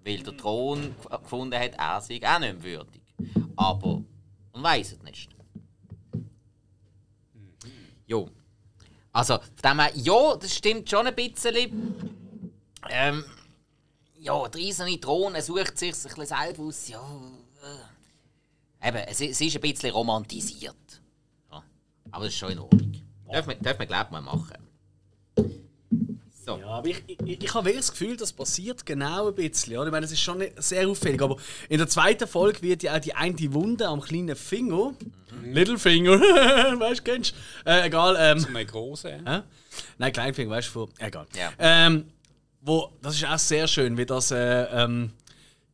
Weil 0.06 0.24
der 0.24 0.38
Thron 0.38 0.96
gef- 1.04 1.22
gefunden 1.22 1.60
hat, 1.60 1.74
er 1.78 2.00
sei 2.00 2.22
auch 2.24 2.40
nicht 2.40 2.64
würdig. 2.64 3.02
Aber 3.58 4.02
man 4.54 4.64
weiß 4.64 4.94
es 4.94 5.04
nicht. 5.04 5.30
Jo. 8.06 8.30
Also, 9.18 9.40
von 9.40 9.50
dem 9.72 9.80
her, 9.80 9.92
ja, 9.96 10.36
das 10.36 10.54
stimmt 10.56 10.88
schon 10.90 11.08
ein 11.08 11.16
bisschen. 11.16 11.96
Ähm, 12.90 13.26
ja, 14.20 14.48
der 14.48 14.62
eiserne 14.62 15.00
Thron 15.00 15.34
er 15.34 15.42
sucht 15.42 15.76
sich 15.78 15.90
ein 15.96 16.02
bisschen 16.02 16.26
selber 16.28 16.64
aus. 16.64 16.88
Ja, 16.88 17.02
äh. 18.82 18.88
Eben, 18.90 18.98
es, 18.98 19.20
ist- 19.22 19.32
es 19.32 19.42
ist 19.42 19.56
ein 19.56 19.62
bisschen 19.62 19.90
romantisiert. 19.92 21.02
Ja. 21.52 21.64
Aber 22.12 22.26
das 22.26 22.34
ist 22.34 22.40
schon 22.40 22.52
in 22.52 22.60
Ordnung. 22.60 23.02
Darf 23.32 23.48
man, 23.48 23.60
darf 23.62 23.80
man 23.80 23.88
glaube 23.88 24.06
ich, 24.06 24.12
mal 24.12 24.22
machen. 24.22 24.58
So. 26.48 26.58
Ja, 26.58 26.68
aber 26.68 26.88
ich, 26.88 27.04
ich, 27.08 27.44
ich 27.44 27.54
habe 27.54 27.66
wirklich 27.66 27.86
das 27.86 27.92
Gefühl, 27.92 28.16
das 28.16 28.32
passiert 28.32 28.86
genau 28.86 29.28
ein 29.28 29.36
bisschen. 29.36 29.76
Oder? 29.78 29.88
Ich 29.88 29.92
meine, 29.92 30.06
das 30.06 30.14
ist 30.14 30.22
schon 30.22 30.42
sehr 30.56 30.88
auffällig. 30.88 31.22
Aber 31.22 31.36
in 31.68 31.78
der 31.78 31.90
zweiten 31.90 32.26
Folge 32.26 32.62
wird 32.62 32.84
ja 32.84 32.96
auch 32.96 33.00
die 33.00 33.14
eine 33.14 33.54
Wunde 33.54 33.86
am 33.86 34.00
kleinen 34.00 34.36
Finger, 34.36 34.94
Little 35.44 35.78
Finger, 35.78 36.12
weißt 36.80 37.02
du, 37.02 37.04
kennst? 37.04 37.36
Äh, 37.66 37.88
egal. 37.88 38.16
Ähm, 38.18 38.46
Eine 38.48 38.66
große. 38.66 39.10
Ja. 39.10 39.40
hä? 39.40 39.42
Nein, 39.98 40.14
Kleinfinger, 40.14 40.50
weißt 40.52 40.70
du, 40.70 40.72
von. 40.72 40.90
Egal. 41.00 41.28
Ja. 41.36 41.52
Ähm, 41.60 42.06
wo, 42.62 42.92
das 43.02 43.16
ist 43.16 43.26
auch 43.26 43.38
sehr 43.38 43.68
schön, 43.68 43.98
wie 43.98 44.06
das 44.06 44.32
äh, 44.32 44.64
ähm, 44.72 45.12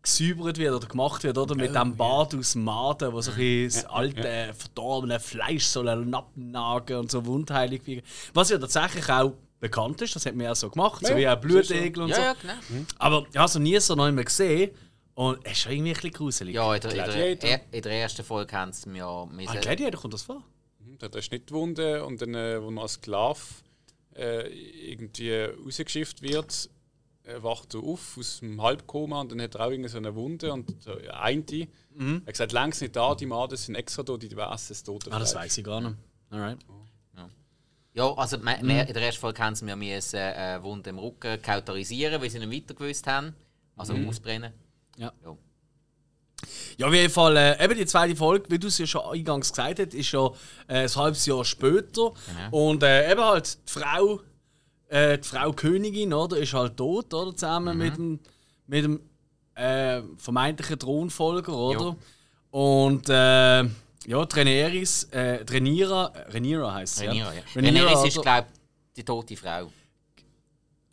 gesäubert 0.01 0.57
wird 0.57 0.73
oder 0.73 0.87
gemacht 0.87 1.23
wird, 1.23 1.37
oder? 1.37 1.55
Mit 1.55 1.75
dem 1.75 1.95
Bad 1.95 2.33
aus 2.33 2.55
Maden, 2.55 3.13
wo 3.13 3.21
so 3.21 3.31
ein 3.31 3.37
bisschen 3.37 3.83
das 3.83 3.91
alte, 3.91 4.27
äh, 4.27 4.53
verdorbene 4.53 5.19
Fleisch 5.19 5.65
soll 5.65 5.87
abnagen 5.87 6.97
und 6.97 7.11
so 7.11 7.25
wundheilig 7.27 7.85
wirken. 7.85 8.07
Was 8.33 8.49
ja 8.49 8.57
tatsächlich 8.57 9.07
auch 9.07 9.33
bekannt 9.63 10.01
ist, 10.01 10.13
das 10.15 10.25
hat 10.25 10.35
man 10.35 10.45
ja 10.45 10.53
so 10.55 10.69
gemacht, 10.69 11.05
so 11.05 11.13
Ja, 11.13 11.17
wie 11.17 11.27
auch 11.29 11.39
Blutegel 11.39 12.03
und 12.03 12.09
Ja, 12.09 12.15
so. 12.15 12.21
ja, 12.21 12.33
genau. 12.41 12.85
Aber 12.99 13.25
ich 13.31 13.37
habe 13.37 13.45
es 13.47 13.55
noch 13.55 13.61
nie 13.61 13.79
so 13.79 13.95
noch 13.95 14.11
mehr 14.11 14.23
gesehen 14.25 14.71
und 15.15 15.39
es 15.45 15.53
ist 15.53 15.59
schon 15.61 15.71
irgendwie 15.71 15.91
ein 15.91 15.93
bisschen 15.95 16.11
gruselig. 16.11 16.55
Ja, 16.55 16.75
in 16.75 16.81
der, 16.81 16.91
in 17.31 17.39
der, 17.39 17.61
in 17.71 17.81
der 17.81 17.91
ersten 17.93 18.23
Folge 18.25 18.55
haben 18.57 18.73
sie 18.73 18.89
mir 18.89 18.97
ja 18.99 19.27
Ah, 19.47 19.55
Gladiator 19.61 20.01
kommt 20.01 20.13
das 20.13 20.23
vor? 20.23 20.43
Der 20.99 21.07
hat 21.07 21.13
eine 21.15 21.21
Schnittwunde 21.23 22.05
und 22.05 22.21
dann, 22.21 22.35
äh, 22.35 22.61
wo 22.61 22.69
er 22.71 22.81
als 22.81 22.93
Sklave 22.93 23.39
äh, 24.15 24.47
irgendwie 24.91 25.31
rausgeschifft 25.65 26.21
wird, 26.21 26.69
wacht 27.39 27.73
er 27.73 27.79
auf 27.79 28.17
aus 28.17 28.39
dem 28.41 28.61
Halbkoma 28.61 29.21
und 29.21 29.31
dann 29.31 29.41
hat 29.41 29.55
er 29.55 29.65
auch 29.65 29.71
irgendwie 29.71 29.89
so 29.89 29.97
eine 29.97 30.13
Wunde 30.13 30.51
und 30.51 30.85
der 30.85 31.21
eine, 31.21 31.43
er 31.97 32.15
hat 32.17 32.25
gesagt, 32.27 32.51
längst 32.51 32.81
nicht 32.81 32.95
da, 32.97 33.15
die 33.15 33.25
Maden 33.25 33.55
sind 33.57 33.75
extra 33.75 34.03
da, 34.03 34.17
die 34.17 34.27
essen 34.27 34.35
das 34.69 34.83
tote 34.83 35.09
Ah, 35.11 35.19
das 35.19 35.33
weiß 35.33 35.57
ich 35.57 35.63
gar 35.63 35.79
nicht. 35.79 35.95
Alright. 36.29 36.57
Ja, 37.95 38.11
also 38.13 38.37
me- 38.39 38.57
me- 38.61 38.81
in 38.87 38.93
der 38.93 39.03
ersten 39.03 39.21
Folge 39.21 39.41
haben 39.43 39.55
sie 39.55 39.65
mir 39.65 39.75
müssen, 39.75 40.17
äh, 40.17 40.59
Wunden 40.63 40.89
im 40.89 40.99
Rücken 40.99 41.39
kautorisieren, 41.41 42.21
weil 42.21 42.29
sie 42.29 42.39
nicht 42.39 42.51
weiter 42.63 42.73
gewusst 42.73 43.05
haben. 43.07 43.35
Also 43.75 43.93
ausbrennen. 44.07 44.51
Ja. 44.97 45.11
Ja. 45.23 45.35
Ja, 46.77 46.87
auf 46.87 46.93
jeden 46.93 47.11
Fall, 47.13 47.37
äh, 47.37 47.63
eben 47.63 47.75
die 47.77 47.85
zweite 47.85 48.15
Folge, 48.15 48.49
wie 48.49 48.59
du 48.59 48.67
es 48.67 48.77
ja 48.77 48.85
schon 48.85 49.01
eingangs 49.01 49.49
gesagt 49.51 49.79
hast, 49.79 49.93
ist 49.93 50.11
ja 50.11 50.27
äh, 50.67 50.83
ein 50.83 50.95
halbes 50.95 51.25
Jahr 51.25 51.45
später. 51.45 52.11
Und 52.51 52.83
äh, 52.83 53.11
eben 53.11 53.21
halt 53.21 53.57
die 53.67 53.71
Frau, 53.71 54.19
äh, 54.89 55.17
die 55.19 55.27
Frau 55.27 55.53
Königin, 55.53 56.13
oder, 56.13 56.37
ist 56.37 56.53
halt 56.53 56.75
tot, 56.75 57.13
oder, 57.13 57.31
zusammen 57.35 57.77
mit 57.77 57.95
dem, 57.97 58.19
mit 58.67 58.83
dem 58.83 58.99
äh, 59.55 60.01
vermeintlichen 60.17 60.79
Thronfolger, 60.79 61.55
oder? 61.55 61.95
Und 62.51 63.07
äh, 63.09 63.63
ja, 64.05 64.25
Treneris, 64.25 65.05
äh, 65.11 65.43
Renira, 65.49 66.11
Renira 66.29 66.73
heisst 66.73 66.97
sie. 66.97 67.07
Rhaenyra, 67.07 67.33
ja. 67.33 67.41
Rhaenyra, 67.55 67.85
Rhaenyra 67.85 68.07
ist, 68.07 68.17
oder? 68.17 68.23
glaube 68.23 68.47
ich, 68.51 68.93
die 68.95 69.03
tote 69.03 69.35
Frau. 69.37 69.71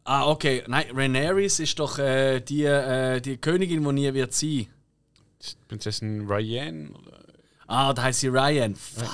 Ah, 0.04 0.28
okay. 0.28 0.62
Nein, 0.66 0.86
Rhaenyra 0.94 1.38
ist 1.40 1.78
doch 1.78 1.98
äh, 1.98 2.40
die, 2.40 2.64
äh, 2.64 3.20
die 3.20 3.36
Königin, 3.36 3.84
die 3.84 3.92
nie 3.92 4.14
wird 4.14 4.32
sein. 4.32 4.66
Prinzessin 5.68 6.26
Ryan? 6.26 6.94
Ah, 7.72 7.92
da 7.92 8.02
heißt 8.02 8.18
sie 8.18 8.26
Ryan. 8.26 8.74
Fuck, 8.74 9.06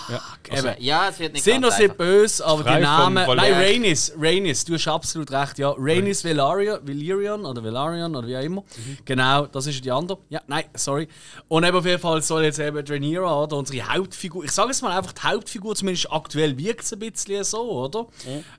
Also, 0.50 0.68
eben. 0.68 0.82
Ja, 0.82 1.10
es 1.10 1.18
wird 1.18 1.34
nicht 1.34 1.44
Sind 1.44 1.60
nicht 1.60 1.78
einfach. 1.78 1.96
böse, 1.98 2.46
aber 2.46 2.62
Frei 2.64 2.76
die 2.76 2.82
Namen. 2.84 3.14
Nein. 3.36 3.52
Rhaenys. 3.52 4.12
Rhaenys, 4.18 4.64
du 4.64 4.74
hast 4.74 4.88
absolut 4.88 5.30
recht. 5.30 5.58
Ja, 5.58 5.74
Velaryon, 5.76 6.78
Valyrian 6.82 7.44
oder 7.44 7.62
Velaryon 7.62 8.16
oder 8.16 8.26
wie 8.26 8.34
auch 8.34 8.40
immer. 8.40 8.64
Genau, 9.04 9.44
das 9.44 9.66
ist 9.66 9.84
die 9.84 9.92
andere. 9.92 10.18
Ja, 10.30 10.40
nein, 10.46 10.64
sorry. 10.74 11.06
Und 11.48 11.64
eben 11.64 11.76
auf 11.76 11.84
jeden 11.84 12.00
Fall 12.00 12.22
soll 12.22 12.44
jetzt 12.44 12.58
eben 12.58 12.78
Rhaenyra, 12.78 13.42
oder 13.42 13.58
unsere 13.58 13.92
Hauptfigur. 13.92 14.44
Ich 14.44 14.52
sage 14.52 14.70
es 14.70 14.80
mal 14.80 14.96
einfach, 14.96 15.12
die 15.12 15.22
Hauptfigur, 15.22 15.76
zumindest 15.76 16.10
aktuell 16.10 16.56
wirkt 16.56 16.80
es 16.84 16.94
ein 16.94 16.98
bisschen 16.98 17.44
so, 17.44 17.70
oder? 17.70 18.06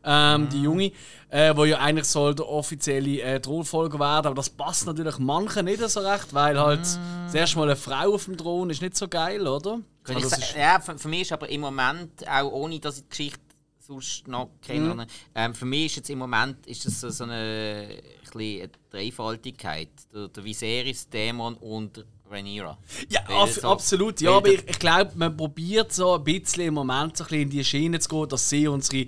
Ähm, 0.03 0.47
die 0.49 0.61
Junge, 0.61 0.91
äh, 1.29 1.55
wo 1.55 1.65
ja 1.65 1.79
eigentlich 1.79 2.07
soll 2.07 2.35
der 2.35 2.47
offizielle 2.47 3.21
äh, 3.21 3.39
Thronfolger 3.39 3.99
werden, 3.99 4.27
aber 4.27 4.35
das 4.35 4.49
passt 4.49 4.85
natürlich 4.85 5.17
manchen 5.19 5.65
nicht 5.65 5.87
so 5.89 5.99
recht, 5.99 6.33
weil 6.33 6.59
halt 6.59 6.79
das 6.81 7.33
erste 7.33 7.57
Mal 7.57 7.63
eine 7.65 7.75
Frau 7.75 8.13
auf 8.13 8.25
dem 8.25 8.37
Thron 8.37 8.69
ist 8.69 8.81
nicht 8.81 8.95
so 8.95 9.07
geil, 9.07 9.45
oder? 9.47 9.79
Also 10.07 10.29
sagen, 10.29 10.43
ja, 10.57 10.79
für, 10.79 10.97
für 10.97 11.09
mich 11.09 11.21
ist 11.23 11.33
aber 11.33 11.49
im 11.49 11.61
Moment, 11.61 12.25
auch 12.27 12.51
ohne 12.51 12.79
dass 12.79 12.97
ich 12.97 13.03
die 13.03 13.09
Geschichte 13.09 13.39
sonst 13.79 14.27
noch 14.27 14.49
kenne, 14.61 14.95
Mhm. 14.95 15.05
ähm, 15.35 15.53
für 15.53 15.65
mich 15.65 15.85
ist 15.87 15.95
jetzt 15.97 16.09
im 16.09 16.19
Moment 16.19 16.65
ist 16.67 16.85
das 16.85 16.99
so, 16.99 17.09
so 17.09 17.23
eine, 17.23 17.87
ein 18.33 18.41
eine 18.41 18.69
Dreifaltigkeit. 18.89 19.89
Der, 20.13 20.27
der 20.27 20.43
Viserys, 20.43 21.09
Dämon 21.09 21.55
und 21.55 22.05
Rhaenyra. 22.29 22.77
Ja, 23.09 23.21
so- 23.47 23.67
absolut. 23.69 24.19
Ja, 24.21 24.31
aber 24.37 24.49
ich, 24.49 24.67
ich 24.67 24.79
glaube, 24.79 25.11
man 25.15 25.35
probiert 25.35 25.93
so 25.93 26.15
ein 26.15 26.23
bisschen 26.23 26.65
im 26.65 26.73
Moment 26.73 27.17
so 27.17 27.23
ein 27.23 27.27
bisschen 27.27 27.41
in 27.43 27.49
die 27.49 27.63
Schiene 27.63 27.99
zu 27.99 28.09
gehen, 28.09 28.29
dass 28.29 28.49
sie 28.49 28.67
unsere, 28.67 29.05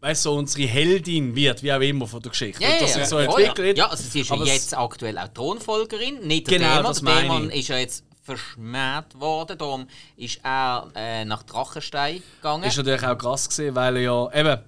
weißt, 0.00 0.24
du, 0.24 0.30
so 0.30 0.36
unsere 0.36 0.68
Heldin 0.68 1.34
wird, 1.34 1.62
wie 1.62 1.72
auch 1.72 1.80
immer 1.80 2.06
von 2.06 2.20
der 2.22 2.30
Geschichte. 2.30 2.62
Ja, 2.62 2.70
dass 2.78 2.90
ja, 2.94 3.00
sich 3.00 3.06
so 3.06 3.18
entwickelt. 3.18 3.78
Ja, 3.78 3.86
also 3.86 4.02
sie 4.02 4.20
ist 4.20 4.30
ja 4.30 4.36
Aber 4.36 4.44
jetzt 4.46 4.76
aktuell 4.76 5.18
auch 5.18 5.28
Thronfolgerin, 5.28 6.26
nicht 6.26 6.50
der 6.50 6.58
Genau, 6.58 6.70
Dämon. 6.76 6.84
das 6.84 7.00
Der 7.02 7.20
Dämon 7.20 7.50
ist 7.50 7.68
ja 7.68 7.78
jetzt 7.78 8.04
verschmäht 8.22 9.18
worden, 9.18 9.58
darum 9.58 9.86
ist 10.16 10.40
er 10.42 10.88
äh, 10.94 11.24
nach 11.24 11.42
Drachenstein 11.42 12.22
gegangen. 12.36 12.64
Ist 12.64 12.76
natürlich 12.76 13.04
auch 13.04 13.16
krass 13.18 13.48
gesehen, 13.48 13.74
weil 13.74 13.96
er 13.96 14.02
ja 14.02 14.30
eben 14.34 14.60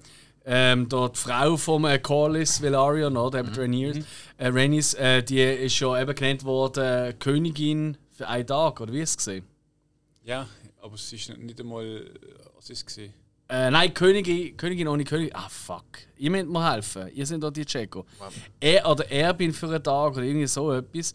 ähm, 0.45 0.89
da 0.89 1.07
die 1.09 1.19
Frau 1.19 1.57
von 1.57 1.85
äh, 1.85 1.99
Corlys 1.99 2.61
Velaryon, 2.61 3.17
oder 3.17 3.39
eben 3.39 3.49
mhm. 3.49 3.55
Rhaenys, 3.55 4.05
äh, 4.37 4.47
Rhaenys 4.47 4.93
äh, 4.95 5.23
die 5.23 5.41
ist 5.41 5.79
ja 5.79 6.01
eben 6.01 6.13
genannt 6.15 6.43
worden 6.43 6.83
äh, 6.83 7.13
Königin 7.17 7.97
für 8.11 8.27
einen 8.27 8.47
Tag, 8.47 8.81
oder 8.81 8.91
wie 8.91 9.01
ist 9.01 9.11
es 9.11 9.17
gesehen? 9.17 9.45
Ja, 10.23 10.47
aber 10.81 10.95
es 10.95 11.11
ist 11.11 11.37
nicht 11.37 11.59
einmal, 11.59 12.11
was 12.55 12.69
ist 12.69 12.79
es 12.79 12.85
gesehen? 12.85 13.13
Äh, 13.49 13.69
nein, 13.69 13.93
Königin, 13.93 14.55
Königin 14.57 14.87
ohne 14.87 15.03
König. 15.03 15.35
Ah, 15.35 15.49
fuck. 15.49 15.85
Ihr 16.17 16.31
müsst 16.31 16.47
mir 16.47 16.71
helfen. 16.71 17.09
Ihr 17.13 17.25
seid 17.25 17.43
doch 17.43 17.51
die 17.51 17.65
Checo. 17.65 18.05
Er 18.59 18.89
oder 18.89 19.09
Erbin 19.11 19.53
für 19.53 19.67
einen 19.67 19.83
Tag 19.83 20.13
oder 20.13 20.23
irgendwie 20.23 20.47
so 20.47 20.71
etwas. 20.71 21.13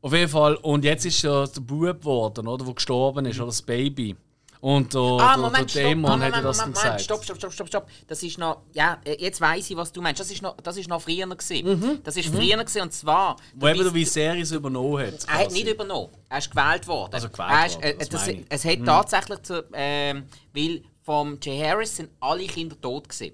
Auf 0.00 0.12
jeden 0.12 0.28
Fall. 0.28 0.54
Und 0.56 0.84
jetzt 0.84 1.04
ist 1.04 1.22
ja 1.22 1.46
der 1.46 1.60
Bub 1.60 2.00
geworden, 2.00 2.46
oder? 2.46 2.64
Der 2.64 2.74
gestorben 2.74 3.26
ist, 3.26 3.38
oder 3.38 3.46
das 3.46 3.62
Baby. 3.62 4.16
Und 4.60 4.94
der, 4.94 5.00
ah, 5.00 5.36
Moment, 5.36 5.74
der 5.74 5.88
Dämon 5.88 6.20
stopp, 6.20 6.32
hat 6.32 6.44
das 6.44 6.58
Moment, 6.58 6.74
gesagt. 6.74 7.00
Stopp, 7.00 7.24
stopp, 7.24 7.36
stopp, 7.38 7.52
stopp, 7.52 7.68
stopp. 7.68 7.86
Das 8.06 8.22
ist 8.22 8.38
noch. 8.38 8.62
Ja, 8.72 8.98
äh, 9.04 9.16
jetzt 9.18 9.40
weiß 9.40 9.70
ich, 9.70 9.76
was 9.76 9.92
du 9.92 10.00
meinst. 10.00 10.20
Das 10.20 10.30
ist 10.30 10.42
noch, 10.42 10.56
das 10.56 10.76
ist 10.76 10.88
noch 10.88 11.00
früher 11.00 11.26
gewesen. 11.26 11.66
Mhm. 11.66 12.00
Das 12.02 12.16
ist 12.16 12.28
früher 12.28 12.56
mhm. 12.56 12.60
gewesen, 12.60 12.82
und 12.82 12.92
zwar. 12.92 13.36
Wo 13.54 13.68
eben 13.68 13.78
der 13.78 13.94
Viserys 13.94 14.52
übernommen 14.52 15.06
hat. 15.06 15.26
Er 15.28 15.38
hat 15.38 15.52
nicht 15.52 15.68
übernommen. 15.68 16.10
Er 16.28 16.38
ist 16.38 16.50
gewählt 16.50 16.86
worden. 16.86 17.14
Also 17.14 17.28
gewählt 17.28 17.78
ist, 17.80 17.82
äh, 17.82 18.08
das, 18.08 18.28
es 18.48 18.64
hat 18.64 18.78
mhm. 18.78 18.84
tatsächlich 18.84 19.42
zu, 19.42 19.64
äh, 19.72 20.14
weil 20.52 20.82
vom 21.02 21.38
Jay 21.40 21.60
Harris 21.60 21.96
sind 21.96 22.10
alle 22.20 22.46
Kinder 22.46 22.80
tot 22.80 23.08
gewesen. 23.08 23.32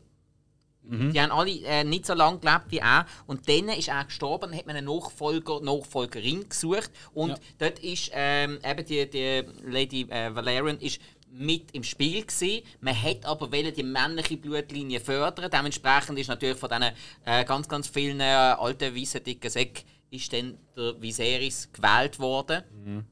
Mhm. 0.84 1.12
Die 1.12 1.20
haben 1.20 1.30
alle 1.32 1.50
äh, 1.64 1.84
nicht 1.84 2.06
so 2.06 2.14
lange 2.14 2.38
gelebt 2.38 2.66
wie 2.68 2.78
er. 2.78 3.06
Und 3.26 3.48
dann 3.48 3.68
ist 3.68 3.88
er 3.88 4.04
gestorben, 4.04 4.50
dann 4.50 4.58
hat 4.58 4.66
man 4.66 4.76
eine 4.76 4.86
Nachfolger, 4.86 5.60
Nachfolgerin 5.60 6.48
gesucht. 6.48 6.90
Und 7.14 7.30
ja. 7.30 7.36
dort 7.58 7.78
ist 7.78 8.10
ähm, 8.12 8.58
eben 8.64 8.84
die, 8.84 9.08
die 9.08 9.44
Lady 9.64 10.02
äh, 10.02 10.34
Valerian 10.34 10.78
ist 10.78 11.00
mit 11.30 11.70
im 11.72 11.82
Spiel 11.82 12.22
gewesen. 12.22 12.62
Man 12.80 13.00
hat 13.00 13.24
aber 13.24 13.48
die 13.48 13.82
männliche 13.82 14.36
Blutlinie 14.36 15.00
fördern. 15.00 15.50
Dementsprechend 15.50 16.18
ist 16.18 16.28
natürlich 16.28 16.58
von 16.58 16.68
diesen 16.68 16.92
äh, 17.24 17.44
ganz, 17.44 17.68
ganz 17.68 17.88
vielen 17.88 18.20
äh, 18.20 18.24
alten, 18.24 18.94
weißen, 18.94 19.22
dicken 19.22 19.50
Säcken 19.50 19.84
ist 20.12 20.32
dann 20.32 20.58
der 20.76 21.00
Viserys 21.00 21.70
gewählt 21.72 22.18
worden. 22.20 22.62
Mhm. 22.84 23.04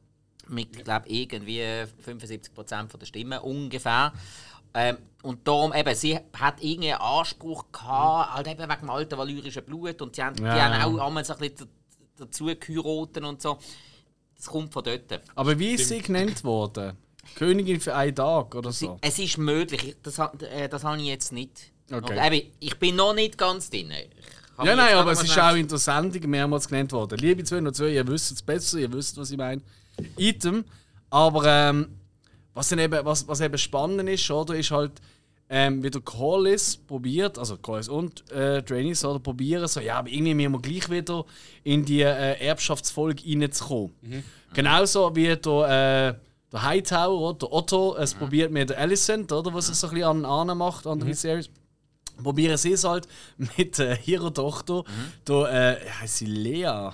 Mit, 0.49 0.85
glaube 0.85 1.09
irgendwie 1.09 1.62
75% 1.62 2.99
der 2.99 3.07
Stimmen 3.07 3.39
ungefähr. 3.39 4.12
Ähm, 4.75 4.99
und 5.23 5.47
darum 5.47 5.75
eben, 5.75 5.95
sie 5.95 6.16
hat 6.16 6.62
irgendwie 6.62 6.93
einen 6.93 7.03
Anspruch 7.03 7.66
gehabt, 7.73 8.35
halt 8.35 8.47
eben 8.47 8.61
wegen 8.61 8.81
dem 8.81 8.91
alten 8.91 9.18
valyrischen 9.18 9.64
Blut 9.64 10.01
und 10.01 10.16
sie 10.16 10.23
haben, 10.23 10.43
ja. 10.43 10.55
die 10.55 10.61
haben 10.61 10.99
auch 10.99 11.07
einmal 11.07 11.25
so 11.25 11.35
ein 11.35 11.39
bisschen 11.41 11.68
dazu 12.16 12.47
geheiratet 12.47 13.25
und 13.25 13.43
so. 13.43 13.59
Das 14.37 14.47
kommt 14.47 14.73
von 14.73 14.83
dort. 14.83 15.21
Aber 15.35 15.59
wie 15.59 15.73
ist 15.73 15.89
sie 15.89 16.01
genannt 16.01 16.43
worden? 16.45 16.97
Königin 17.35 17.81
für 17.81 17.95
einen 17.95 18.14
Tag 18.14 18.55
oder 18.55 18.73
so? 18.73 18.99
Es 19.03 19.18
ist 19.18 19.37
möglich, 19.37 19.97
das, 20.03 20.18
äh, 20.18 20.68
das 20.68 20.85
habe 20.85 20.99
ich 20.99 21.07
jetzt 21.07 21.33
nicht. 21.33 21.73
Okay. 21.93 22.27
eben, 22.27 22.51
ich 22.61 22.79
bin 22.79 22.97
noch 22.97 23.12
nicht 23.12 23.37
ganz 23.37 23.68
drin. 23.68 23.93
Ja, 24.62 24.77
nein, 24.77 24.95
aber 24.95 25.12
es 25.12 25.23
ist 25.23 25.39
auch 25.39 25.55
interessant, 25.55 26.23
mehrmals 26.27 26.68
genannt 26.68 26.93
worden. 26.93 27.18
Liebe 27.18 27.43
202, 27.43 27.89
ihr 27.89 28.07
wisst 28.07 28.33
es 28.33 28.43
besser, 28.43 28.79
ihr 28.79 28.93
wisst, 28.93 29.16
was 29.16 29.31
ich 29.31 29.37
meine. 29.37 29.62
Item. 30.16 30.64
Aber 31.11 31.45
ähm, 31.47 31.99
was, 32.55 32.68
dann 32.68 32.78
eben, 32.78 33.05
was, 33.05 33.26
was 33.28 33.40
eben 33.40 33.59
spannend 33.59 34.09
ist, 34.09 34.30
oder, 34.30 34.55
ist 34.55 34.70
halt, 34.70 34.92
ähm, 35.48 35.82
wie 35.82 35.90
der 35.90 36.01
Callis 36.01 36.76
probiert, 36.76 37.36
also 37.36 37.57
Callis 37.57 37.88
und 37.88 38.30
äh, 38.30 38.62
Trainees, 38.62 39.05
oder 39.05 39.18
probieren 39.18 39.66
so, 39.66 39.80
ja, 39.80 39.98
aber 39.98 40.09
irgendwie 40.09 40.34
müssen 40.34 40.53
wir 40.53 40.61
gleich 40.61 40.88
wieder 40.88 41.24
in 41.64 41.84
die 41.84 42.03
äh, 42.03 42.38
Erbschaftsfolge 42.38 43.24
reinzukommen. 43.26 43.92
Mhm. 44.01 44.24
Genauso 44.55 45.14
wie 45.16 45.36
der, 45.36 45.36
äh, 45.36 46.14
der 46.53 46.62
Hightower, 46.62 47.30
oder, 47.30 47.38
der 47.38 47.53
Otto, 47.53 47.96
es 47.96 48.14
mhm. 48.14 48.18
probiert 48.18 48.53
mit 48.53 48.70
der 48.70 48.78
Alicent, 48.78 49.32
oder, 49.32 49.53
was 49.53 49.68
es 49.68 49.80
so 49.80 49.88
ein 49.88 49.94
bisschen 49.94 50.09
an 50.09 50.24
Anna 50.24 50.55
macht, 50.55 50.86
an 50.86 50.98
mhm. 50.98 51.14
Series. 51.14 51.51
Probieren 52.22 52.57
sie 52.57 52.72
es 52.72 52.84
halt 52.84 53.09
mit 53.57 53.78
äh, 53.78 53.96
ihrer 54.05 54.32
Tochter, 54.32 54.84
mhm. 54.84 55.12
der, 55.26 55.80
äh, 55.80 55.90
heißt 56.01 56.18
sie 56.18 56.26
Lea? 56.26 56.90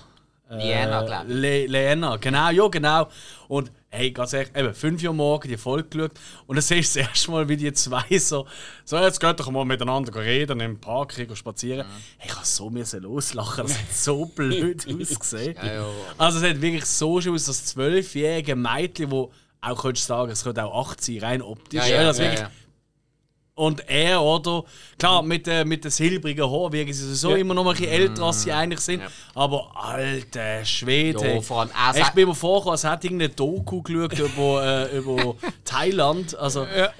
Äh, 0.49 0.87
glaube 0.87 1.25
ich. 1.27 1.35
Le 1.35 1.67
Lena, 1.67 2.17
genau, 2.17 2.51
ja, 2.51 2.69
genau. 2.69 3.09
Und 3.49 3.73
hey, 3.97 4.11
ganz 4.11 4.33
ehrlich, 4.33 4.55
eben, 4.55 4.75
5 4.75 5.03
Uhr 5.05 5.13
morgen 5.13 5.49
die 5.49 5.57
Folge 5.57 5.89
geschaut 5.89 6.13
und 6.47 6.57
dann 6.57 6.63
siehst 6.63 6.97
du 6.97 7.01
das 7.01 7.09
erste 7.09 7.31
Mal, 7.31 7.49
wie 7.49 7.57
die 7.57 7.73
zwei 7.73 8.19
so, 8.19 8.47
so 8.85 8.99
jetzt 8.99 9.21
geht 9.21 9.41
doch 9.41 9.51
mal 9.51 9.65
miteinander 9.65 10.15
reden, 10.15 10.61
im 10.61 10.79
Park 10.79 11.15
spazieren. 11.35 11.87
Mhm. 11.87 11.93
Hey, 12.19 12.29
ich 12.31 12.37
habe 12.37 12.47
so 12.47 12.71
müssen 12.71 13.03
loslachen, 13.03 13.67
das 13.67 13.79
hat 13.79 13.93
so 13.93 14.27
blöd 14.27 14.87
ausgesehen. 14.87 15.57
Ja, 15.57 15.75
ja. 15.75 15.87
Also 16.19 16.39
es 16.39 16.45
hat 16.45 16.61
wirklich 16.61 16.85
so 16.85 17.21
schön 17.21 17.35
aus, 17.35 17.47
das 17.47 17.65
zwölfjährige 17.67 18.55
Mädchen, 18.55 19.11
wo 19.11 19.33
auch 19.61 19.83
könntest 19.83 20.09
du 20.09 20.15
sagen, 20.15 20.31
es 20.31 20.45
könnte 20.45 20.65
auch 20.65 20.91
8 20.91 21.03
sein, 21.03 21.19
rein 21.19 21.43
optisch. 21.43 21.81
Ja, 21.81 21.97
ja, 21.97 22.05
das 22.05 22.19
wirklich 22.19 22.47
und 23.57 23.89
er, 23.89 24.23
oder? 24.23 24.65
Klar, 24.99 25.23
mit, 25.23 25.49
äh, 25.49 25.65
mit 25.65 25.83
den 25.83 25.91
silbrigen 25.91 26.45
Haaren 26.45 26.73
wirken 26.73 26.93
sie 26.93 27.05
sowieso 27.05 27.31
ja. 27.31 27.37
immer 27.39 27.55
noch 27.55 27.67
ein 27.67 27.73
bisschen 27.73 27.89
älter, 27.89 28.23
als 28.25 28.43
sie 28.43 28.53
eigentlich 28.53 28.81
sind. 28.81 29.01
Ja. 29.01 29.09
Aber 29.35 29.71
alter 29.75 30.63
Schwede. 30.65 31.37
Ja, 31.37 31.41
vor 31.41 31.61
allem, 31.61 31.71
also, 31.75 32.01
ich 32.01 32.11
bin 32.11 32.29
mir 32.29 32.35
vorgekommen, 32.35 32.73
als 32.73 32.85
hätte 32.85 33.07
irgendeine 33.07 33.31
Doku 33.31 33.81
geschaut 33.81 34.19
über, 34.19 34.91
äh, 34.93 34.99
über 34.99 35.37
Thailand. 35.65 36.37
Also, 36.37 36.67
ja. 36.67 36.91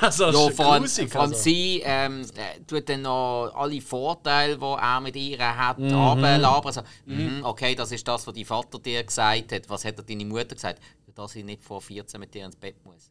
also, 0.00 0.24
ja, 0.24 0.50
vor 0.50 0.72
allem, 0.72 0.84
grusig, 0.84 1.10
vor 1.10 1.20
allem 1.20 1.30
also. 1.32 1.42
sie 1.42 1.82
ähm, 1.84 2.22
äh, 2.22 2.60
tut 2.66 2.88
dann 2.88 3.02
noch 3.02 3.52
alle 3.54 3.80
Vorteile, 3.82 4.56
die 4.56 4.64
er 4.64 5.00
mit 5.00 5.14
ihr 5.14 5.38
hat, 5.58 5.78
mhm. 5.78 5.94
runterlabern. 5.94 6.66
Also, 6.66 6.82
mhm. 7.04 7.40
okay, 7.44 7.74
das 7.74 7.92
ist 7.92 8.08
das, 8.08 8.26
was 8.26 8.34
dein 8.34 8.46
Vater 8.46 8.78
dir 8.78 9.04
gesagt 9.04 9.52
hat. 9.52 9.68
Was 9.68 9.84
hat 9.84 10.08
deine 10.08 10.24
Mutter 10.24 10.54
gesagt? 10.54 10.80
Dass 11.14 11.34
ich 11.34 11.44
nicht 11.44 11.62
vor 11.62 11.82
14 11.82 12.18
mit 12.18 12.32
dir 12.32 12.46
ins 12.46 12.56
Bett 12.56 12.76
muss. 12.82 13.10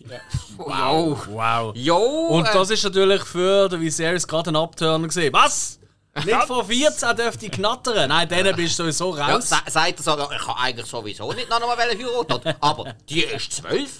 Ja. 0.00 0.20
Wow! 0.56 1.26
Wow! 1.28 1.72
Jo, 1.76 1.96
Und 1.96 2.46
das 2.52 2.70
ist 2.70 2.84
natürlich 2.84 3.22
für 3.24 3.68
den 3.68 3.80
Viserys 3.80 4.26
gerade 4.26 4.50
ein 4.50 4.56
Abturner 4.56 5.06
gesehen. 5.06 5.32
Was? 5.32 5.78
Nicht 6.24 6.44
vor 6.44 6.64
14 6.64 7.16
dürfte 7.16 7.46
ich 7.46 7.52
knattern. 7.52 8.08
Nein, 8.08 8.28
dann 8.28 8.54
bist 8.54 8.78
du 8.78 8.84
sowieso 8.84 9.10
raus. 9.10 9.50
Ja, 9.50 9.62
sagt 9.68 9.98
er 9.98 10.02
so, 10.02 10.30
ich 10.30 10.38
kann 10.38 10.56
eigentlich 10.56 10.86
sowieso 10.86 11.32
nicht 11.32 11.50
noch 11.50 11.60
einmal 11.60 11.76
heiraten. 11.78 12.54
Aber 12.60 12.94
die 13.08 13.24
ist 13.24 13.52
zwölf. 13.52 13.90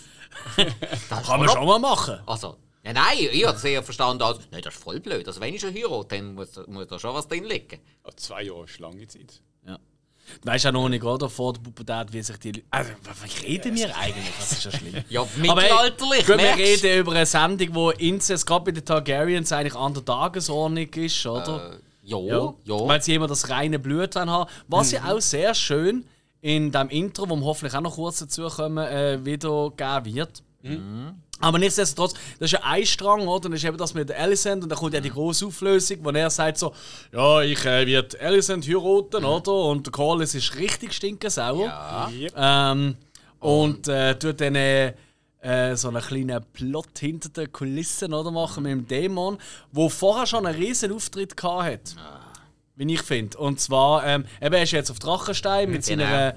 kann 1.09 1.41
man 1.41 1.49
schon 1.49 1.67
mal 1.67 1.79
machen. 1.79 2.21
Also, 2.27 2.57
ja, 2.85 2.93
nein, 2.93 3.17
ich 3.19 3.47
habe 3.47 3.57
es 3.57 3.65
eher 3.65 3.83
verstanden 3.83 4.23
als, 4.23 4.39
nein, 4.51 4.63
das 4.63 4.75
ist 4.75 4.83
voll 4.83 5.01
blöd. 5.01 5.27
Also, 5.27 5.41
wenn 5.41 5.55
ich 5.55 5.61
schon 5.61 5.75
heirate, 5.75 6.17
dann 6.17 6.35
muss, 6.35 6.51
muss 6.67 6.87
da 6.87 6.99
schon 6.99 7.15
was 7.15 7.27
drin 7.27 7.45
liegen. 7.45 7.81
Ja, 8.05 8.11
zwei 8.17 8.43
Jahre 8.43 8.65
ist 8.65 8.79
lange 8.79 9.07
Zeit. 9.09 9.41
Du 10.43 10.49
weißt 10.49 10.65
ja 10.65 10.73
noch 10.73 10.89
nicht, 10.89 11.05
oder? 11.05 11.29
Vor 11.29 11.53
der 11.53 11.61
Pubertät, 11.61 12.13
wie 12.13 12.23
sich 12.23 12.37
die 12.39 12.65
Also, 12.71 12.91
was 13.05 13.43
reden 13.43 13.75
wir 13.77 13.97
eigentlich? 13.97 14.33
Das 14.39 14.53
ist 14.53 14.65
ja 14.65 14.71
schlimm. 14.71 15.05
ja, 15.09 15.27
mittelalterlich. 15.37 16.25
Aber, 16.25 16.39
wir 16.39 16.57
reden 16.57 17.01
über 17.01 17.13
eine 17.13 17.27
Sendung, 17.27 17.69
wo 17.73 17.91
Inzest 17.91 18.47
gerade 18.47 18.65
bei 18.65 18.71
den 18.73 18.85
Targaryens 18.85 19.53
eigentlich 19.53 19.75
an 19.75 19.95
der 19.95 20.05
Tagesordnung 20.05 20.89
ist, 20.89 21.27
oder? 21.27 21.75
Äh, 21.75 21.79
ja, 22.03 22.19
ja, 22.19 22.55
ja. 22.65 22.89
Weil 22.89 23.03
sie 23.03 23.15
immer 23.15 23.27
das 23.27 23.49
reine 23.49 23.79
Blut 23.79 24.17
haben. 24.17 24.49
Was 24.69 24.93
mhm. 24.93 24.99
ja 24.99 25.13
auch 25.13 25.21
sehr 25.21 25.55
schön 25.55 26.05
in 26.41 26.71
dem 26.71 26.91
Intro, 26.91 27.29
wo 27.29 27.37
wir 27.37 27.45
hoffentlich 27.45 27.75
auch 27.75 27.81
noch 27.81 27.95
kurz 27.95 28.19
dazu 28.19 28.47
kommen, 28.49 28.87
äh, 28.87 29.25
wiedergeben 29.25 30.15
wird. 30.15 30.43
Mhm. 30.63 31.23
Aber 31.41 31.59
nichtsdestotrotz, 31.59 32.15
das 32.39 32.47
ist 32.47 32.53
ja 32.53 32.61
ein 32.63 32.87
Strang, 32.87 33.27
oder? 33.27 33.41
Dann 33.41 33.53
ist 33.53 33.65
eben 33.65 33.77
das 33.77 33.93
mit 33.93 34.11
Alicent 34.13 34.63
und 34.63 34.69
dann 34.69 34.79
kommt 34.79 34.95
ja 34.95 35.01
die 35.01 35.11
große 35.11 35.47
Auflösung, 35.47 35.99
wo 36.03 36.11
er 36.11 36.31
sagt 36.31 36.59
so, 36.59 36.73
ja, 37.13 37.43
ich 37.43 37.65
äh, 37.65 37.87
werde 37.87 38.21
Alicent 38.21 38.67
heiraten, 38.67 39.25
oder? 39.25 39.53
Und 39.53 39.87
der 39.87 39.93
Corlys 39.93 40.35
ist 40.35 40.57
richtig 40.57 40.93
stinkensauer. 40.93 41.67
Ja. 41.67 42.73
Ähm, 42.73 42.97
und 43.41 43.89
äh, 43.89 44.19
tut 44.19 44.41
dann 44.41 44.55
äh, 44.55 44.95
so 45.75 45.89
einen 45.89 46.03
kleinen 46.03 46.43
Plot 46.53 46.99
hinter 46.99 47.29
den 47.29 47.53
Kulissen 47.53 48.15
oder, 48.15 48.31
machen 48.31 48.63
mit 48.63 48.73
dem 48.73 48.89
Dämon, 48.89 49.39
wo 49.73 49.89
vorher 49.89 50.27
schon 50.27 50.47
einen 50.47 50.59
riesen 50.59 50.93
Auftritt 50.93 51.35
hatte. 51.43 51.97
Ah. 51.99 52.21
Wie 52.77 52.93
ich 52.93 53.03
finde. 53.03 53.37
Und 53.39 53.61
zwar, 53.61 54.05
ähm, 54.07 54.25
eben, 54.41 54.55
er 54.55 54.63
ist 54.63 54.73
jetzt 54.73 54.91
auf 54.91 54.99
Drachenstein 54.99 55.71
mit 55.71 55.85
genau. 55.85 56.05
seiner, 56.05 56.35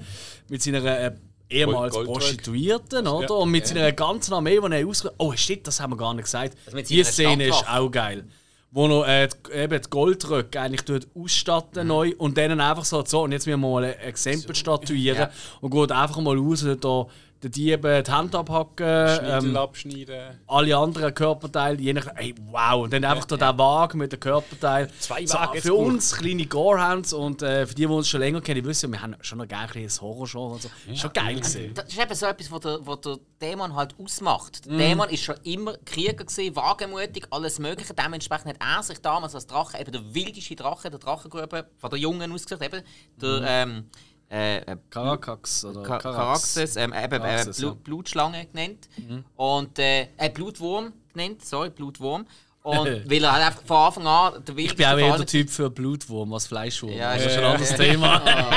mit 0.48 0.62
seiner 0.62 1.12
ehemals 1.50 1.94
Prostituierten, 1.94 3.06
oder? 3.06 3.28
Ja. 3.28 3.34
Und 3.34 3.50
mit 3.50 3.68
ja. 3.68 3.74
seiner 3.74 3.92
ganzen 3.92 4.34
Armee, 4.34 4.58
die 4.60 4.72
er 4.72 4.86
ausgerüstet 4.86 5.14
Oh, 5.18 5.32
shit, 5.34 5.66
das 5.66 5.80
haben 5.80 5.92
wir 5.92 5.96
gar 5.96 6.14
nicht 6.14 6.24
gesagt. 6.24 6.56
Also 6.66 6.78
die 6.78 7.04
Szene 7.04 7.48
ist 7.48 7.64
auch 7.68 7.90
geil. 7.90 8.24
Wo 8.70 8.86
noch 8.86 9.06
äh, 9.06 9.28
eben 9.54 9.80
die 9.80 9.88
Goldröcke 9.88 10.60
eigentlich 10.60 10.82
dort 10.82 11.06
ausstatten 11.14 11.84
mhm. 11.84 11.88
neu 11.88 12.12
und 12.18 12.36
dann 12.36 12.60
einfach 12.60 12.84
so, 12.84 13.02
so, 13.02 13.22
und 13.22 13.32
jetzt 13.32 13.46
müssen 13.46 13.62
wir 13.62 13.68
mal 13.68 13.84
ein 13.84 13.98
Exempel 14.00 14.54
statuieren 14.54 15.18
ja. 15.20 15.30
und 15.62 15.70
geht 15.70 15.90
einfach 15.90 16.20
mal 16.20 16.36
raus 16.36 16.66
da 16.78 17.06
den 17.42 17.52
Dieben 17.52 18.04
die 18.04 18.10
Hand 18.10 18.34
abhacken, 18.34 18.86
ähm, 18.86 19.56
abschneiden. 19.56 20.40
alle 20.46 20.76
anderen 20.76 21.14
Körperteile, 21.14 21.80
je 21.80 21.92
nach. 21.92 22.08
Ey, 22.16 22.34
wow! 22.50 22.82
Und 22.82 22.92
dann 22.92 23.04
einfach 23.04 23.30
ja, 23.30 23.36
da 23.36 23.46
ja. 23.46 23.52
der 23.52 23.58
Wagen 23.58 23.98
mit 23.98 24.12
den 24.12 24.20
Körperteilen. 24.20 24.90
Zwei 24.98 25.28
Wagen. 25.28 25.60
So, 25.60 25.68
für 25.68 25.74
uns 25.74 26.16
kleine 26.16 26.46
Gorehounds 26.46 27.12
und 27.12 27.42
äh, 27.42 27.66
für 27.66 27.74
die, 27.74 27.86
die 27.86 27.92
uns 27.92 28.08
schon 28.08 28.20
länger 28.20 28.40
kennen, 28.40 28.64
wissen 28.64 28.90
wir 28.92 29.00
haben 29.00 29.16
schon 29.20 29.38
noch 29.38 29.46
gerne 29.46 29.72
ein 29.72 29.88
Horrorshow 29.88 30.46
und 30.46 30.62
so. 30.62 30.68
Ja. 30.88 30.96
Schon 30.96 31.12
geil 31.12 31.40
gesehen. 31.40 31.74
Das 31.74 31.86
ist 31.86 31.98
eben 31.98 32.14
so 32.14 32.26
etwas, 32.26 32.50
was 32.50 32.60
der, 32.60 32.78
was 32.82 33.00
der 33.02 33.18
Dämon 33.40 33.74
halt 33.74 33.94
ausmacht. 33.98 34.66
Der 34.66 34.72
mm. 34.72 34.78
Dämon 34.78 35.08
ist 35.10 35.22
schon 35.22 35.36
immer 35.44 35.76
Krieger 35.84 36.24
gewesen, 36.24 36.56
wagemutig, 36.56 37.26
alles 37.30 37.58
Mögliche. 37.58 37.94
Dementsprechend 37.94 38.48
hat 38.48 38.56
er 38.60 38.82
sich 38.82 38.98
damals 38.98 39.34
als 39.34 39.46
Drache, 39.46 39.78
eben 39.78 39.92
der 39.92 40.14
wildeste 40.14 40.56
Drache 40.56 40.90
der 40.90 40.98
Drachengrube, 40.98 41.66
von 41.76 41.90
der 41.90 41.98
Jungen 41.98 42.32
ausgesagt, 42.32 42.62
eben 42.62 42.82
der. 43.20 43.40
Mm. 43.40 43.44
Ähm, 43.46 43.90
äh, 44.30 44.58
äh 44.58 44.76
Caracas 44.90 45.64
oder 45.64 45.82
Car 45.82 45.98
Caraxes, 45.98 46.76
ähm, 46.76 46.92
eben 46.92 47.22
äh, 47.22 47.44
Blut, 47.44 47.58
ja. 47.58 47.76
Blutschlange 47.84 48.46
genannt. 48.46 48.88
Mhm. 48.96 49.24
Und, 49.36 49.78
äh, 49.78 50.08
äh, 50.16 50.30
Blutwurm 50.30 50.92
genannt, 51.12 51.44
sorry, 51.44 51.70
Blutwurm. 51.70 52.26
Und 52.62 52.86
weil 53.10 53.24
er 53.24 53.32
halt 53.32 53.46
einfach 53.46 53.62
von 53.62 53.76
Anfang 53.76 54.06
an 54.06 54.44
der 54.44 54.58
Ich 54.58 54.76
bin 54.76 54.86
auch 54.86 54.98
eher 54.98 55.16
der 55.16 55.26
Typ 55.26 55.48
für 55.48 55.70
Blutwurm 55.70 56.32
als 56.34 56.46
Fleischwurm. 56.46 56.92
Ja, 56.92 57.14
das 57.14 57.26
ist 57.26 57.38
ein 57.38 57.44
anderes 57.44 57.74
Thema. 57.74 58.22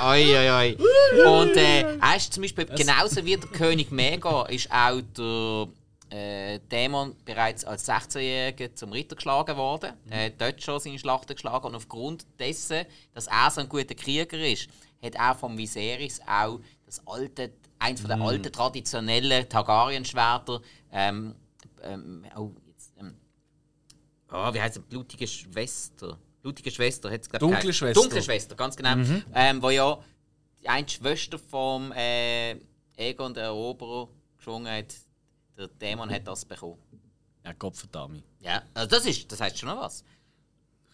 Oh, 0.00 0.12
yeah. 0.12 0.12
oi, 0.12 0.36
oi, 0.36 0.50
oi. 0.50 1.26
Und 1.26 1.56
äh, 1.56 1.98
er 1.98 2.16
ist 2.16 2.32
zum 2.32 2.42
Beispiel, 2.42 2.66
genauso 2.66 3.24
wie 3.24 3.36
der 3.36 3.50
König 3.50 3.90
Mega, 3.90 4.42
ist 4.42 4.70
auch 4.70 5.00
der 5.16 5.68
äh, 6.10 6.60
Dämon 6.70 7.14
bereits 7.24 7.64
als 7.64 7.88
16-Jähriger 7.88 8.74
zum 8.74 8.92
Ritter 8.92 9.16
geschlagen 9.16 9.56
worden. 9.56 9.92
Er 10.08 10.26
hat 10.26 10.34
dort 10.38 10.62
schon 10.62 10.80
seine 10.80 10.98
Schlachten 10.98 11.34
geschlagen 11.34 11.66
und 11.66 11.74
aufgrund 11.74 12.26
dessen, 12.38 12.86
dass 13.14 13.26
er 13.26 13.50
so 13.50 13.60
ein 13.60 13.68
guter 13.68 13.94
Krieger 13.94 14.38
ist, 14.38 14.68
hat 15.02 15.14
er 15.14 15.34
vom 15.34 15.56
Viserys 15.56 16.20
auch 16.26 16.60
das 16.86 17.06
alte, 17.06 17.52
eins 17.78 18.00
von 18.00 18.08
der 18.08 18.20
alten 18.20 18.52
traditionellen 18.52 19.48
Targaryen-Schwerter 19.48 20.60
ähm, 20.90 21.34
ähm, 21.82 22.24
oh, 22.36 22.52
jetzt, 22.66 22.92
ähm, 22.98 23.14
oh, 24.30 24.52
wie 24.52 24.60
heißt 24.60 24.78
es? 24.78 24.82
Blutige 24.82 25.26
Schwester. 25.26 26.18
Blutige 26.42 26.70
Schwester 26.70 27.10
hat 27.10 27.20
es 27.22 27.28
Dunkle 27.28 27.48
geheißen. 27.48 27.72
Schwester. 27.72 28.00
Dunkle 28.00 28.22
Schwester, 28.22 28.54
ganz 28.54 28.76
genau. 28.76 28.96
Ähm, 29.34 29.62
wo 29.62 29.70
ja 29.70 29.98
die 30.60 30.68
eine 30.68 30.88
Schwester 30.88 31.38
vom 31.38 31.92
äh, 31.92 32.56
Egon 32.96 33.34
der 33.34 33.44
Eroberer 33.44 34.08
geschwungen 34.36 34.72
hat. 34.72 34.94
Der 35.56 35.68
Dämon 35.68 36.10
hat 36.10 36.26
das 36.26 36.44
bekommen. 36.44 36.78
Ja, 37.44 37.52
Gott 37.52 37.76
verdammt. 37.76 38.22
Ja, 38.40 38.62
also 38.74 38.88
das 38.88 39.06
ist, 39.06 39.30
das 39.30 39.40
heißt 39.40 39.58
schon 39.58 39.68
noch 39.68 39.80
was. 39.80 40.04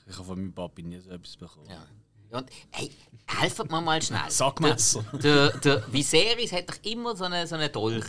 Ich 0.07 0.15
habe 0.15 0.25
von 0.25 0.39
meinem 0.39 0.53
Papi 0.53 0.83
nie 0.83 0.99
so 0.99 1.11
etwas 1.11 1.37
bekommen. 1.37 1.69
Ja. 1.69 1.87
Und 2.35 2.51
hey, 2.71 2.91
helft 3.27 3.71
mir 3.71 3.81
mal 3.81 4.01
schnell. 4.03 4.21
Sackmesser. 4.31 5.05
Der, 5.13 5.51
der 5.59 5.93
Viserys 5.93 6.53
hat 6.53 6.69
doch 6.69 6.79
immer 6.83 7.17
so 7.17 7.25
einen 7.25 7.47
so 7.47 7.55
einen 7.55 7.71
Dolch 7.73 8.05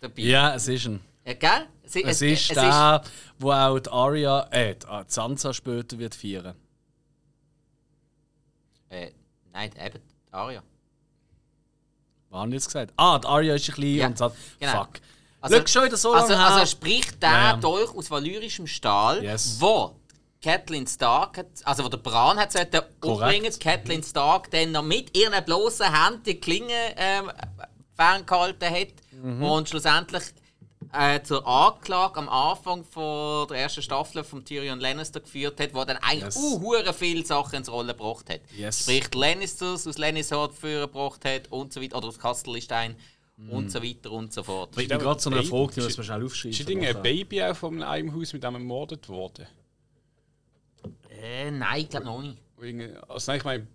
dabei. 0.00 0.22
Ja, 0.22 0.54
es 0.54 0.68
ist 0.68 0.86
ein. 0.86 1.00
Ja, 1.24 1.34
gell? 1.34 1.66
Es, 1.82 1.96
Es 1.96 2.22
ist 2.22 2.50
der, 2.56 3.02
wo 3.38 3.52
auch 3.52 3.78
die 3.78 3.90
Aria, 3.90 4.46
äh, 4.50 4.74
die 4.76 4.86
Sansa 5.08 5.52
später 5.52 5.98
wird 5.98 6.14
feiern. 6.14 6.54
äh, 8.88 9.10
nein, 9.52 9.70
eben 9.78 10.00
Aria. 10.30 10.62
Was 12.30 12.40
haben 12.40 12.50
die 12.50 12.56
jetzt 12.56 12.66
gesagt? 12.66 12.92
Ah, 12.96 13.18
die 13.18 13.26
Aria 13.26 13.54
ist 13.56 13.68
ein 13.68 13.74
bisschen 13.74 13.96
Ja, 13.96 14.06
und 14.06 14.18
sagt, 14.18 14.36
genau. 14.58 14.84
fuck. 14.84 15.00
Also, 15.40 15.56
Schau 15.56 15.66
schon 15.66 15.84
wieder 15.86 15.96
so 15.96 16.12
lange 16.14 16.36
also, 16.36 16.54
also 16.60 16.66
sprich 16.66 17.18
der 17.18 17.30
ja. 17.30 17.56
Dolch 17.56 17.94
aus 17.94 18.10
valyrischem 18.10 18.66
Stahl, 18.66 19.22
Yes. 19.24 19.56
wo 19.58 19.96
Catelyn 20.42 20.86
Stark, 20.86 21.38
hat, 21.38 21.46
also 21.64 21.84
wo 21.84 21.88
der 21.88 21.98
Bran 21.98 22.38
hat 22.38 22.52
sollte 22.52 22.86
umbringen, 23.04 23.52
Catelyn 23.58 24.02
Stark 24.02 24.50
dann 24.50 24.72
noch 24.72 24.82
mit 24.82 25.16
ihren 25.16 25.44
bloßen 25.44 25.86
Händen 25.86 26.22
die 26.24 26.40
Klinge 26.40 26.72
ähm, 26.96 27.30
ferngehalten 27.96 28.70
hat 28.70 28.88
Mhm. 29.22 29.42
und 29.42 29.68
schlussendlich 29.68 30.22
äh, 30.94 31.22
zur 31.22 31.46
Anklage 31.46 32.16
am 32.18 32.28
Anfang 32.30 32.84
von 32.84 33.46
der 33.48 33.58
ersten 33.58 33.82
Staffel 33.82 34.24
von 34.24 34.42
Tyrion 34.44 34.80
Lannister 34.80 35.20
geführt 35.20 35.60
hat, 35.60 35.74
wo 35.74 35.84
dann 35.84 35.98
eigentlich 35.98 36.34
Yes. 36.34 36.36
uh, 36.36 36.92
viele 36.94 37.26
Sachen 37.26 37.56
ins 37.56 37.70
Rollen 37.70 37.88
gebracht 37.88 38.30
hat. 38.30 38.40
Yes. 38.56 38.80
Sprich, 38.80 39.12
Lannisters 39.14 39.86
aus 39.86 39.98
Lannister 39.98 40.48
gebracht 40.62 41.24
hat 41.26 41.48
und 41.52 41.72
so 41.72 41.82
weiter, 41.82 41.98
oder 41.98 42.08
aus 42.08 42.18
Castlestein 42.18 42.96
und 43.50 43.70
so 43.70 43.82
weiter 43.82 44.10
und 44.10 44.32
so 44.32 44.42
fort. 44.42 44.70
Ich 44.78 44.88
bin 44.88 44.98
gerade 44.98 45.20
so 45.20 45.30
eine 45.30 45.42
Frage, 45.42 45.72
die 45.74 45.80
muss 45.82 45.96
man 45.98 46.04
schnell 46.06 46.24
aufschreiben. 46.24 46.58
Ist 46.58 46.96
ein 46.96 47.02
Baby 47.02 47.42
auch 47.42 47.56
von 47.56 47.82
einem 47.82 48.14
Haus 48.14 48.32
mit 48.32 48.42
dem 48.42 48.54
ermordet 48.54 49.06
worden? 49.08 49.46
Äh, 51.20 51.50
nein, 51.50 51.80
ich 51.82 51.88
glaube 51.88 52.06
noch 52.06 52.22
nicht. 52.22 52.38
Also 53.08 53.30
nein, 53.32 53.38
ich 53.38 53.44
meine, 53.44 53.66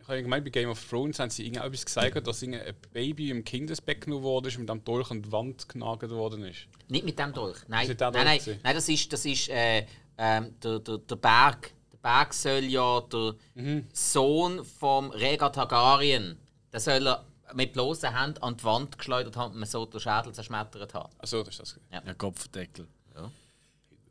ich 0.00 0.08
habe 0.08 0.22
gemeint, 0.22 0.44
bei 0.44 0.50
Game 0.50 0.68
of 0.70 0.88
Thrones 0.88 1.18
haben 1.18 1.30
sie 1.30 1.44
irgendwie 1.46 1.60
auch 1.60 1.66
etwas 1.66 1.84
gesagt, 1.84 2.26
dass 2.26 2.42
ein 2.42 2.58
Baby 2.92 3.30
im 3.30 3.44
Kindesbett 3.44 4.00
genommen 4.02 4.24
worden 4.24 4.46
ist 4.46 4.54
und 4.56 4.62
mit 4.62 4.68
dem 4.70 4.84
Dolch 4.84 5.10
an 5.10 5.22
die 5.22 5.30
Wand 5.30 5.68
genagelt 5.68 6.10
worden 6.12 6.44
ist. 6.44 6.66
Nicht 6.88 7.04
mit 7.04 7.18
dem 7.18 7.32
Dolch. 7.32 7.58
Nein, 7.68 7.86
nein, 7.86 7.96
Dolch 7.96 8.12
nein, 8.14 8.38
gewesen? 8.38 8.60
nein, 8.62 8.74
das 8.74 8.88
ist, 8.88 9.12
das 9.12 9.24
ist 9.24 9.48
äh, 9.50 9.86
ähm, 10.18 10.54
der, 10.62 10.78
der, 10.80 10.98
der 10.98 11.16
Berg. 11.16 11.72
Der 11.92 11.98
Berg 11.98 12.34
soll 12.34 12.64
ja 12.64 13.00
der 13.02 13.34
Mhm. 13.54 13.86
Sohn 13.92 14.64
vom 14.64 15.10
Rhaegar 15.10 15.52
Targaryen, 15.52 16.38
der 16.72 16.80
soll 16.80 17.06
er 17.06 17.24
mit 17.54 17.72
bloßen 17.72 18.16
Händen 18.18 18.42
an 18.42 18.56
die 18.56 18.64
Wand 18.64 18.96
geschleudert 18.96 19.36
haben 19.36 19.52
und 19.52 19.58
man 19.60 19.68
so 19.68 19.84
den 19.84 20.00
Schädel 20.00 20.32
zerschmettert 20.32 20.94
hat. 20.94 21.10
Also, 21.18 21.42
das 21.42 21.54
ist 21.58 21.60
das. 21.60 21.80
Ja, 21.92 22.14
Kopfdeckel. 22.14 22.86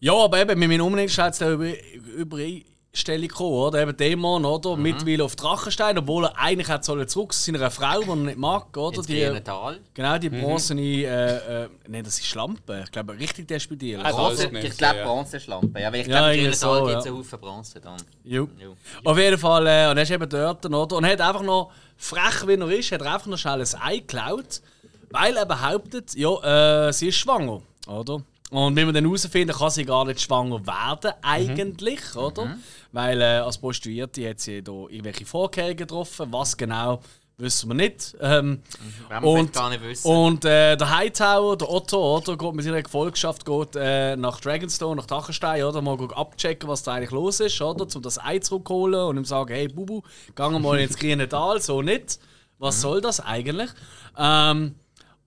Ja. 0.01 0.13
aber 0.13 0.39
eben, 0.41 0.59
mit 0.59 0.69
meinem 0.69 0.85
Umblick 0.85 1.05
ist 1.05 1.17
jetzt 1.17 1.41
eine 1.41 1.73
Über 1.93 2.37
Übereinstellung 2.91 3.27
gekommen, 3.27 3.53
oder? 3.53 3.81
Eben 3.81 3.95
Dämon, 3.95 4.45
oder? 4.45 4.75
Mhm. 4.75 4.81
Mittlerweile 4.83 5.23
auf 5.23 5.35
Drachenstein, 5.35 5.97
obwohl 5.97 6.25
er 6.25 6.37
eigentlich 6.37 6.67
hat 6.69 6.83
sollen 6.83 7.07
zurück 7.07 7.33
zu 7.33 7.39
seiner 7.51 7.69
Frau, 7.69 8.01
die 8.01 8.09
er 8.09 8.15
nicht 8.15 8.37
mag, 8.37 8.75
oder? 8.75 8.97
Ins 8.97 9.07
Die, 9.07 9.41
Tal. 9.43 9.79
genau, 9.93 10.15
Mhm. 10.15 10.19
die 10.19 10.29
bronzene, 10.29 10.81
äh, 10.81 11.63
äh, 11.65 11.69
nein, 11.87 12.03
das 12.03 12.17
ist 12.19 12.25
Schlampe. 12.25 12.81
Ich 12.85 12.91
glaube, 12.91 13.13
richtig 13.17 13.47
despidiert. 13.47 14.03
Also, 14.03 14.17
Bronze, 14.17 14.45
ich 14.57 14.77
glaube 14.77 14.97
ja. 14.97 15.05
Bronzeschlampe. 15.05 15.79
Ja, 15.79 15.93
weil 15.93 16.01
ich 16.01 16.07
Ja, 16.07 16.17
glaube, 16.17 16.35
irgendwie 16.35 16.49
grünen 16.49 16.59
Tal 16.59 16.79
so, 16.79 16.85
gibt 16.85 16.97
es 16.99 17.05
ja. 17.05 17.11
einen 17.11 17.19
Haufen 17.19 17.39
Bronze 17.39 17.79
dann. 17.79 17.97
Jo. 18.23 18.49
Jo. 18.59 18.75
Auf 19.03 19.17
jeden 19.17 19.37
Fall, 19.37 19.67
äh, 19.67 19.91
und 19.91 19.97
er 19.97 20.03
ist 20.03 20.11
eben 20.11 20.29
dort, 20.29 20.65
oder? 20.65 20.95
Und 20.95 21.03
er 21.03 21.11
hat 21.11 21.21
einfach 21.21 21.43
noch, 21.43 21.71
frech 21.97 22.47
wie 22.47 22.53
er 22.55 22.69
ist, 22.71 22.91
hat 22.91 23.01
er 23.01 23.13
einfach 23.13 23.27
noch 23.27 23.37
schnell 23.37 23.61
ein 23.61 23.81
Ei 23.81 23.97
geklaut, 23.99 24.61
weil 25.11 25.35
er 25.37 25.45
behauptet, 25.45 26.15
ja, 26.15 26.87
äh, 26.87 26.93
sie 26.93 27.09
ist 27.09 27.15
schwanger, 27.17 27.61
oder? 27.87 28.21
Und 28.49 28.75
wenn 28.75 28.87
wir 28.87 28.93
dann 28.93 29.05
herausfinden, 29.05 29.55
kann 29.55 29.69
sie 29.69 29.85
gar 29.85 30.05
nicht 30.05 30.21
schwanger 30.21 30.65
werden, 30.65 31.13
eigentlich, 31.21 32.15
oder? 32.15 32.57
Weil 32.91 33.21
äh, 33.21 33.25
als 33.25 33.59
Prostituierte 33.59 34.27
hat 34.27 34.39
sie 34.39 34.63
da 34.63 34.71
irgendwelche 34.71 35.25
Vorkehrungen 35.25 35.77
getroffen, 35.77 36.27
was 36.31 36.57
genau, 36.57 36.99
wissen 37.37 37.69
wir 37.69 37.75
nicht. 37.75 38.15
Ähm, 38.19 38.63
Werden 39.07 39.23
wir 39.23 39.29
und 39.29 39.53
gar 39.53 39.69
nicht 39.69 39.83
wissen. 39.83 40.07
und 40.07 40.45
äh, 40.45 40.75
der 40.75 40.97
Hightower, 40.97 41.57
der 41.57 41.69
Otto, 41.69 42.17
oder, 42.17 42.35
geht 42.35 42.53
mit 42.53 42.65
seiner 42.65 42.81
Gefolgschaft 42.81 43.45
geht, 43.45 43.75
äh, 43.75 44.15
nach 44.15 44.39
Dragonstone, 44.41 44.95
nach 44.95 45.05
Dachenstein, 45.05 45.63
oder, 45.63 45.83
mal 45.83 45.97
abchecken, 46.15 46.67
was 46.67 46.81
da 46.81 46.93
eigentlich 46.93 47.11
los 47.11 47.39
ist, 47.39 47.61
oder, 47.61 47.85
um 47.95 48.01
das 48.01 48.17
Ei 48.17 48.39
zurückzuholen 48.39 49.01
und 49.01 49.17
ihm 49.17 49.25
sagen, 49.25 49.53
hey 49.53 49.67
Bubu, 49.67 50.01
geh 50.35 50.59
mal 50.59 50.79
ins 50.79 50.97
grüne 50.97 51.29
Tal, 51.29 51.61
so 51.61 51.83
nicht. 51.83 52.19
Was 52.57 52.81
soll 52.81 52.99
das 52.99 53.21
eigentlich? 53.21 53.69
Ähm, 54.17 54.75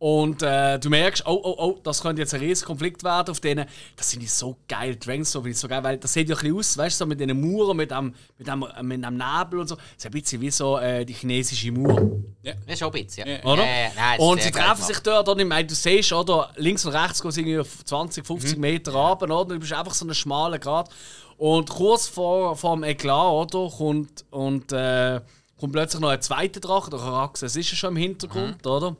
und 0.02 0.42
äh, 0.42 0.80
du 0.80 0.90
merkst, 0.90 1.22
oh, 1.26 1.40
oh, 1.44 1.54
oh, 1.58 1.78
das 1.84 2.02
könnte 2.02 2.22
jetzt 2.22 2.34
ein 2.34 2.40
riesiger 2.40 2.66
Konflikt 2.66 3.04
werden 3.04 3.30
auf 3.30 3.38
denen. 3.38 3.66
Das 3.94 4.12
ich 4.12 4.32
so 4.32 4.56
geil, 4.66 4.96
Dragonstone 4.96 5.44
finde 5.44 5.54
ich 5.54 5.58
so 5.60 5.68
geil, 5.68 5.84
weil 5.84 5.96
das 5.96 6.12
sieht 6.12 6.28
ja 6.28 6.34
ein 6.34 6.40
bisschen 6.40 6.58
aus, 6.58 6.76
weißt 6.76 7.00
du, 7.00 7.04
so 7.04 7.06
mit 7.06 7.20
diesen 7.20 7.40
Muren, 7.40 7.76
mit 7.76 7.92
dem, 7.92 8.12
mit 8.36 8.48
dem, 8.48 8.64
äh, 8.64 8.82
mit 8.82 9.04
dem 9.04 9.16
Nebel 9.16 9.60
und 9.60 9.68
so. 9.68 9.76
Das 9.76 9.84
ist 9.98 10.06
ein 10.06 10.10
bisschen 10.10 10.40
wie 10.40 10.50
so 10.50 10.76
äh, 10.78 11.04
die 11.04 11.12
chinesische 11.12 11.70
Mauer. 11.70 12.10
Ja, 12.42 12.52
schon 12.76 12.92
ein 12.92 13.04
bisschen, 13.04 13.28
ja. 13.28 13.34
Ja. 13.34 13.44
Oder? 13.44 13.62
Äh, 13.62 13.90
nein, 13.94 14.18
und 14.18 14.42
sie 14.42 14.50
treffen 14.50 14.82
sich 14.82 14.98
dort, 14.98 15.28
oder? 15.28 15.40
Ich 15.40 15.46
meine, 15.46 15.68
du 15.68 15.74
siehst, 15.76 16.12
oder? 16.12 16.50
Links 16.56 16.84
und 16.84 16.94
rechts 16.96 17.22
gehen 17.22 17.30
sie 17.30 17.40
irgendwie 17.42 17.60
auf 17.60 17.84
20, 17.84 18.24
Mhm. 18.24 18.26
50 18.26 18.58
Meter 18.58 18.92
runter, 18.94 19.26
oder? 19.26 19.54
Du 19.54 19.60
bist 19.60 19.72
einfach 19.72 19.94
so 19.94 20.04
einen 20.04 20.16
schmalen 20.16 20.58
Grat. 20.58 20.90
Und 21.38 21.70
kurz 21.70 22.08
vor, 22.08 22.56
vor 22.56 22.74
dem 22.74 22.82
Eklat, 22.82 23.54
oder? 23.54 23.70
Kommt, 23.70 24.24
und, 24.30 24.72
äh, 24.72 25.20
kommt 25.60 25.72
plötzlich 25.72 26.00
noch 26.00 26.08
ein 26.08 26.20
zweiter 26.20 26.58
Drache, 26.58 26.90
der 26.90 26.98
Araxes 26.98 27.54
ist 27.54 27.70
ja 27.70 27.76
schon 27.76 27.90
im 27.90 28.02
Hintergrund, 28.02 28.64
Mhm. 28.64 28.70
oder? 28.72 28.96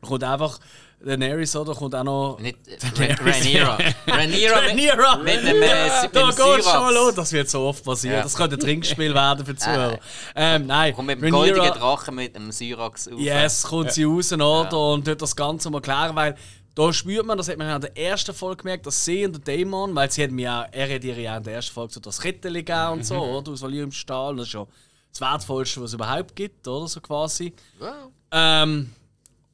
Und 0.00 0.08
kommt 0.08 0.24
einfach, 0.24 0.58
Daenerys, 1.04 1.54
oder? 1.54 1.74
Kommt 1.74 1.94
auch 1.94 2.02
noch. 2.04 2.38
Nicht 2.40 2.56
äh, 2.66 2.78
Ra- 3.12 3.14
Rhaenyra. 3.30 3.78
Rhaenyra 4.06 4.60
mit, 4.72 4.94
Rhaenyra! 4.96 5.16
mit 5.18 5.36
dem, 5.44 5.62
äh, 5.62 6.08
Da 6.10 6.30
geht's 6.30 6.70
schon 6.70 6.80
mal 6.80 6.94
los. 6.94 7.14
Das 7.14 7.32
wird 7.32 7.50
so 7.50 7.60
oft 7.66 7.84
passieren. 7.84 8.16
Ja. 8.16 8.22
Das 8.22 8.34
könnte 8.34 8.56
ein 8.56 8.60
Trinkspiel 8.60 9.12
werden 9.14 9.44
für 9.44 9.52
die 9.52 9.58
Zuhörer. 9.60 9.98
Ähm, 10.34 10.66
nein, 10.66 10.94
Kommt 10.94 11.08
mit 11.08 11.18
dem 11.20 11.24
Rhaenyra- 11.26 11.30
goldenen 11.30 11.72
Drachen 11.74 12.14
mit 12.14 12.34
dem 12.34 12.50
Syrax 12.50 13.08
auf. 13.08 13.18
Yes, 13.20 13.62
kommt 13.64 13.92
sie 13.92 14.04
raus 14.04 14.32
oder? 14.32 14.72
und 14.92 15.04
tut 15.06 15.20
das 15.20 15.36
Ganze 15.36 15.68
mal 15.70 15.80
klären, 15.82 16.16
weil 16.16 16.34
da 16.74 16.92
spürt 16.92 17.24
man, 17.26 17.36
das 17.38 17.48
hat 17.48 17.58
man 17.58 17.74
in 17.74 17.80
der 17.82 17.96
ersten 17.96 18.34
Folge 18.34 18.62
gemerkt, 18.62 18.86
dass 18.86 19.04
sie 19.04 19.24
und 19.26 19.32
der 19.46 19.56
Dämon, 19.56 19.94
weil 19.94 20.10
sie 20.10 20.24
hat 20.24 20.30
mir 20.30 20.42
ja, 20.44 20.62
er 20.72 20.94
hat 20.94 21.04
ihr 21.04 21.18
ja 21.18 21.36
in 21.36 21.42
der 21.42 21.54
ersten 21.54 21.72
Folge 21.74 21.92
so 21.94 22.00
das 22.00 22.20
Kettchen 22.20 22.52
gegeben 22.54 22.88
und 22.92 23.06
so, 23.06 23.16
oder? 23.16 23.52
Aus 23.52 23.62
Valyrium 23.62 23.92
Stahl, 23.92 24.36
das 24.36 24.46
ist 24.48 24.54
ja 24.54 24.66
das 25.12 25.20
Wertvollste, 25.20 25.80
was 25.82 25.90
es 25.90 25.94
überhaupt 25.94 26.34
gibt, 26.34 26.66
oder? 26.66 26.86
So 26.88 27.00
quasi. 27.00 27.52
Wow. 27.78 27.90
Ähm, 28.32 28.92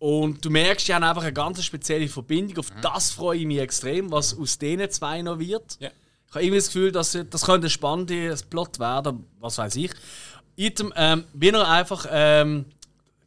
und 0.02 0.44
du 0.44 0.50
merkst, 0.50 0.88
die 0.88 0.94
haben 0.94 1.04
einfach 1.04 1.22
eine 1.22 1.32
ganz 1.32 1.64
spezielle 1.64 2.08
Verbindung. 2.08 2.58
Auf 2.58 2.72
das 2.82 3.12
freue 3.12 3.38
ich 3.38 3.46
mich 3.46 3.60
extrem, 3.60 4.10
was 4.10 4.36
aus 4.36 4.58
denen 4.58 4.90
zwei 4.90 5.22
noch 5.22 5.38
wird. 5.38 5.76
Ja. 5.78 5.90
Ich 6.26 6.34
habe 6.34 6.44
irgendwie 6.44 6.58
das 6.58 6.66
Gefühl, 6.66 6.90
dass 6.90 7.12
das 7.30 7.44
könnte 7.44 7.68
ein 7.68 7.70
spannendes 7.70 8.42
Plot 8.42 8.80
werden, 8.80 9.24
was 9.38 9.58
weiß 9.58 9.76
ich. 9.76 9.92
Item, 10.56 10.92
ähm, 10.96 11.22
bin 11.32 11.54
er 11.54 11.68
einfach. 11.68 12.04
Ähm, 12.10 12.64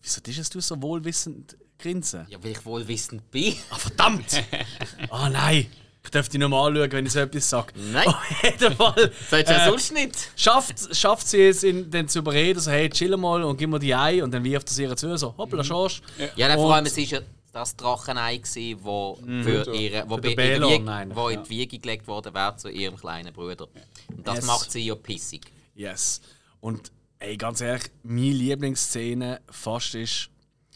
wieso 0.01 0.19
bist 0.19 0.53
du 0.53 0.59
so 0.59 0.81
wohlwissend 0.81 1.55
grinsen? 1.79 2.25
Ja, 2.27 2.43
weil 2.43 2.51
ich 2.51 2.65
wohl 2.65 2.85
wissend 2.85 3.31
bin. 3.31 3.55
Ah, 3.69 3.77
verdammt! 3.77 4.43
Ah 5.09 5.29
nein! 5.29 5.67
Ich 6.05 6.11
darf 6.11 6.29
dich 6.29 6.39
nochmal 6.39 6.69
anschauen, 6.71 6.91
wenn 6.91 7.05
ich 7.05 7.11
so 7.11 7.19
etwas 7.19 7.49
sage. 7.49 7.73
Nein. 7.91 8.07
Auf 8.07 8.43
jeden 8.43 8.75
Fall. 8.75 9.11
Du 9.29 9.35
ja 9.35 9.41
äh, 9.65 9.69
sonst 9.69 9.91
nicht? 9.93 10.31
schafft, 10.35 10.95
schafft 10.95 11.27
sie 11.27 11.41
es, 11.47 11.63
ihn 11.63 11.89
dann 11.89 12.07
zu 12.07 12.19
überreden, 12.19 12.59
so, 12.59 12.71
hey, 12.71 12.89
chill 12.89 13.17
mal 13.17 13.43
und 13.43 13.57
gib 13.57 13.69
mir 13.69 13.79
die 13.79 13.93
Ei 13.93 14.23
und 14.23 14.31
dann 14.33 14.43
wirft 14.43 14.69
er 14.69 14.73
sie 14.73 14.83
ihr 14.83 14.95
zu, 14.95 15.17
so, 15.17 15.33
hoppla, 15.37 15.63
Schorsch. 15.63 16.01
Ja, 16.35 16.47
dann 16.47 16.57
Und- 16.59 16.65
vor 16.65 16.75
allem, 16.75 16.85
es 16.85 16.95
war 16.95 17.03
ja 17.03 17.19
das 17.51 17.75
Drachenei, 17.75 18.37
gewesen, 18.37 18.79
wo 18.83 19.17
für 19.43 19.73
ihre, 19.75 20.03
wo 20.09 20.17
Für 20.17 20.27
in, 20.29 20.35
der 20.35 20.35
Belon 20.35 20.71
Wiege, 20.87 21.15
wo 21.15 21.29
in 21.29 21.35
ja. 21.39 21.43
die 21.43 21.49
Wiege 21.49 21.79
gelegt 21.79 22.07
worden 22.07 22.33
wäre 22.33 22.55
zu 22.57 22.69
ihrem 22.69 22.97
kleinen 22.97 23.33
Bruder. 23.33 23.67
Und 24.15 24.27
das 24.27 24.35
Yes. 24.37 24.45
macht 24.45 24.71
sie 24.71 24.85
ja 24.85 24.95
pissig. 24.95 25.41
Yes. 25.73 26.21
Und 26.59 26.91
ey, 27.19 27.37
ganz 27.37 27.61
ehrlich, 27.61 27.83
meine 28.03 28.31
Lieblingsszene 28.31 29.39
fast 29.49 29.95
ist. 29.95 30.29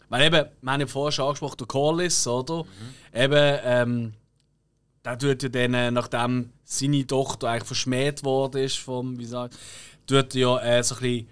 Weil 0.08 0.22
eben, 0.26 0.46
wir 0.62 0.72
haben 0.72 0.80
ja 0.80 0.86
vorher 0.86 1.12
schon 1.12 1.26
angesprochen, 1.26 1.56
der 1.58 1.66
Corliss, 1.66 2.26
oder? 2.26 2.64
Eben, 3.14 3.58
ähm, 3.64 4.12
der 5.04 5.18
tut 5.18 5.42
ja 5.42 5.48
dann, 5.48 5.74
äh, 5.74 5.90
nachdem 5.90 6.50
seine 6.64 7.06
Tochter 7.06 7.48
eigentlich 7.48 7.66
verschmäht 7.66 8.24
worden 8.24 8.62
ist, 8.62 8.76
vom, 8.76 9.18
wie 9.18 9.24
sagt, 9.24 9.56
tut 10.06 10.34
ja 10.34 10.58
äh, 10.58 10.82
so 10.82 10.94
ein 10.96 11.00
bisschen 11.00 11.28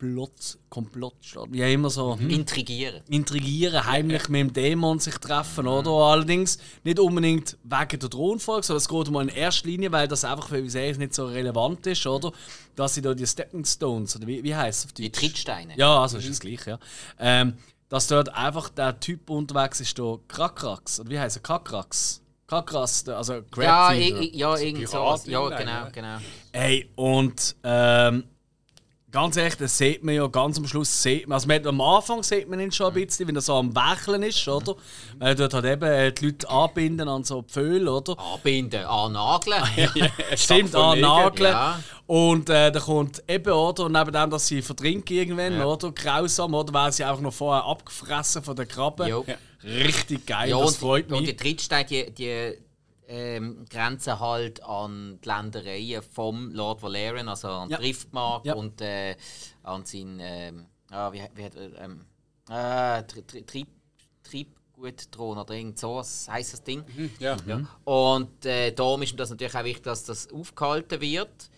Plot, 0.00 0.58
Komplott, 0.70 1.14
wie 1.50 1.60
immer 1.60 1.90
so. 1.90 2.18
Hm? 2.18 2.30
Intrigieren. 2.30 3.02
Intrigieren, 3.10 3.84
heimlich 3.84 4.30
mit 4.30 4.40
dem 4.40 4.52
Dämon 4.54 4.98
sich 4.98 5.18
treffen, 5.18 5.66
oder? 5.66 5.90
Allerdings 5.90 6.56
nicht 6.84 6.98
unbedingt 6.98 7.58
wegen 7.62 7.98
der 8.00 8.08
Thronfolge, 8.08 8.66
sondern 8.66 8.78
es 8.78 8.88
geht 8.88 9.10
mal 9.10 9.28
in 9.28 9.28
erster 9.28 9.68
Linie, 9.68 9.92
weil 9.92 10.08
das 10.08 10.24
einfach 10.24 10.48
für 10.48 10.62
uns 10.62 10.74
nicht 10.74 11.12
so 11.12 11.26
relevant 11.26 11.86
ist, 11.86 12.06
oder? 12.06 12.32
Dass 12.76 12.94
sie 12.94 13.02
da 13.02 13.12
die 13.12 13.26
Stepping 13.26 13.66
Stones, 13.66 14.16
oder 14.16 14.26
wie, 14.26 14.42
wie 14.42 14.56
heißt 14.56 14.78
es 14.78 14.86
auf 14.86 14.92
Die 14.94 15.12
Trittsteine. 15.12 15.74
Ja, 15.76 16.00
also 16.00 16.16
ist 16.16 16.30
das 16.30 16.40
gleiche, 16.40 16.70
ja. 16.70 16.78
Ähm, 17.18 17.58
dass 17.90 18.06
dort 18.06 18.34
einfach 18.34 18.70
der 18.70 18.98
Typ 19.00 19.28
unterwegs 19.28 19.80
ist, 19.80 19.98
der 19.98 20.18
Krakrax, 20.28 21.00
oder 21.00 21.10
wie 21.10 21.18
heißt 21.18 21.36
er? 21.36 21.42
Kakrax? 21.42 22.19
Kakras, 22.50 23.08
also 23.08 23.42
Crab 23.50 23.64
Ja, 23.64 23.92
ja, 23.92 24.56
irgend 24.56 24.88
so. 24.88 25.16
Ja, 25.26 25.48
genau, 25.50 25.86
genau. 25.92 26.16
Ey, 26.50 26.90
und 26.96 27.54
ähm, 27.62 28.24
Ganz 29.12 29.36
ehrlich, 29.36 29.56
das 29.56 29.76
sieht 29.76 30.04
man 30.04 30.14
ja 30.14 30.24
ganz 30.28 30.56
am 30.56 30.68
Schluss. 30.68 31.02
Sieht 31.02 31.26
man, 31.26 31.34
also 31.34 31.48
man, 31.48 31.66
am 31.66 31.80
Anfang 31.80 32.22
sieht 32.22 32.48
man 32.48 32.60
ihn 32.60 32.70
schon 32.70 32.86
ein 32.86 32.94
bisschen, 32.94 33.26
wenn 33.26 33.34
er 33.34 33.40
so 33.40 33.56
am 33.56 33.74
Wackeln 33.74 34.22
ist, 34.22 34.46
oder? 34.46 34.76
Weil 35.18 35.30
er 35.30 35.34
dort 35.34 35.54
halt 35.54 35.64
eben 35.64 35.82
äh, 35.82 36.12
die 36.12 36.26
Leute 36.26 36.48
anbinden 36.48 37.08
an 37.08 37.24
so 37.24 37.42
Pföhle, 37.42 37.90
oder? 37.92 38.16
Anbinden, 38.16 38.84
annageln. 38.84 39.64
Stimmt, 40.36 40.76
annageln. 40.76 41.50
Ja. 41.50 41.80
Und 42.06 42.50
äh, 42.50 42.70
dann 42.70 42.82
kommt 42.82 43.20
eben, 43.26 43.52
oder? 43.52 43.86
Und 43.86 43.92
neben 43.92 44.12
dem, 44.12 44.30
dass 44.30 44.46
sie 44.46 44.62
vertrinken 44.62 45.16
irgendwann, 45.16 45.58
ja. 45.58 45.64
oder? 45.64 45.90
Grausam, 45.90 46.54
oder? 46.54 46.72
Weil 46.72 46.92
sie 46.92 47.02
einfach 47.02 47.20
noch 47.22 47.34
vorher 47.34 47.64
abgefressen 47.64 48.44
von 48.44 48.54
den 48.54 48.68
Krabben. 48.68 49.08
Ja. 49.08 49.22
Richtig 49.64 50.26
geil, 50.26 50.50
ja, 50.50 50.58
das 50.58 50.76
freut 50.76 51.04
und, 51.06 51.10
mich. 51.10 51.20
Und 51.20 51.26
die 51.26 51.36
Trittsteine, 51.36 51.84
die, 51.84 52.10
die 52.12 52.58
ähm, 53.10 53.64
grenzen 53.68 54.20
halt 54.20 54.62
an 54.62 55.18
die 55.22 55.28
Ländereien 55.28 56.02
vom 56.02 56.52
Lord 56.52 56.82
Valerian, 56.82 57.28
also 57.28 57.48
an 57.48 57.68
ja. 57.68 57.78
Driftmark 57.78 58.44
ja. 58.46 58.54
und 58.54 58.80
äh, 58.80 59.16
an 59.64 59.84
sein, 59.84 60.18
ähm, 60.20 60.66
ah, 60.90 61.12
wie, 61.12 61.22
wie 61.34 61.44
hat 61.44 61.54
er, 61.56 61.80
ähm, 61.80 62.06
äh, 62.48 63.02
Trieb, 63.42 63.68
Triebgutthron 64.22 65.38
oder 65.38 65.54
irgend 65.54 65.78
so 65.78 65.98
heisst 65.98 66.52
das 66.52 66.62
Ding. 66.62 66.84
Mhm, 66.96 67.10
ja. 67.18 67.36
ja. 67.46 67.60
Und 67.84 68.46
äh, 68.46 68.72
darum 68.72 69.02
ist 69.02 69.12
mir 69.12 69.18
das 69.18 69.30
natürlich 69.30 69.54
auch 69.54 69.64
wichtig, 69.64 69.82
dass 69.82 70.04
das 70.04 70.30
aufgehalten 70.30 71.00
wird. 71.00 71.50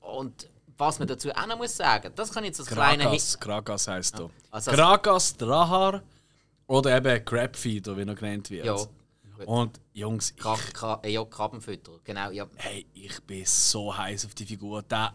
Und 0.00 0.48
was 0.76 1.00
man 1.00 1.08
dazu 1.08 1.30
auch 1.30 1.46
noch 1.46 1.58
muss 1.58 1.76
sagen, 1.76 2.12
das 2.14 2.32
kann 2.32 2.44
jetzt 2.44 2.60
das 2.60 2.68
kleine 2.68 3.10
Hit. 3.10 3.40
Kragas 3.40 3.88
heisst 3.88 4.18
ja. 4.18 4.30
Also, 4.52 4.70
Kragas, 4.70 5.36
Drahar 5.36 6.02
oder 6.68 6.96
eben 6.96 7.24
Crabfeeder, 7.24 7.96
wie 7.96 8.02
er 8.02 8.14
genannt 8.14 8.50
wird. 8.50 8.66
Ja. 8.66 8.76
Und 9.46 9.80
Jungs, 9.92 10.34
ich, 10.36 10.42
Kra 10.72 11.00
ja, 11.04 11.24
Krabbenfütter, 11.24 11.92
genau. 12.04 12.30
Ja. 12.30 12.46
Hey, 12.56 12.86
ich 12.94 13.20
bin 13.22 13.44
so 13.44 13.96
heiß 13.96 14.26
auf 14.26 14.34
die 14.34 14.44
Figur. 14.44 14.82
Der, 14.82 15.14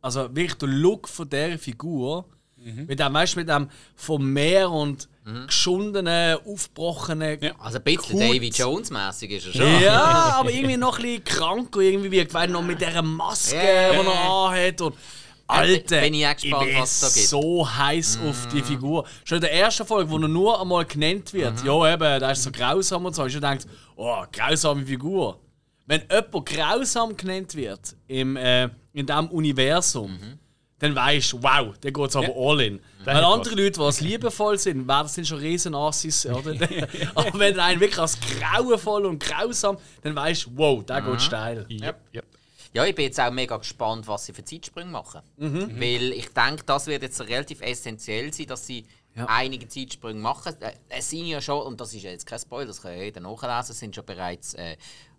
also 0.00 0.34
wirklich 0.34 0.54
der 0.54 0.68
Look 0.68 1.08
von 1.08 1.28
dieser 1.28 1.58
Figur, 1.58 2.26
mhm. 2.56 2.86
mit 2.86 2.98
dem, 2.98 3.12
weißt, 3.12 3.36
mit 3.36 3.48
dem 3.48 3.68
vom 3.96 4.32
Meer 4.32 4.70
und 4.70 5.08
mhm. 5.24 5.46
geschundenen, 5.46 6.38
aufgebrochenen. 6.46 7.42
Ja. 7.42 7.52
Also 7.58 7.78
ein 7.78 7.84
bisschen 7.84 8.20
Davy 8.20 8.48
Jones-mäßig 8.48 9.30
ist 9.32 9.46
er 9.46 9.52
schon. 9.52 9.82
Ja, 9.82 10.02
aber 10.38 10.50
irgendwie 10.50 10.76
noch 10.76 10.98
ein 10.98 11.02
bisschen 11.02 11.24
krank 11.24 11.74
und 11.76 11.82
irgendwie 11.82 12.10
wie 12.12 12.34
weil 12.34 12.48
noch 12.48 12.62
mit 12.62 12.80
dieser 12.80 13.02
Maske, 13.02 13.56
yeah. 13.56 13.90
die 13.90 14.06
er 14.06 14.30
anhat. 14.30 14.80
Und 14.80 14.94
Alter, 15.46 16.00
bin 16.00 16.14
ich, 16.14 16.22
gespannt, 16.22 16.66
ich 16.66 16.72
bin 16.72 16.82
was 16.82 17.00
da 17.00 17.08
gibt. 17.08 17.28
so 17.28 17.68
heiß 17.68 18.18
mm. 18.18 18.28
auf 18.28 18.48
die 18.48 18.62
Figur. 18.62 19.06
Schon 19.24 19.36
in 19.36 19.42
der 19.42 19.52
ersten 19.52 19.86
Folge, 19.86 20.10
wo 20.10 20.18
er 20.18 20.28
nur 20.28 20.60
einmal 20.60 20.84
genannt 20.84 21.32
wird, 21.32 21.62
mm. 21.62 21.66
ja 21.66 21.92
eben, 21.92 22.20
da 22.20 22.30
ist 22.32 22.42
so 22.42 22.50
grausam 22.50 23.04
und 23.04 23.14
so, 23.14 23.26
ich 23.26 23.32
schon 23.32 23.42
denkt, 23.42 23.66
oh, 23.94 24.24
grausame 24.32 24.84
Figur. 24.84 25.40
Wenn 25.86 26.02
jemand 26.10 26.46
grausam 26.46 27.16
genannt 27.16 27.54
wird 27.54 27.96
im, 28.08 28.36
äh, 28.36 28.68
in 28.92 29.06
diesem 29.06 29.28
Universum, 29.28 30.12
mhm. 30.12 30.38
dann 30.80 30.96
weißt 30.96 31.34
du, 31.34 31.42
wow, 31.42 31.78
der 31.78 31.92
geht 31.92 32.16
aber 32.16 32.26
ja. 32.26 32.34
all 32.36 32.60
in. 32.60 32.80
Weil 33.04 33.22
andere 33.22 33.54
Leute, 33.54 33.78
die 33.78 33.86
es 33.86 34.00
liebevoll 34.00 34.58
sind, 34.58 34.88
werden 34.88 35.06
sind 35.06 35.28
schon 35.28 35.38
riesen 35.38 35.76
Assis, 35.76 36.26
oder? 36.26 36.56
aber 37.14 37.38
wenn 37.38 37.60
einer 37.60 37.78
wirklich 37.78 38.00
als 38.00 38.18
grauenvoll 38.18 39.06
und 39.06 39.22
grausam, 39.22 39.78
dann 40.02 40.16
weißt 40.16 40.46
du, 40.46 40.50
wow, 40.54 40.84
der 40.84 41.02
mhm. 41.02 41.12
geht 41.12 41.22
steil. 41.22 41.66
Yep. 41.70 41.96
Yep. 42.14 42.24
Ja, 42.72 42.84
ich 42.84 42.94
bin 42.94 43.06
jetzt 43.06 43.20
auch 43.20 43.30
mega 43.30 43.56
gespannt, 43.56 44.06
was 44.06 44.26
sie 44.26 44.32
für 44.32 44.44
Zeitsprünge 44.44 44.90
machen. 44.90 45.22
Mhm. 45.36 45.80
Weil 45.80 46.12
ich 46.12 46.28
denke, 46.32 46.64
das 46.64 46.86
wird 46.86 47.02
jetzt 47.02 47.20
relativ 47.20 47.60
essentiell 47.60 48.32
sein, 48.32 48.46
dass 48.46 48.66
sie 48.66 48.86
ja. 49.14 49.26
einige 49.28 49.68
Zeitsprünge 49.68 50.20
machen. 50.20 50.60
Äh, 50.60 50.72
es 50.88 51.10
sind 51.10 51.26
ja 51.26 51.40
schon, 51.40 51.62
und 51.62 51.80
das 51.80 51.94
ist 51.94 52.02
jetzt 52.02 52.26
kein 52.26 52.38
Spoiler, 52.38 52.66
das 52.66 52.82
kann 52.82 52.92
ja 52.92 53.02
jeder 53.02 53.20
nachlesen, 53.20 53.72
es 53.72 53.78
sind 53.78 53.94
schon 53.94 54.04
bereits 54.04 54.54
äh, 54.54 54.76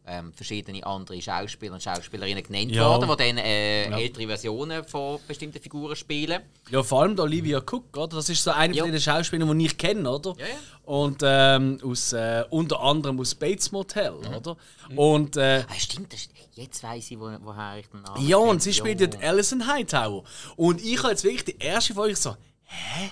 ähm, 0.07 0.33
verschiedene 0.33 0.85
andere 0.85 1.21
Schauspieler 1.21 1.73
und 1.73 1.83
Schauspielerinnen 1.83 2.43
genannt 2.43 2.71
ja. 2.71 2.87
worden, 2.87 3.09
die 3.09 3.17
dann 3.17 3.37
äh, 3.37 3.89
ja. 3.89 3.97
ältere 3.97 4.27
Versionen 4.27 4.83
von 4.85 5.19
bestimmten 5.27 5.61
Figuren 5.61 5.95
spielen. 5.95 6.41
Ja, 6.69 6.81
vor 6.81 7.01
allem 7.01 7.19
Olivia 7.19 7.59
Cook, 7.59 7.95
oder? 7.95 8.15
Das 8.15 8.29
ist 8.29 8.43
so 8.43 8.51
eine 8.51 8.73
ja. 8.73 8.83
von 8.83 8.91
den 8.91 9.01
Schauspielern, 9.01 9.59
die 9.59 9.65
ich 9.65 9.77
kenne, 9.77 10.09
oder? 10.09 10.35
Ja, 10.37 10.45
ja. 10.45 10.53
Und 10.85 11.21
ähm, 11.23 11.79
aus, 11.83 12.13
äh, 12.13 12.45
unter 12.49 12.79
anderem 12.79 13.19
aus 13.19 13.35
Bates 13.35 13.71
Motel, 13.71 14.11
mhm. 14.11 14.35
oder? 14.35 14.57
Mhm. 14.89 14.97
Und, 14.97 15.37
äh, 15.37 15.65
ah, 15.67 15.73
stimmt, 15.77 16.13
das, 16.13 16.29
jetzt 16.55 16.81
weiß 16.81 17.11
ich, 17.11 17.19
wo, 17.19 17.29
woher 17.41 17.77
ich 17.77 17.87
den 17.87 18.01
Namen 18.01 18.27
Ja, 18.27 18.37
und 18.37 18.63
sie 18.63 18.73
spielt 18.73 19.01
ja. 19.01 19.19
Alison 19.21 19.67
Hightower. 19.67 20.23
Und 20.55 20.81
ich 20.81 20.97
habe 20.99 21.09
jetzt 21.09 21.23
wirklich 21.23 21.43
die 21.43 21.57
erste 21.59 21.93
Folge 21.93 22.15
so, 22.15 22.35
hä? 22.63 23.11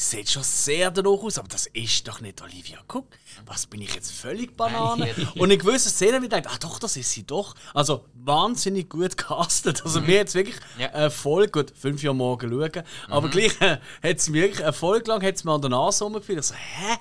Sieht 0.00 0.30
schon 0.30 0.42
sehr 0.42 0.90
danach 0.90 1.22
aus, 1.22 1.38
aber 1.38 1.48
das 1.48 1.66
ist 1.66 2.08
doch 2.08 2.20
nicht 2.20 2.40
Olivia 2.40 2.78
Cook. 2.88 3.06
Was 3.44 3.66
bin 3.66 3.82
ich 3.82 3.94
jetzt 3.94 4.12
völlig 4.12 4.56
Banane? 4.56 5.14
Und 5.36 5.50
in 5.50 5.58
gewissen 5.58 5.90
Szenen 5.90 6.22
wird 6.22 6.32
gedacht, 6.32 6.46
ah 6.54 6.58
doch, 6.58 6.78
das 6.78 6.96
ist 6.96 7.10
sie 7.12 7.26
doch. 7.26 7.54
Also 7.74 8.06
wahnsinnig 8.14 8.88
gut 8.88 9.16
castet. 9.18 9.84
Also 9.84 10.00
mhm. 10.00 10.06
mir 10.06 10.14
jetzt 10.16 10.34
wirklich 10.34 10.56
ja. 10.78 10.86
äh, 10.88 11.10
voll 11.10 11.48
gut 11.48 11.72
fünf 11.76 12.02
Jahre 12.02 12.16
morgen 12.16 12.50
schauen, 12.50 12.82
mhm. 13.08 13.12
aber 13.12 13.28
gleich 13.28 13.60
äh, 13.60 13.78
hat 14.02 14.16
es 14.16 14.30
mir 14.30 14.42
wirklich 14.42 14.62
eine 14.64 14.72
Folge 14.72 15.10
lang 15.10 15.22
hat's 15.22 15.44
mir 15.44 15.52
an 15.52 15.60
der 15.60 15.70
Nase 15.70 16.04
rumgefühlt. 16.04 16.44
So, 16.44 16.54
hä? 16.54 16.96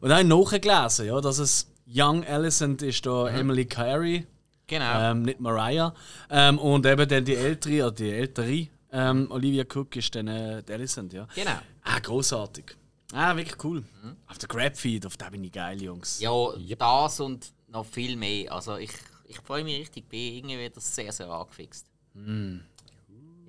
Und 0.00 0.10
dann 0.10 0.28
nachgelesen, 0.28 1.06
ja, 1.06 1.20
dass 1.20 1.38
es 1.38 1.72
Young 1.92 2.24
Alicent 2.24 2.82
ist 2.82 3.04
da 3.04 3.30
mhm. 3.30 3.36
Emily 3.36 3.66
Carey. 3.66 4.26
Genau. 4.68 5.10
Ähm, 5.10 5.22
nicht 5.22 5.40
Mariah. 5.40 5.92
Ähm, 6.30 6.58
und 6.58 6.86
eben 6.86 7.08
dann 7.08 7.24
die 7.24 7.34
ältere, 7.34 7.86
oder 7.86 7.92
die 7.92 8.10
ältere 8.10 8.68
ähm, 8.92 9.26
Olivia 9.30 9.64
Cook 9.64 9.96
ist 9.96 10.14
dann 10.14 10.28
äh, 10.28 10.62
Alicent, 10.70 11.12
ja. 11.12 11.26
Genau. 11.34 11.58
Ah, 11.88 12.00
großartig. 12.00 12.76
Ah, 13.12 13.34
wirklich 13.34 13.64
cool. 13.64 13.80
Mhm. 13.80 14.16
Auf 14.26 14.38
der 14.38 14.48
Grabfeed, 14.48 15.06
auf 15.06 15.16
der 15.16 15.30
bin 15.30 15.42
ich 15.44 15.52
geil, 15.52 15.82
Jungs. 15.82 16.20
Ja, 16.20 16.54
yep. 16.56 16.78
das 16.78 17.20
und 17.20 17.50
noch 17.68 17.86
viel 17.86 18.16
mehr. 18.16 18.52
Also 18.52 18.76
ich, 18.76 18.90
ich 19.24 19.38
freue 19.38 19.64
mich 19.64 19.80
richtig, 19.80 20.08
bin 20.08 20.34
irgendwie 20.34 20.58
wieder 20.58 20.80
sehr, 20.80 21.10
sehr 21.12 21.28
angefixt. 21.28 21.86
Mm. 22.12 22.58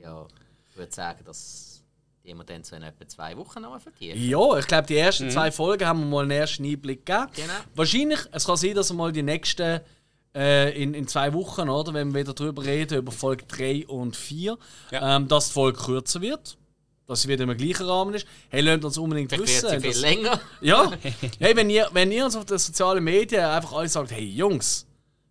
Ja, 0.02 0.26
ich 0.70 0.78
würde 0.78 0.94
sagen, 0.94 1.20
dass 1.26 1.84
die 2.24 2.34
wir 2.34 2.44
dann 2.44 2.64
so 2.64 2.76
in 2.76 2.84
etwa 2.84 3.08
zwei 3.08 3.36
Wochen 3.36 3.62
noch 3.62 3.80
vertiefen. 3.82 4.22
Ja, 4.22 4.58
ich 4.58 4.68
glaube, 4.68 4.88
die 4.88 4.98
ersten 4.98 5.26
mhm. 5.26 5.32
zwei 5.32 5.52
Folgen 5.52 5.86
haben 5.86 6.00
wir 6.02 6.06
mal 6.06 6.22
einen 6.24 6.32
ersten 6.32 6.64
Einblick 6.64 7.06
gegeben. 7.06 7.28
Genau. 7.36 7.54
Wahrscheinlich, 7.76 8.20
es 8.32 8.46
kann 8.46 8.58
sein, 8.58 8.76
dass 8.76 8.92
wir 8.92 8.96
mal 8.96 9.12
die 9.12 9.24
nächsten 9.24 9.82
äh, 10.36 10.82
in, 10.82 10.94
in 10.94 11.08
zwei 11.08 11.34
Wochen, 11.34 11.70
oder, 11.70 11.94
wenn 11.94 12.14
wir 12.14 12.22
wieder 12.22 12.34
darüber 12.34 12.64
reden, 12.64 13.00
über 13.00 13.12
Folge 13.12 13.46
3 13.46 13.88
und 13.88 14.16
4, 14.16 14.58
ja. 14.92 15.16
ähm, 15.16 15.28
dass 15.28 15.48
die 15.48 15.54
Folge 15.54 15.80
kürzer 15.80 16.22
wird. 16.22 16.58
Dass 17.10 17.24
sie 17.24 17.28
wieder 17.28 17.44
im 17.44 17.58
gleichen 17.58 17.88
Rahmen 17.88 18.14
ist. 18.14 18.28
Hey, 18.50 18.62
lasst 18.62 18.86
uns 18.86 18.98
unbedingt 19.00 19.32
Vielleicht 19.32 19.64
wissen. 19.64 19.82
Viel 19.82 19.98
länger. 19.98 20.40
Ja. 20.62 20.92
hey, 21.40 21.56
wenn 21.56 21.68
ihr, 21.72 21.90
wenn 21.92 22.12
ihr 22.12 22.24
uns 22.24 22.36
auf 22.36 22.46
den 22.46 22.60
sozialen 22.60 23.04
Medien 23.04 23.46
einfach 23.46 23.74
alle 23.74 23.90
sagt, 23.90 24.12
hey 24.12 24.24
Jungs, 24.24 24.86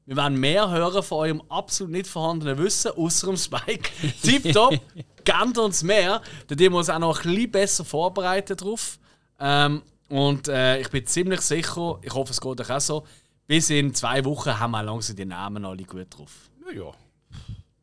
wir 0.04 0.16
werden 0.16 0.40
mehr 0.40 0.68
hören 0.68 1.04
von 1.04 1.18
eurem 1.18 1.42
absolut 1.48 1.92
nicht 1.92 2.08
vorhandenen 2.08 2.58
Wissen, 2.58 2.90
außer 2.90 3.28
dem 3.28 3.36
Spike. 3.36 3.90
Tipptopp, 4.22 4.80
gebt 5.22 5.58
uns 5.58 5.84
mehr. 5.84 6.20
Dann 6.48 6.58
wir 6.58 6.72
uns 6.72 6.90
auch 6.90 6.98
noch 6.98 7.24
ein 7.24 7.30
bisschen 7.32 7.52
besser 7.52 7.84
vorbereiten 7.84 8.56
drauf. 8.56 8.98
Ähm, 9.38 9.82
und 10.08 10.48
äh, 10.48 10.80
ich 10.80 10.90
bin 10.90 11.06
ziemlich 11.06 11.42
sicher, 11.42 12.00
ich 12.02 12.12
hoffe, 12.12 12.32
es 12.32 12.40
geht 12.40 12.60
euch 12.60 12.70
auch 12.70 12.80
so, 12.80 13.06
bis 13.46 13.70
in 13.70 13.94
zwei 13.94 14.24
Wochen 14.24 14.58
haben 14.58 14.72
wir 14.72 14.82
langsam 14.82 15.14
die 15.14 15.24
Namen 15.24 15.64
alle 15.64 15.84
gut 15.84 16.08
drauf. 16.10 16.50
Ja, 16.66 16.72
ja. 16.72 16.92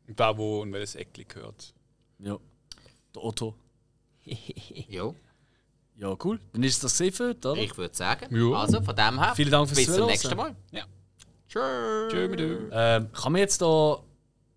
Und 0.06 0.20
da, 0.20 0.36
wo 0.36 0.60
und 0.60 0.72
welches 0.74 0.96
Eckli 0.96 1.24
gehört. 1.24 1.72
Ja. 2.18 2.36
Der 3.14 3.24
Otto. 3.24 3.54
ja. 4.88 5.12
Ja, 5.98 6.14
cool. 6.24 6.38
Dann 6.52 6.62
ist 6.62 6.84
das 6.84 6.98
gesehen, 6.98 7.36
oder? 7.36 7.56
Ich 7.56 7.76
würde 7.78 7.94
sagen. 7.94 8.34
Ja. 8.36 8.58
Also, 8.58 8.82
von 8.82 8.94
dem 8.94 9.18
her. 9.18 9.32
Vielen 9.34 9.50
Dank 9.50 9.68
fürs 9.68 9.78
Bis 9.78 9.94
zum 9.94 10.06
nächsten 10.06 10.36
Mal. 10.36 10.54
Ja. 10.70 10.84
Tschö. 11.48 12.08
Tschö. 12.10 12.68
Ähm, 12.70 13.12
kann 13.12 13.32
man 13.32 13.40
jetzt 13.40 13.62
da 13.62 14.02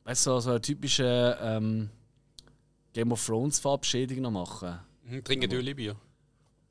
weißt 0.09 0.25
du, 0.25 0.39
so 0.39 0.49
eine 0.49 0.61
typische 0.61 1.37
ähm, 1.39 1.89
Game 2.93 3.11
of 3.11 3.23
Thrones 3.23 3.59
Verabschiedung 3.59 4.21
noch 4.21 4.31
machen? 4.31 4.79
Mhm, 5.03 5.23
trinken 5.23 5.49
Döli 5.49 5.75
Bier. 5.75 5.95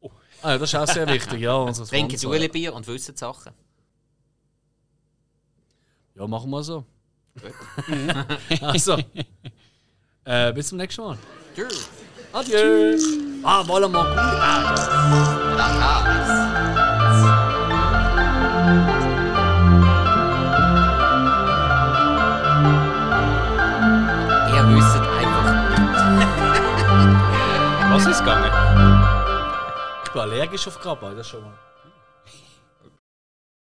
Oh. 0.01 0.11
Ah, 0.42 0.59
das 0.59 0.70
ist 0.70 0.74
auch 0.74 0.88
sehr 0.88 1.07
wichtig, 1.07 1.40
ja. 1.40 1.70
Trinken 1.72 2.18
Döli 2.18 2.49
Bier 2.49 2.74
und 2.74 2.86
wissen 2.88 3.16
Sachen. 3.16 3.53
Ja, 6.16 6.26
machen 6.26 6.51
wir 6.51 6.64
so. 6.64 6.84
also, 8.61 8.99
äh, 10.24 10.53
bis 10.53 10.68
zum 10.68 10.78
nächsten 10.78 11.03
Mal. 11.03 11.18
Tschüss. 11.55 11.88
Adieu. 12.33 12.99
Ah, 13.43 13.66
wollen 13.66 13.93
wir 13.93 13.99
gut. 13.99 14.18
Ah, 14.18 14.70
das. 14.70 14.89
einfach 25.18 25.45
nicht. 25.70 26.22
Was 27.91 28.07
ist 28.07 28.18
gegangen? 28.18 28.53
Ich 30.05 30.11
bin 30.11 30.20
allergisch 30.22 30.66
auf 30.68 30.79
Krabben, 30.81 31.16
das 31.16 31.29
schon 31.29 31.43
mal. 31.43 31.68